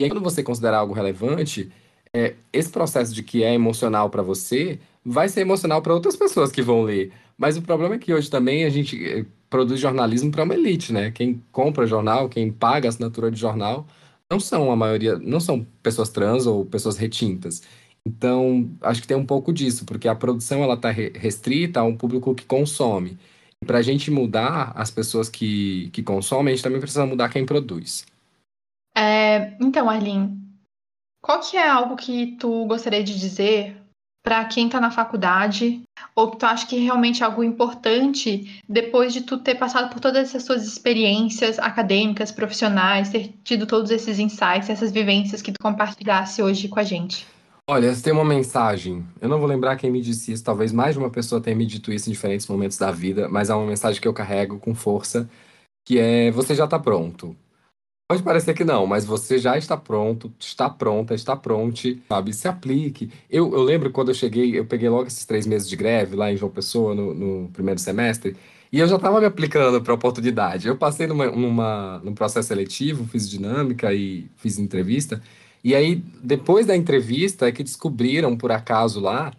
E 0.00 0.04
aí, 0.04 0.10
quando 0.10 0.22
você 0.22 0.42
considerar 0.42 0.78
algo 0.78 0.94
relevante, 0.94 1.70
é, 2.14 2.34
esse 2.52 2.70
processo 2.70 3.14
de 3.14 3.22
que 3.22 3.44
é 3.44 3.52
emocional 3.52 4.08
para 4.10 4.22
você 4.22 4.78
vai 5.04 5.28
ser 5.28 5.42
emocional 5.42 5.82
para 5.82 5.94
outras 5.94 6.16
pessoas 6.16 6.50
que 6.50 6.62
vão 6.62 6.82
ler. 6.82 7.12
Mas 7.36 7.56
o 7.58 7.62
problema 7.62 7.96
é 7.96 7.98
que 7.98 8.12
hoje 8.12 8.30
também 8.30 8.64
a 8.64 8.70
gente 8.70 8.96
eh, 9.04 9.26
produz 9.48 9.80
jornalismo 9.80 10.30
para 10.30 10.44
uma 10.44 10.54
elite, 10.54 10.92
né? 10.92 11.10
Quem 11.10 11.42
compra 11.52 11.86
jornal, 11.86 12.28
quem 12.28 12.50
paga 12.52 12.88
assinatura 12.88 13.30
de 13.30 13.38
jornal, 13.38 13.86
não 14.30 14.40
são 14.40 14.70
a 14.70 14.76
maioria, 14.76 15.18
não 15.18 15.40
são 15.40 15.64
pessoas 15.82 16.10
trans 16.10 16.46
ou 16.46 16.64
pessoas 16.64 16.96
retintas. 16.96 17.62
Então, 18.06 18.70
acho 18.82 19.00
que 19.02 19.08
tem 19.08 19.16
um 19.16 19.26
pouco 19.26 19.52
disso, 19.52 19.84
porque 19.84 20.06
a 20.06 20.14
produção 20.14 20.62
ela 20.62 20.74
está 20.74 20.90
restrita 20.90 21.80
a 21.80 21.84
um 21.84 21.96
público 21.96 22.34
que 22.34 22.44
consome. 22.44 23.18
Para 23.66 23.78
a 23.78 23.82
gente 23.82 24.10
mudar 24.10 24.72
as 24.76 24.90
pessoas 24.90 25.28
que, 25.28 25.90
que 25.90 26.02
consomem, 26.02 26.52
a 26.52 26.56
gente 26.56 26.62
também 26.62 26.80
precisa 26.80 27.06
mudar 27.06 27.28
quem 27.30 27.44
produz. 27.44 28.06
É, 28.96 29.56
então, 29.60 29.90
Arlene, 29.90 30.38
qual 31.20 31.40
que 31.40 31.56
é 31.56 31.68
algo 31.68 31.96
que 31.96 32.36
tu 32.36 32.64
gostaria 32.66 33.02
de 33.02 33.18
dizer 33.18 33.76
para 34.26 34.44
quem 34.46 34.66
está 34.66 34.80
na 34.80 34.90
faculdade 34.90 35.82
ou 36.12 36.32
que 36.32 36.38
tu 36.38 36.46
acha 36.46 36.66
que 36.66 36.76
realmente 36.78 37.22
é 37.22 37.26
algo 37.26 37.44
importante 37.44 38.60
depois 38.68 39.12
de 39.12 39.20
tu 39.20 39.38
ter 39.38 39.54
passado 39.54 39.88
por 39.88 40.00
todas 40.00 40.28
essas 40.28 40.42
suas 40.42 40.66
experiências 40.66 41.60
acadêmicas, 41.60 42.32
profissionais, 42.32 43.08
ter 43.08 43.32
tido 43.44 43.68
todos 43.68 43.88
esses 43.92 44.18
insights, 44.18 44.68
essas 44.68 44.90
vivências 44.90 45.40
que 45.40 45.52
tu 45.52 45.62
compartilhasse 45.62 46.42
hoje 46.42 46.66
com 46.66 46.80
a 46.80 46.82
gente? 46.82 47.24
Olha, 47.70 47.94
tem 47.94 48.12
uma 48.12 48.24
mensagem. 48.24 49.06
Eu 49.20 49.28
não 49.28 49.38
vou 49.38 49.46
lembrar 49.46 49.76
quem 49.76 49.92
me 49.92 50.00
disse 50.00 50.32
isso, 50.32 50.42
talvez 50.42 50.72
mais 50.72 50.94
de 50.94 50.98
uma 50.98 51.10
pessoa 51.10 51.40
tenha 51.40 51.54
me 51.54 51.64
dito 51.64 51.92
isso 51.92 52.08
em 52.08 52.12
diferentes 52.12 52.48
momentos 52.48 52.76
da 52.76 52.90
vida, 52.90 53.28
mas 53.28 53.48
é 53.48 53.54
uma 53.54 53.66
mensagem 53.66 54.00
que 54.00 54.08
eu 54.08 54.12
carrego 54.12 54.58
com 54.58 54.74
força, 54.74 55.30
que 55.84 56.00
é 56.00 56.32
você 56.32 56.52
já 56.52 56.64
está 56.64 56.80
pronto. 56.80 57.36
Pode 58.08 58.22
parecer 58.22 58.54
que 58.54 58.62
não, 58.62 58.86
mas 58.86 59.04
você 59.04 59.36
já 59.36 59.58
está 59.58 59.76
pronto, 59.76 60.32
está 60.38 60.70
pronta, 60.70 61.12
está 61.12 61.34
pronte, 61.34 62.00
sabe? 62.08 62.32
Se 62.32 62.46
aplique. 62.46 63.10
Eu, 63.28 63.52
eu 63.52 63.62
lembro 63.62 63.90
quando 63.90 64.10
eu 64.10 64.14
cheguei, 64.14 64.56
eu 64.56 64.64
peguei 64.64 64.88
logo 64.88 65.08
esses 65.08 65.24
três 65.24 65.44
meses 65.44 65.68
de 65.68 65.74
greve 65.74 66.14
lá 66.14 66.30
em 66.30 66.36
João 66.36 66.52
Pessoa, 66.52 66.94
no, 66.94 67.12
no 67.12 67.48
primeiro 67.48 67.80
semestre, 67.80 68.36
e 68.70 68.78
eu 68.78 68.86
já 68.86 68.94
estava 68.94 69.18
me 69.18 69.26
aplicando 69.26 69.82
para 69.82 69.92
a 69.92 69.96
oportunidade. 69.96 70.68
Eu 70.68 70.76
passei 70.76 71.08
numa, 71.08 71.26
numa, 71.26 71.98
num 72.04 72.14
processo 72.14 72.46
seletivo, 72.46 73.04
fiz 73.06 73.28
dinâmica 73.28 73.92
e 73.92 74.30
fiz 74.36 74.56
entrevista, 74.58 75.20
e 75.64 75.74
aí, 75.74 75.96
depois 76.22 76.64
da 76.64 76.76
entrevista, 76.76 77.48
é 77.48 77.52
que 77.52 77.64
descobriram, 77.64 78.36
por 78.36 78.52
acaso 78.52 79.00
lá, 79.00 79.32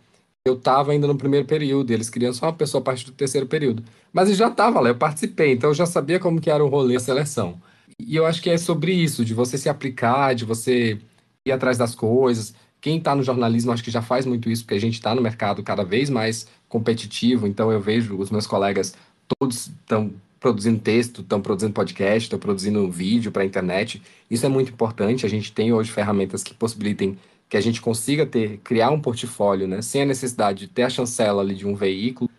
eu 0.45 0.55
estava 0.55 0.91
ainda 0.91 1.07
no 1.07 1.18
primeiro 1.18 1.45
período, 1.45 1.91
e 1.91 1.93
eles 1.93 2.09
queriam 2.09 2.34
só 2.34 2.47
uma 2.47 2.53
pessoa 2.53 2.82
a 2.82 2.84
partir 2.84 3.05
do 3.05 3.13
terceiro 3.13 3.47
período. 3.47 3.82
Mas 4.11 4.28
eu 4.30 4.36
já 4.36 4.49
estava 4.49 4.82
lá, 4.82 4.89
eu 4.89 4.95
participei, 4.97 5.53
então 5.53 5.70
eu 5.70 5.74
já 5.74 5.86
sabia 5.86 6.20
como 6.20 6.41
que 6.41 6.49
era 6.49 6.63
o 6.63 6.68
rolê 6.68 6.95
da 6.95 6.99
seleção. 6.99 7.61
E 7.99 8.15
eu 8.15 8.25
acho 8.25 8.41
que 8.41 8.49
é 8.49 8.57
sobre 8.57 8.93
isso, 8.93 9.25
de 9.25 9.33
você 9.33 9.57
se 9.57 9.69
aplicar, 9.69 10.35
de 10.35 10.45
você 10.45 10.99
ir 11.45 11.51
atrás 11.51 11.77
das 11.77 11.95
coisas. 11.95 12.53
Quem 12.79 12.97
está 12.97 13.15
no 13.15 13.23
jornalismo, 13.23 13.71
acho 13.71 13.83
que 13.83 13.91
já 13.91 14.01
faz 14.01 14.25
muito 14.25 14.49
isso, 14.49 14.63
porque 14.63 14.75
a 14.75 14.81
gente 14.81 14.95
está 14.95 15.15
no 15.15 15.21
mercado 15.21 15.63
cada 15.63 15.83
vez 15.83 16.09
mais 16.09 16.47
competitivo. 16.69 17.47
Então, 17.47 17.71
eu 17.71 17.81
vejo 17.81 18.17
os 18.17 18.29
meus 18.29 18.45
colegas, 18.45 18.93
todos 19.39 19.67
estão 19.67 20.13
produzindo 20.39 20.79
texto, 20.79 21.21
estão 21.21 21.41
produzindo 21.41 21.73
podcast, 21.73 22.25
estão 22.25 22.39
produzindo 22.39 22.89
vídeo 22.91 23.31
para 23.31 23.43
a 23.43 23.45
internet. 23.45 24.01
Isso 24.29 24.45
é 24.45 24.49
muito 24.49 24.71
importante. 24.71 25.25
A 25.25 25.29
gente 25.29 25.51
tem 25.51 25.73
hoje 25.73 25.91
ferramentas 25.91 26.43
que 26.43 26.53
possibilitem 26.53 27.17
que 27.49 27.57
a 27.57 27.61
gente 27.61 27.81
consiga 27.81 28.25
ter, 28.25 28.57
criar 28.59 28.89
um 28.91 29.01
portfólio, 29.01 29.67
né, 29.67 29.81
sem 29.81 30.01
a 30.01 30.05
necessidade 30.05 30.59
de 30.59 30.67
ter 30.67 30.83
a 30.83 30.89
chancela 30.89 31.41
ali 31.41 31.55
de 31.55 31.65
um 31.65 31.75
veículo, 31.75 32.29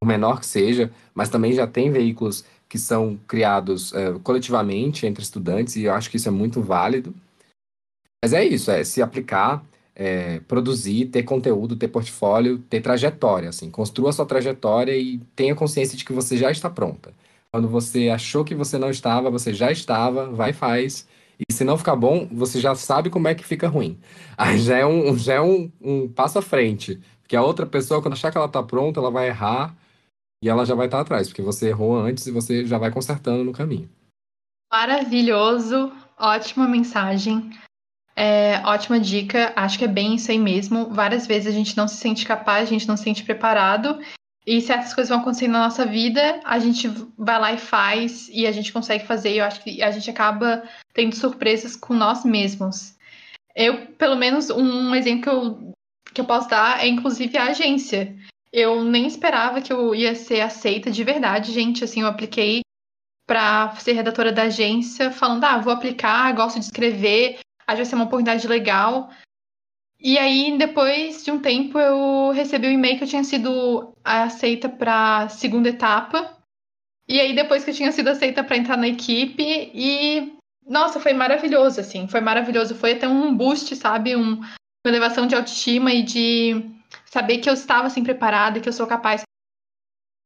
por 0.00 0.06
menor 0.06 0.40
que 0.40 0.46
seja, 0.46 0.90
mas 1.14 1.28
também 1.28 1.52
já 1.52 1.66
tem 1.66 1.90
veículos 1.90 2.44
que 2.68 2.78
são 2.78 3.18
criados 3.26 3.92
é, 3.94 4.12
coletivamente 4.22 5.06
entre 5.06 5.22
estudantes, 5.22 5.76
e 5.76 5.84
eu 5.84 5.94
acho 5.94 6.10
que 6.10 6.16
isso 6.16 6.28
é 6.28 6.32
muito 6.32 6.60
válido. 6.60 7.14
Mas 8.22 8.32
é 8.32 8.44
isso, 8.44 8.70
é 8.70 8.82
se 8.82 9.00
aplicar, 9.02 9.64
é, 9.94 10.40
produzir, 10.40 11.06
ter 11.06 11.22
conteúdo, 11.22 11.76
ter 11.76 11.88
portfólio, 11.88 12.58
ter 12.58 12.80
trajetória, 12.80 13.48
assim, 13.48 13.70
construa 13.70 14.12
sua 14.12 14.26
trajetória 14.26 14.96
e 14.96 15.18
tenha 15.34 15.54
consciência 15.54 15.96
de 15.96 16.04
que 16.04 16.12
você 16.12 16.36
já 16.36 16.50
está 16.50 16.68
pronta. 16.68 17.14
Quando 17.52 17.68
você 17.68 18.10
achou 18.10 18.44
que 18.44 18.54
você 18.54 18.78
não 18.78 18.90
estava, 18.90 19.30
você 19.30 19.54
já 19.54 19.70
estava, 19.70 20.26
vai 20.30 20.50
e 20.50 20.52
faz. 20.52 21.06
E 21.38 21.52
se 21.52 21.64
não 21.64 21.78
ficar 21.78 21.96
bom, 21.96 22.28
você 22.32 22.60
já 22.60 22.74
sabe 22.74 23.10
como 23.10 23.28
é 23.28 23.34
que 23.34 23.44
fica 23.44 23.68
ruim. 23.68 23.98
Aí 24.36 24.58
já 24.58 24.76
é 24.78 24.86
um, 24.86 25.16
já 25.16 25.34
é 25.34 25.40
um, 25.40 25.70
um 25.80 26.08
passo 26.08 26.38
à 26.38 26.42
frente. 26.42 27.00
Porque 27.22 27.36
a 27.36 27.42
outra 27.42 27.66
pessoa, 27.66 28.02
quando 28.02 28.14
achar 28.14 28.30
que 28.30 28.36
ela 28.36 28.46
está 28.46 28.62
pronta, 28.62 29.00
ela 29.00 29.10
vai 29.10 29.28
errar 29.28 29.74
e 30.42 30.48
ela 30.48 30.64
já 30.64 30.74
vai 30.74 30.86
estar 30.86 31.00
atrás, 31.00 31.28
porque 31.28 31.42
você 31.42 31.68
errou 31.68 31.96
antes 31.96 32.26
e 32.26 32.30
você 32.30 32.66
já 32.66 32.78
vai 32.78 32.90
consertando 32.90 33.44
no 33.44 33.52
caminho. 33.52 33.88
Maravilhoso, 34.70 35.92
ótima 36.18 36.66
mensagem, 36.68 37.50
é, 38.16 38.62
ótima 38.64 38.98
dica. 38.98 39.52
Acho 39.54 39.78
que 39.78 39.84
é 39.84 39.88
bem 39.88 40.14
isso 40.14 40.30
aí 40.30 40.38
mesmo. 40.38 40.88
Várias 40.90 41.26
vezes 41.26 41.48
a 41.48 41.56
gente 41.56 41.76
não 41.76 41.86
se 41.86 41.96
sente 41.96 42.24
capaz, 42.24 42.62
a 42.62 42.72
gente 42.72 42.88
não 42.88 42.96
se 42.96 43.04
sente 43.04 43.22
preparado. 43.22 44.00
E 44.46 44.60
certas 44.60 44.94
coisas 44.94 45.08
vão 45.08 45.18
acontecendo 45.18 45.52
na 45.52 45.64
nossa 45.64 45.84
vida, 45.84 46.40
a 46.44 46.60
gente 46.60 46.88
vai 47.18 47.40
lá 47.40 47.52
e 47.52 47.58
faz, 47.58 48.28
e 48.28 48.46
a 48.46 48.52
gente 48.52 48.72
consegue 48.72 49.04
fazer, 49.04 49.34
e 49.34 49.38
eu 49.38 49.44
acho 49.44 49.60
que 49.60 49.82
a 49.82 49.90
gente 49.90 50.08
acaba 50.08 50.62
tendo 50.94 51.16
surpresas 51.16 51.74
com 51.74 51.92
nós 51.92 52.24
mesmos. 52.24 52.94
Eu, 53.56 53.88
pelo 53.98 54.14
menos, 54.14 54.48
um 54.50 54.94
exemplo 54.94 55.22
que 55.22 55.28
eu, 55.28 55.72
que 56.14 56.20
eu 56.20 56.24
posso 56.24 56.48
dar 56.48 56.80
é, 56.80 56.86
inclusive, 56.86 57.36
a 57.36 57.46
agência. 57.46 58.16
Eu 58.58 58.82
nem 58.82 59.06
esperava 59.06 59.60
que 59.60 59.70
eu 59.70 59.94
ia 59.94 60.14
ser 60.14 60.40
aceita 60.40 60.90
de 60.90 61.04
verdade, 61.04 61.52
gente. 61.52 61.84
Assim, 61.84 62.00
eu 62.00 62.06
apliquei 62.06 62.62
para 63.26 63.76
ser 63.76 63.92
redatora 63.92 64.32
da 64.32 64.44
agência, 64.44 65.10
falando, 65.10 65.44
ah, 65.44 65.58
vou 65.58 65.70
aplicar, 65.70 66.32
gosto 66.34 66.58
de 66.58 66.64
escrever, 66.64 67.34
acho 67.34 67.66
que 67.66 67.76
vai 67.76 67.84
ser 67.84 67.94
uma 67.96 68.06
oportunidade 68.06 68.48
legal. 68.48 69.10
E 70.00 70.16
aí, 70.16 70.56
depois 70.56 71.22
de 71.22 71.30
um 71.30 71.38
tempo, 71.38 71.78
eu 71.78 72.30
recebi 72.30 72.66
o 72.66 72.70
um 72.70 72.72
e-mail 72.72 72.96
que 72.96 73.04
eu 73.04 73.08
tinha 73.08 73.24
sido 73.24 73.92
aceita 74.02 74.70
para 74.70 75.28
segunda 75.28 75.68
etapa. 75.68 76.34
E 77.06 77.20
aí, 77.20 77.34
depois 77.34 77.62
que 77.62 77.72
eu 77.72 77.74
tinha 77.74 77.92
sido 77.92 78.08
aceita 78.08 78.42
para 78.42 78.56
entrar 78.56 78.78
na 78.78 78.88
equipe, 78.88 79.42
e 79.74 80.32
nossa, 80.66 80.98
foi 80.98 81.12
maravilhoso, 81.12 81.78
assim, 81.78 82.08
foi 82.08 82.22
maravilhoso. 82.22 82.74
Foi 82.74 82.92
até 82.92 83.06
um 83.06 83.36
boost, 83.36 83.76
sabe? 83.76 84.16
Um, 84.16 84.36
uma 84.38 84.46
elevação 84.86 85.26
de 85.26 85.34
autoestima 85.34 85.92
e 85.92 86.02
de 86.02 86.75
saber 87.16 87.38
que 87.38 87.48
eu 87.48 87.54
estava 87.54 87.86
assim 87.86 88.02
preparada, 88.02 88.60
que 88.60 88.68
eu 88.68 88.72
sou 88.74 88.86
capaz. 88.86 89.22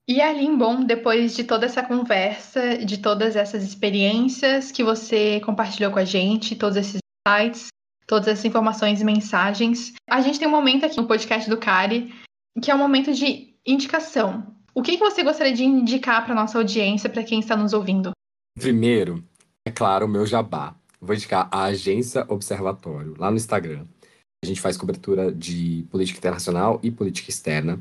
E 0.09 0.21
Arlene, 0.21 0.57
bom, 0.57 0.83
depois 0.83 1.37
de 1.37 1.45
toda 1.45 1.67
essa 1.67 1.85
conversa, 1.85 2.79
de 2.79 2.99
todas 2.99 3.37
essas 3.37 3.63
experiências 3.63 4.73
que 4.73 4.83
você 4.83 5.41
compartilhou 5.41 5.93
com 5.93 6.01
a 6.01 6.05
gente, 6.05 6.57
todos 6.57 6.77
esses 6.77 6.99
insights, 7.29 7.69
todas 8.09 8.27
essas 8.27 8.45
informações 8.45 9.01
e 9.01 9.05
mensagens, 9.05 9.93
a 10.09 10.21
gente 10.21 10.41
tem 10.41 10.49
um 10.49 10.51
momento 10.51 10.85
aqui 10.85 10.97
no 10.97 11.07
podcast 11.07 11.49
do 11.49 11.57
Cari, 11.57 12.13
que 12.61 12.73
é 12.73 12.75
um 12.75 12.79
momento 12.79 13.13
de 13.13 13.55
indicação. 13.65 14.53
O 14.75 14.83
que, 14.83 14.97
que 14.97 15.05
você 15.05 15.23
gostaria 15.23 15.55
de 15.55 15.63
indicar 15.63 16.25
para 16.25 16.35
nossa 16.35 16.59
audiência, 16.59 17.09
para 17.09 17.23
quem 17.23 17.39
está 17.39 17.57
nos 17.57 17.73
ouvindo? 17.73 18.11
Primeiro, 18.59 19.23
é 19.65 19.71
claro, 19.71 20.07
o 20.07 20.09
meu 20.09 20.27
jabá. 20.27 20.75
Vou 21.01 21.15
indicar 21.15 21.49
a 21.53 21.65
Agência 21.65 22.27
Observatório, 22.29 23.15
lá 23.17 23.31
no 23.31 23.37
Instagram. 23.37 23.87
A 24.43 24.47
gente 24.47 24.61
faz 24.61 24.79
cobertura 24.79 25.31
de 25.31 25.85
política 25.91 26.19
internacional 26.19 26.81
e 26.83 26.91
política 26.91 27.29
externa. 27.29 27.79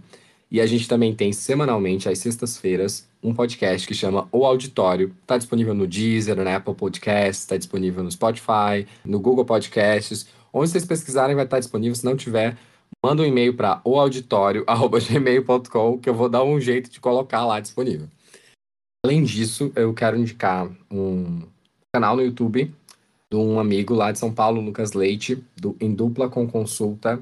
E 0.51 0.59
a 0.59 0.65
gente 0.65 0.89
também 0.89 1.15
tem 1.15 1.31
semanalmente, 1.31 2.09
às 2.09 2.19
sextas-feiras, 2.19 3.07
um 3.23 3.33
podcast 3.33 3.87
que 3.87 3.93
chama 3.93 4.27
O 4.29 4.45
Auditório. 4.45 5.15
Está 5.21 5.37
disponível 5.37 5.73
no 5.73 5.87
Deezer, 5.87 6.35
na 6.35 6.57
Apple 6.57 6.75
Podcasts, 6.75 7.43
está 7.43 7.55
disponível 7.55 8.03
no 8.03 8.11
Spotify, 8.11 8.85
no 9.05 9.21
Google 9.21 9.45
Podcasts. 9.45 10.27
Onde 10.51 10.69
vocês 10.69 10.83
pesquisarem 10.83 11.33
vai 11.33 11.45
estar 11.45 11.59
disponível. 11.59 11.95
Se 11.95 12.03
não 12.03 12.17
tiver, 12.17 12.57
manda 13.01 13.21
um 13.21 13.25
e-mail 13.25 13.53
para 13.53 13.79
oauditório.gmail.com 13.85 15.99
que 15.99 16.09
eu 16.09 16.13
vou 16.13 16.27
dar 16.27 16.43
um 16.43 16.59
jeito 16.59 16.89
de 16.89 16.99
colocar 16.99 17.45
lá 17.45 17.61
disponível. 17.61 18.09
Além 19.05 19.23
disso, 19.23 19.71
eu 19.77 19.93
quero 19.93 20.17
indicar 20.17 20.69
um 20.91 21.43
canal 21.93 22.17
no 22.17 22.21
YouTube 22.21 22.69
de 23.31 23.37
um 23.37 23.59
amigo 23.59 23.93
lá 23.93 24.11
de 24.11 24.19
São 24.19 24.33
Paulo, 24.33 24.59
Lucas 24.61 24.93
Leite, 24.93 25.43
do 25.55 25.75
Em 25.79 25.93
Dupla 25.93 26.29
com 26.29 26.47
Consulta, 26.47 27.19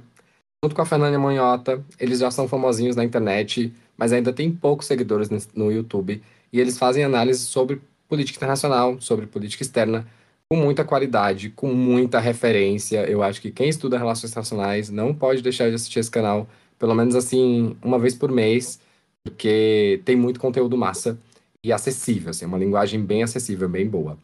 junto 0.64 0.76
com 0.76 0.82
a 0.82 0.86
Fernanda 0.86 1.20
Manhota. 1.20 1.84
Eles 2.00 2.20
já 2.20 2.32
são 2.32 2.48
famosinhos 2.48 2.96
na 2.96 3.04
internet, 3.04 3.74
mas 3.98 4.14
ainda 4.14 4.32
tem 4.32 4.52
poucos 4.52 4.88
seguidores 4.88 5.30
no 5.54 5.72
YouTube. 5.72 6.22
E 6.52 6.60
eles 6.60 6.78
fazem 6.78 7.04
análise 7.04 7.42
sobre 7.42 7.82
política 8.08 8.38
internacional, 8.40 9.00
sobre 9.02 9.28
política 9.28 9.64
externa, 9.64 10.08
com 10.50 10.56
muita 10.56 10.86
qualidade, 10.86 11.50
com 11.50 11.74
muita 11.74 12.20
referência. 12.20 13.06
Eu 13.10 13.22
acho 13.22 13.42
que 13.42 13.52
quem 13.52 13.68
estuda 13.68 13.98
relações 13.98 14.32
internacionais 14.32 14.90
não 14.90 15.14
pode 15.14 15.42
deixar 15.42 15.68
de 15.70 15.76
assistir 15.76 16.00
esse 16.00 16.12
canal, 16.12 16.48
pelo 16.80 16.96
menos 16.96 17.16
assim, 17.16 17.76
uma 17.84 18.00
vez 18.00 18.16
por 18.16 18.32
mês, 18.32 18.80
porque 19.24 20.02
tem 20.06 20.16
muito 20.16 20.40
conteúdo 20.40 20.78
massa 20.78 21.18
e 21.62 21.74
acessível, 21.74 22.30
assim, 22.30 22.46
uma 22.46 22.58
linguagem 22.58 23.04
bem 23.04 23.24
acessível, 23.24 23.68
bem 23.68 23.86
boa. 23.86 24.18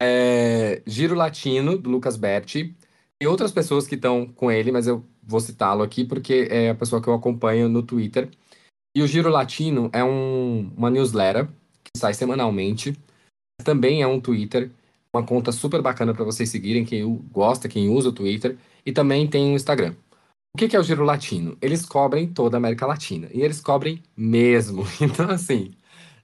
É, 0.00 0.82
Giro 0.86 1.14
Latino, 1.14 1.76
do 1.76 1.90
Lucas 1.90 2.16
Berti. 2.16 2.74
Tem 3.18 3.28
outras 3.28 3.52
pessoas 3.52 3.86
que 3.86 3.96
estão 3.96 4.26
com 4.26 4.50
ele, 4.50 4.72
mas 4.72 4.86
eu 4.86 5.04
vou 5.22 5.40
citá-lo 5.40 5.82
aqui 5.82 6.04
porque 6.04 6.48
é 6.50 6.70
a 6.70 6.74
pessoa 6.74 7.02
que 7.02 7.08
eu 7.08 7.14
acompanho 7.14 7.68
no 7.68 7.82
Twitter. 7.82 8.30
E 8.96 9.02
o 9.02 9.06
Giro 9.06 9.30
Latino 9.30 9.90
é 9.92 10.02
um, 10.02 10.72
uma 10.76 10.90
newsletter 10.90 11.46
que 11.84 11.98
sai 11.98 12.14
semanalmente. 12.14 12.96
Também 13.62 14.02
é 14.02 14.06
um 14.06 14.20
Twitter, 14.20 14.70
uma 15.14 15.24
conta 15.24 15.52
super 15.52 15.82
bacana 15.82 16.14
para 16.14 16.24
vocês 16.24 16.48
seguirem, 16.48 16.84
quem 16.84 17.04
gosta, 17.30 17.68
quem 17.68 17.88
usa 17.90 18.08
o 18.08 18.12
Twitter. 18.12 18.56
E 18.84 18.92
também 18.92 19.28
tem 19.28 19.52
um 19.52 19.54
Instagram. 19.54 19.94
O 20.54 20.58
que 20.58 20.74
é 20.74 20.80
o 20.80 20.82
Giro 20.82 21.04
Latino? 21.04 21.56
Eles 21.60 21.84
cobrem 21.86 22.26
toda 22.26 22.56
a 22.56 22.58
América 22.58 22.86
Latina. 22.86 23.28
E 23.32 23.42
eles 23.42 23.60
cobrem 23.60 24.02
mesmo. 24.16 24.84
Então, 25.00 25.30
assim, 25.30 25.72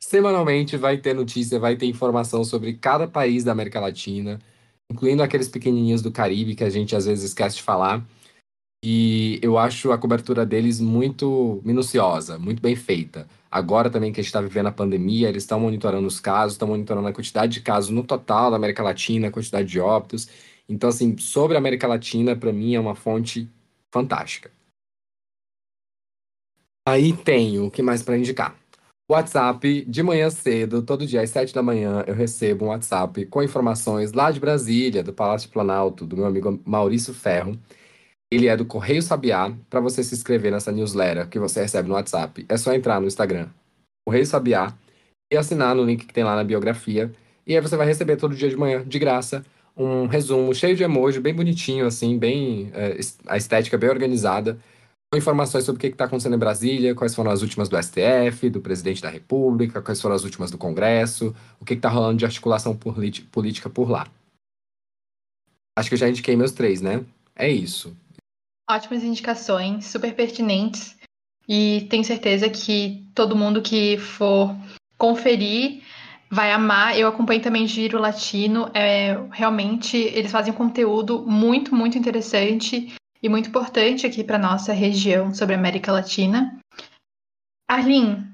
semanalmente 0.00 0.76
vai 0.76 0.98
ter 0.98 1.14
notícia, 1.14 1.58
vai 1.58 1.76
ter 1.76 1.86
informação 1.86 2.44
sobre 2.44 2.74
cada 2.74 3.08
país 3.08 3.44
da 3.44 3.52
América 3.52 3.80
Latina, 3.80 4.38
incluindo 4.90 5.22
aqueles 5.22 5.48
pequenininhos 5.48 6.02
do 6.02 6.12
Caribe 6.12 6.54
que 6.54 6.64
a 6.64 6.70
gente 6.70 6.94
às 6.94 7.06
vezes 7.06 7.24
esquece 7.24 7.56
de 7.56 7.62
falar. 7.62 8.04
E 8.84 9.40
eu 9.42 9.58
acho 9.58 9.90
a 9.90 9.98
cobertura 9.98 10.46
deles 10.46 10.80
muito 10.80 11.60
minuciosa, 11.64 12.38
muito 12.38 12.62
bem 12.62 12.76
feita. 12.76 13.28
Agora 13.50 13.90
também 13.90 14.12
que 14.12 14.20
a 14.20 14.22
gente 14.22 14.28
está 14.28 14.40
vivendo 14.40 14.66
a 14.66 14.72
pandemia, 14.72 15.28
eles 15.28 15.42
estão 15.42 15.58
monitorando 15.58 16.06
os 16.06 16.20
casos, 16.20 16.52
estão 16.52 16.68
monitorando 16.68 17.08
a 17.08 17.12
quantidade 17.12 17.54
de 17.54 17.60
casos 17.62 17.90
no 17.90 18.04
total 18.04 18.50
da 18.50 18.56
América 18.56 18.82
Latina, 18.82 19.28
a 19.28 19.30
quantidade 19.30 19.68
de 19.68 19.80
óbitos. 19.80 20.28
Então, 20.68 20.88
assim, 20.90 21.16
sobre 21.18 21.56
a 21.56 21.58
América 21.58 21.86
Latina, 21.86 22.36
para 22.36 22.52
mim 22.52 22.74
é 22.74 22.80
uma 22.80 22.94
fonte 22.94 23.48
fantástica. 23.90 24.50
Aí 26.86 27.12
tenho 27.12 27.66
o 27.66 27.70
que 27.70 27.82
mais 27.82 28.02
para 28.02 28.16
indicar. 28.16 28.56
WhatsApp, 29.08 29.84
de 29.84 30.02
manhã 30.02 30.28
cedo, 30.30 30.82
todo 30.82 31.06
dia 31.06 31.22
às 31.22 31.30
7 31.30 31.54
da 31.54 31.62
manhã, 31.62 32.02
eu 32.08 32.14
recebo 32.14 32.64
um 32.64 32.68
WhatsApp 32.68 33.24
com 33.26 33.40
informações 33.42 34.12
lá 34.12 34.32
de 34.32 34.40
Brasília, 34.40 35.02
do 35.02 35.12
Palácio 35.12 35.48
Planalto, 35.48 36.04
do 36.04 36.16
meu 36.16 36.26
amigo 36.26 36.60
Maurício 36.64 37.14
Ferro. 37.14 37.56
Ele 38.32 38.48
é 38.48 38.56
do 38.56 38.66
Correio 38.66 39.00
Sabiá. 39.02 39.52
Para 39.70 39.80
você 39.80 40.02
se 40.02 40.14
inscrever 40.14 40.50
nessa 40.50 40.72
newsletter 40.72 41.28
que 41.28 41.38
você 41.38 41.62
recebe 41.62 41.88
no 41.88 41.94
WhatsApp, 41.94 42.44
é 42.48 42.56
só 42.56 42.74
entrar 42.74 43.00
no 43.00 43.06
Instagram, 43.06 43.48
Correio 44.04 44.26
Sabiá, 44.26 44.74
e 45.32 45.36
assinar 45.36 45.74
no 45.76 45.84
link 45.84 46.06
que 46.06 46.14
tem 46.14 46.24
lá 46.24 46.34
na 46.36 46.44
biografia. 46.44 47.12
E 47.46 47.54
aí 47.54 47.60
você 47.60 47.76
vai 47.76 47.86
receber 47.86 48.16
todo 48.16 48.34
dia 48.34 48.48
de 48.48 48.56
manhã, 48.56 48.84
de 48.86 48.98
graça, 48.98 49.44
um 49.76 50.06
resumo 50.06 50.52
cheio 50.54 50.76
de 50.76 50.82
emoji, 50.82 51.20
bem 51.20 51.34
bonitinho, 51.34 51.86
assim, 51.86 52.18
bem. 52.18 52.70
É, 52.74 52.98
a 53.26 53.36
estética 53.36 53.78
bem 53.78 53.90
organizada, 53.90 54.58
informações 55.14 55.64
sobre 55.64 55.78
o 55.78 55.80
que 55.80 55.86
está 55.86 56.04
acontecendo 56.04 56.34
em 56.34 56.38
Brasília, 56.38 56.94
quais 56.94 57.14
foram 57.14 57.30
as 57.30 57.42
últimas 57.42 57.68
do 57.68 57.80
STF, 57.80 58.50
do 58.50 58.60
presidente 58.60 59.00
da 59.00 59.08
República, 59.08 59.80
quais 59.80 60.00
foram 60.00 60.16
as 60.16 60.24
últimas 60.24 60.50
do 60.50 60.58
Congresso, 60.58 61.34
o 61.60 61.64
que 61.64 61.74
está 61.74 61.88
rolando 61.88 62.18
de 62.18 62.24
articulação 62.24 62.76
política 62.76 63.70
por 63.70 63.88
lá. 63.88 64.08
Acho 65.78 65.90
que 65.90 65.94
eu 65.94 65.98
já 65.98 66.08
indiquei 66.08 66.34
meus 66.34 66.52
três, 66.52 66.80
né? 66.80 67.04
É 67.34 67.48
isso. 67.48 67.96
Ótimas 68.68 69.04
indicações, 69.04 69.86
super 69.86 70.14
pertinentes. 70.14 70.96
E 71.48 71.86
tenho 71.88 72.02
certeza 72.02 72.48
que 72.48 73.06
todo 73.14 73.36
mundo 73.36 73.62
que 73.62 73.96
for 73.98 74.56
conferir 74.98 75.82
vai 76.28 76.50
amar. 76.50 76.98
Eu 76.98 77.06
acompanho 77.06 77.40
também 77.40 77.68
Giro 77.68 78.00
Latino. 78.00 78.68
É, 78.74 79.16
realmente, 79.30 79.96
eles 79.96 80.32
fazem 80.32 80.52
conteúdo 80.52 81.24
muito, 81.24 81.74
muito 81.74 81.96
interessante 81.96 82.92
e 83.22 83.28
muito 83.28 83.48
importante 83.48 84.06
aqui 84.06 84.22
para 84.22 84.38
nossa 84.38 84.72
região 84.72 85.34
sobre 85.34 85.54
a 85.54 85.58
América 85.58 85.92
Latina. 85.92 86.58
Arlene, 87.68 88.24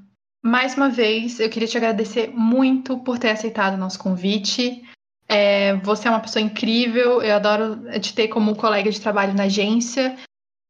mais 0.43 0.77
uma 0.77 0.89
vez, 0.89 1.39
eu 1.39 1.49
queria 1.49 1.69
te 1.69 1.77
agradecer 1.77 2.31
muito 2.35 2.99
por 2.99 3.19
ter 3.19 3.31
aceitado 3.31 3.75
o 3.75 3.79
nosso 3.79 3.99
convite. 3.99 4.83
É, 5.29 5.77
você 5.77 6.09
é 6.09 6.11
uma 6.11 6.21
pessoa 6.21 6.43
incrível, 6.43 7.23
eu 7.23 7.35
adoro 7.35 7.81
te 8.01 8.13
ter 8.13 8.29
como 8.29 8.57
colega 8.57 8.91
de 8.91 9.01
trabalho 9.01 9.35
na 9.35 9.45
agência. 9.45 10.17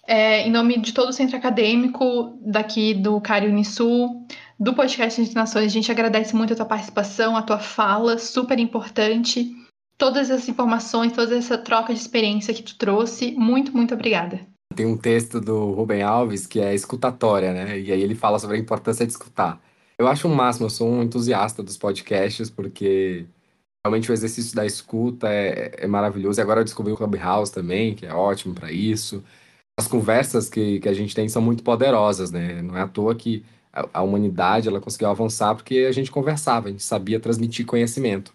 É, 0.06 0.46
em 0.46 0.50
nome 0.50 0.78
de 0.78 0.92
todo 0.92 1.08
o 1.08 1.12
centro 1.12 1.36
acadêmico 1.36 2.38
daqui 2.44 2.92
do 2.92 3.20
Cari 3.20 3.46
Unisul, 3.46 4.26
do 4.58 4.74
podcast 4.74 5.34
Nações. 5.34 5.66
A 5.66 5.68
gente 5.68 5.90
agradece 5.90 6.36
muito 6.36 6.52
a 6.52 6.56
tua 6.56 6.66
participação, 6.66 7.36
a 7.36 7.42
tua 7.42 7.58
fala, 7.58 8.18
super 8.18 8.58
importante. 8.58 9.50
Todas 10.02 10.30
essas 10.30 10.48
informações, 10.48 11.12
toda 11.12 11.36
essa 11.36 11.56
troca 11.56 11.94
de 11.94 12.00
experiência 12.00 12.52
que 12.52 12.64
tu 12.64 12.76
trouxe. 12.76 13.30
Muito, 13.36 13.70
muito 13.70 13.94
obrigada. 13.94 14.40
Tem 14.74 14.84
um 14.84 14.96
texto 14.96 15.40
do 15.40 15.70
Rubem 15.70 16.02
Alves 16.02 16.44
que 16.44 16.58
é 16.58 16.74
escutatória, 16.74 17.52
né? 17.52 17.78
E 17.78 17.92
aí 17.92 18.02
ele 18.02 18.16
fala 18.16 18.40
sobre 18.40 18.56
a 18.56 18.58
importância 18.58 19.06
de 19.06 19.12
escutar. 19.12 19.62
Eu 19.96 20.08
acho 20.08 20.26
um 20.26 20.34
máximo, 20.34 20.66
eu 20.66 20.70
sou 20.70 20.90
um 20.90 21.04
entusiasta 21.04 21.62
dos 21.62 21.78
podcasts, 21.78 22.50
porque 22.50 23.26
realmente 23.86 24.10
o 24.10 24.12
exercício 24.12 24.56
da 24.56 24.66
escuta 24.66 25.28
é, 25.28 25.84
é 25.84 25.86
maravilhoso. 25.86 26.40
E 26.40 26.42
agora 26.42 26.62
eu 26.62 26.64
descobri 26.64 26.92
o 26.92 26.96
Clubhouse 26.96 27.52
também, 27.52 27.94
que 27.94 28.04
é 28.04 28.12
ótimo 28.12 28.54
para 28.56 28.72
isso. 28.72 29.22
As 29.78 29.86
conversas 29.86 30.48
que, 30.48 30.80
que 30.80 30.88
a 30.88 30.94
gente 30.94 31.14
tem 31.14 31.28
são 31.28 31.40
muito 31.40 31.62
poderosas, 31.62 32.32
né? 32.32 32.60
Não 32.60 32.76
é 32.76 32.80
à 32.82 32.88
toa 32.88 33.14
que 33.14 33.44
a, 33.72 34.02
humanidade 34.02 34.66
ela 34.66 34.80
conseguiu 34.80 35.10
avançar 35.10 35.54
porque 35.54 35.86
a 35.88 35.92
gente 35.92 36.10
conversava, 36.10 36.66
a 36.66 36.70
gente 36.72 36.82
sabia 36.82 37.20
transmitir 37.20 37.64
conhecimento. 37.64 38.34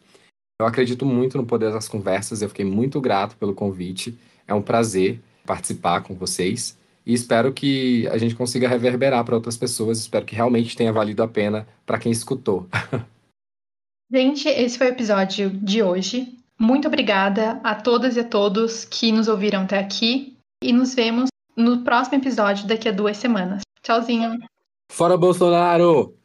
Eu 0.59 0.65
acredito 0.65 1.05
muito 1.05 1.37
no 1.37 1.45
poder 1.45 1.71
das 1.71 1.87
conversas, 1.87 2.41
eu 2.41 2.49
fiquei 2.49 2.65
muito 2.65 2.99
grato 2.99 3.37
pelo 3.37 3.53
convite. 3.53 4.17
É 4.47 4.53
um 4.53 4.61
prazer 4.61 5.21
participar 5.45 6.01
com 6.01 6.15
vocês 6.15 6.77
e 7.05 7.13
espero 7.13 7.53
que 7.53 8.07
a 8.07 8.17
gente 8.17 8.35
consiga 8.35 8.67
reverberar 8.67 9.23
para 9.23 9.35
outras 9.35 9.55
pessoas. 9.55 9.99
Espero 9.99 10.25
que 10.25 10.35
realmente 10.35 10.75
tenha 10.75 10.91
valido 10.91 11.21
a 11.21 11.27
pena 11.27 11.67
para 11.85 11.99
quem 11.99 12.11
escutou. 12.11 12.67
Gente, 14.11 14.47
esse 14.47 14.77
foi 14.77 14.87
o 14.87 14.89
episódio 14.89 15.49
de 15.49 15.83
hoje. 15.83 16.37
Muito 16.59 16.87
obrigada 16.87 17.59
a 17.63 17.75
todas 17.75 18.15
e 18.15 18.21
a 18.21 18.23
todos 18.23 18.83
que 18.83 19.11
nos 19.11 19.27
ouviram 19.27 19.61
até 19.61 19.77
aqui 19.77 20.37
e 20.63 20.73
nos 20.73 20.95
vemos 20.95 21.29
no 21.55 21.83
próximo 21.83 22.17
episódio 22.17 22.67
daqui 22.67 22.89
a 22.89 22.91
duas 22.91 23.17
semanas. 23.17 23.61
Tchauzinho! 23.83 24.39
Fora 24.91 25.17
Bolsonaro! 25.17 26.17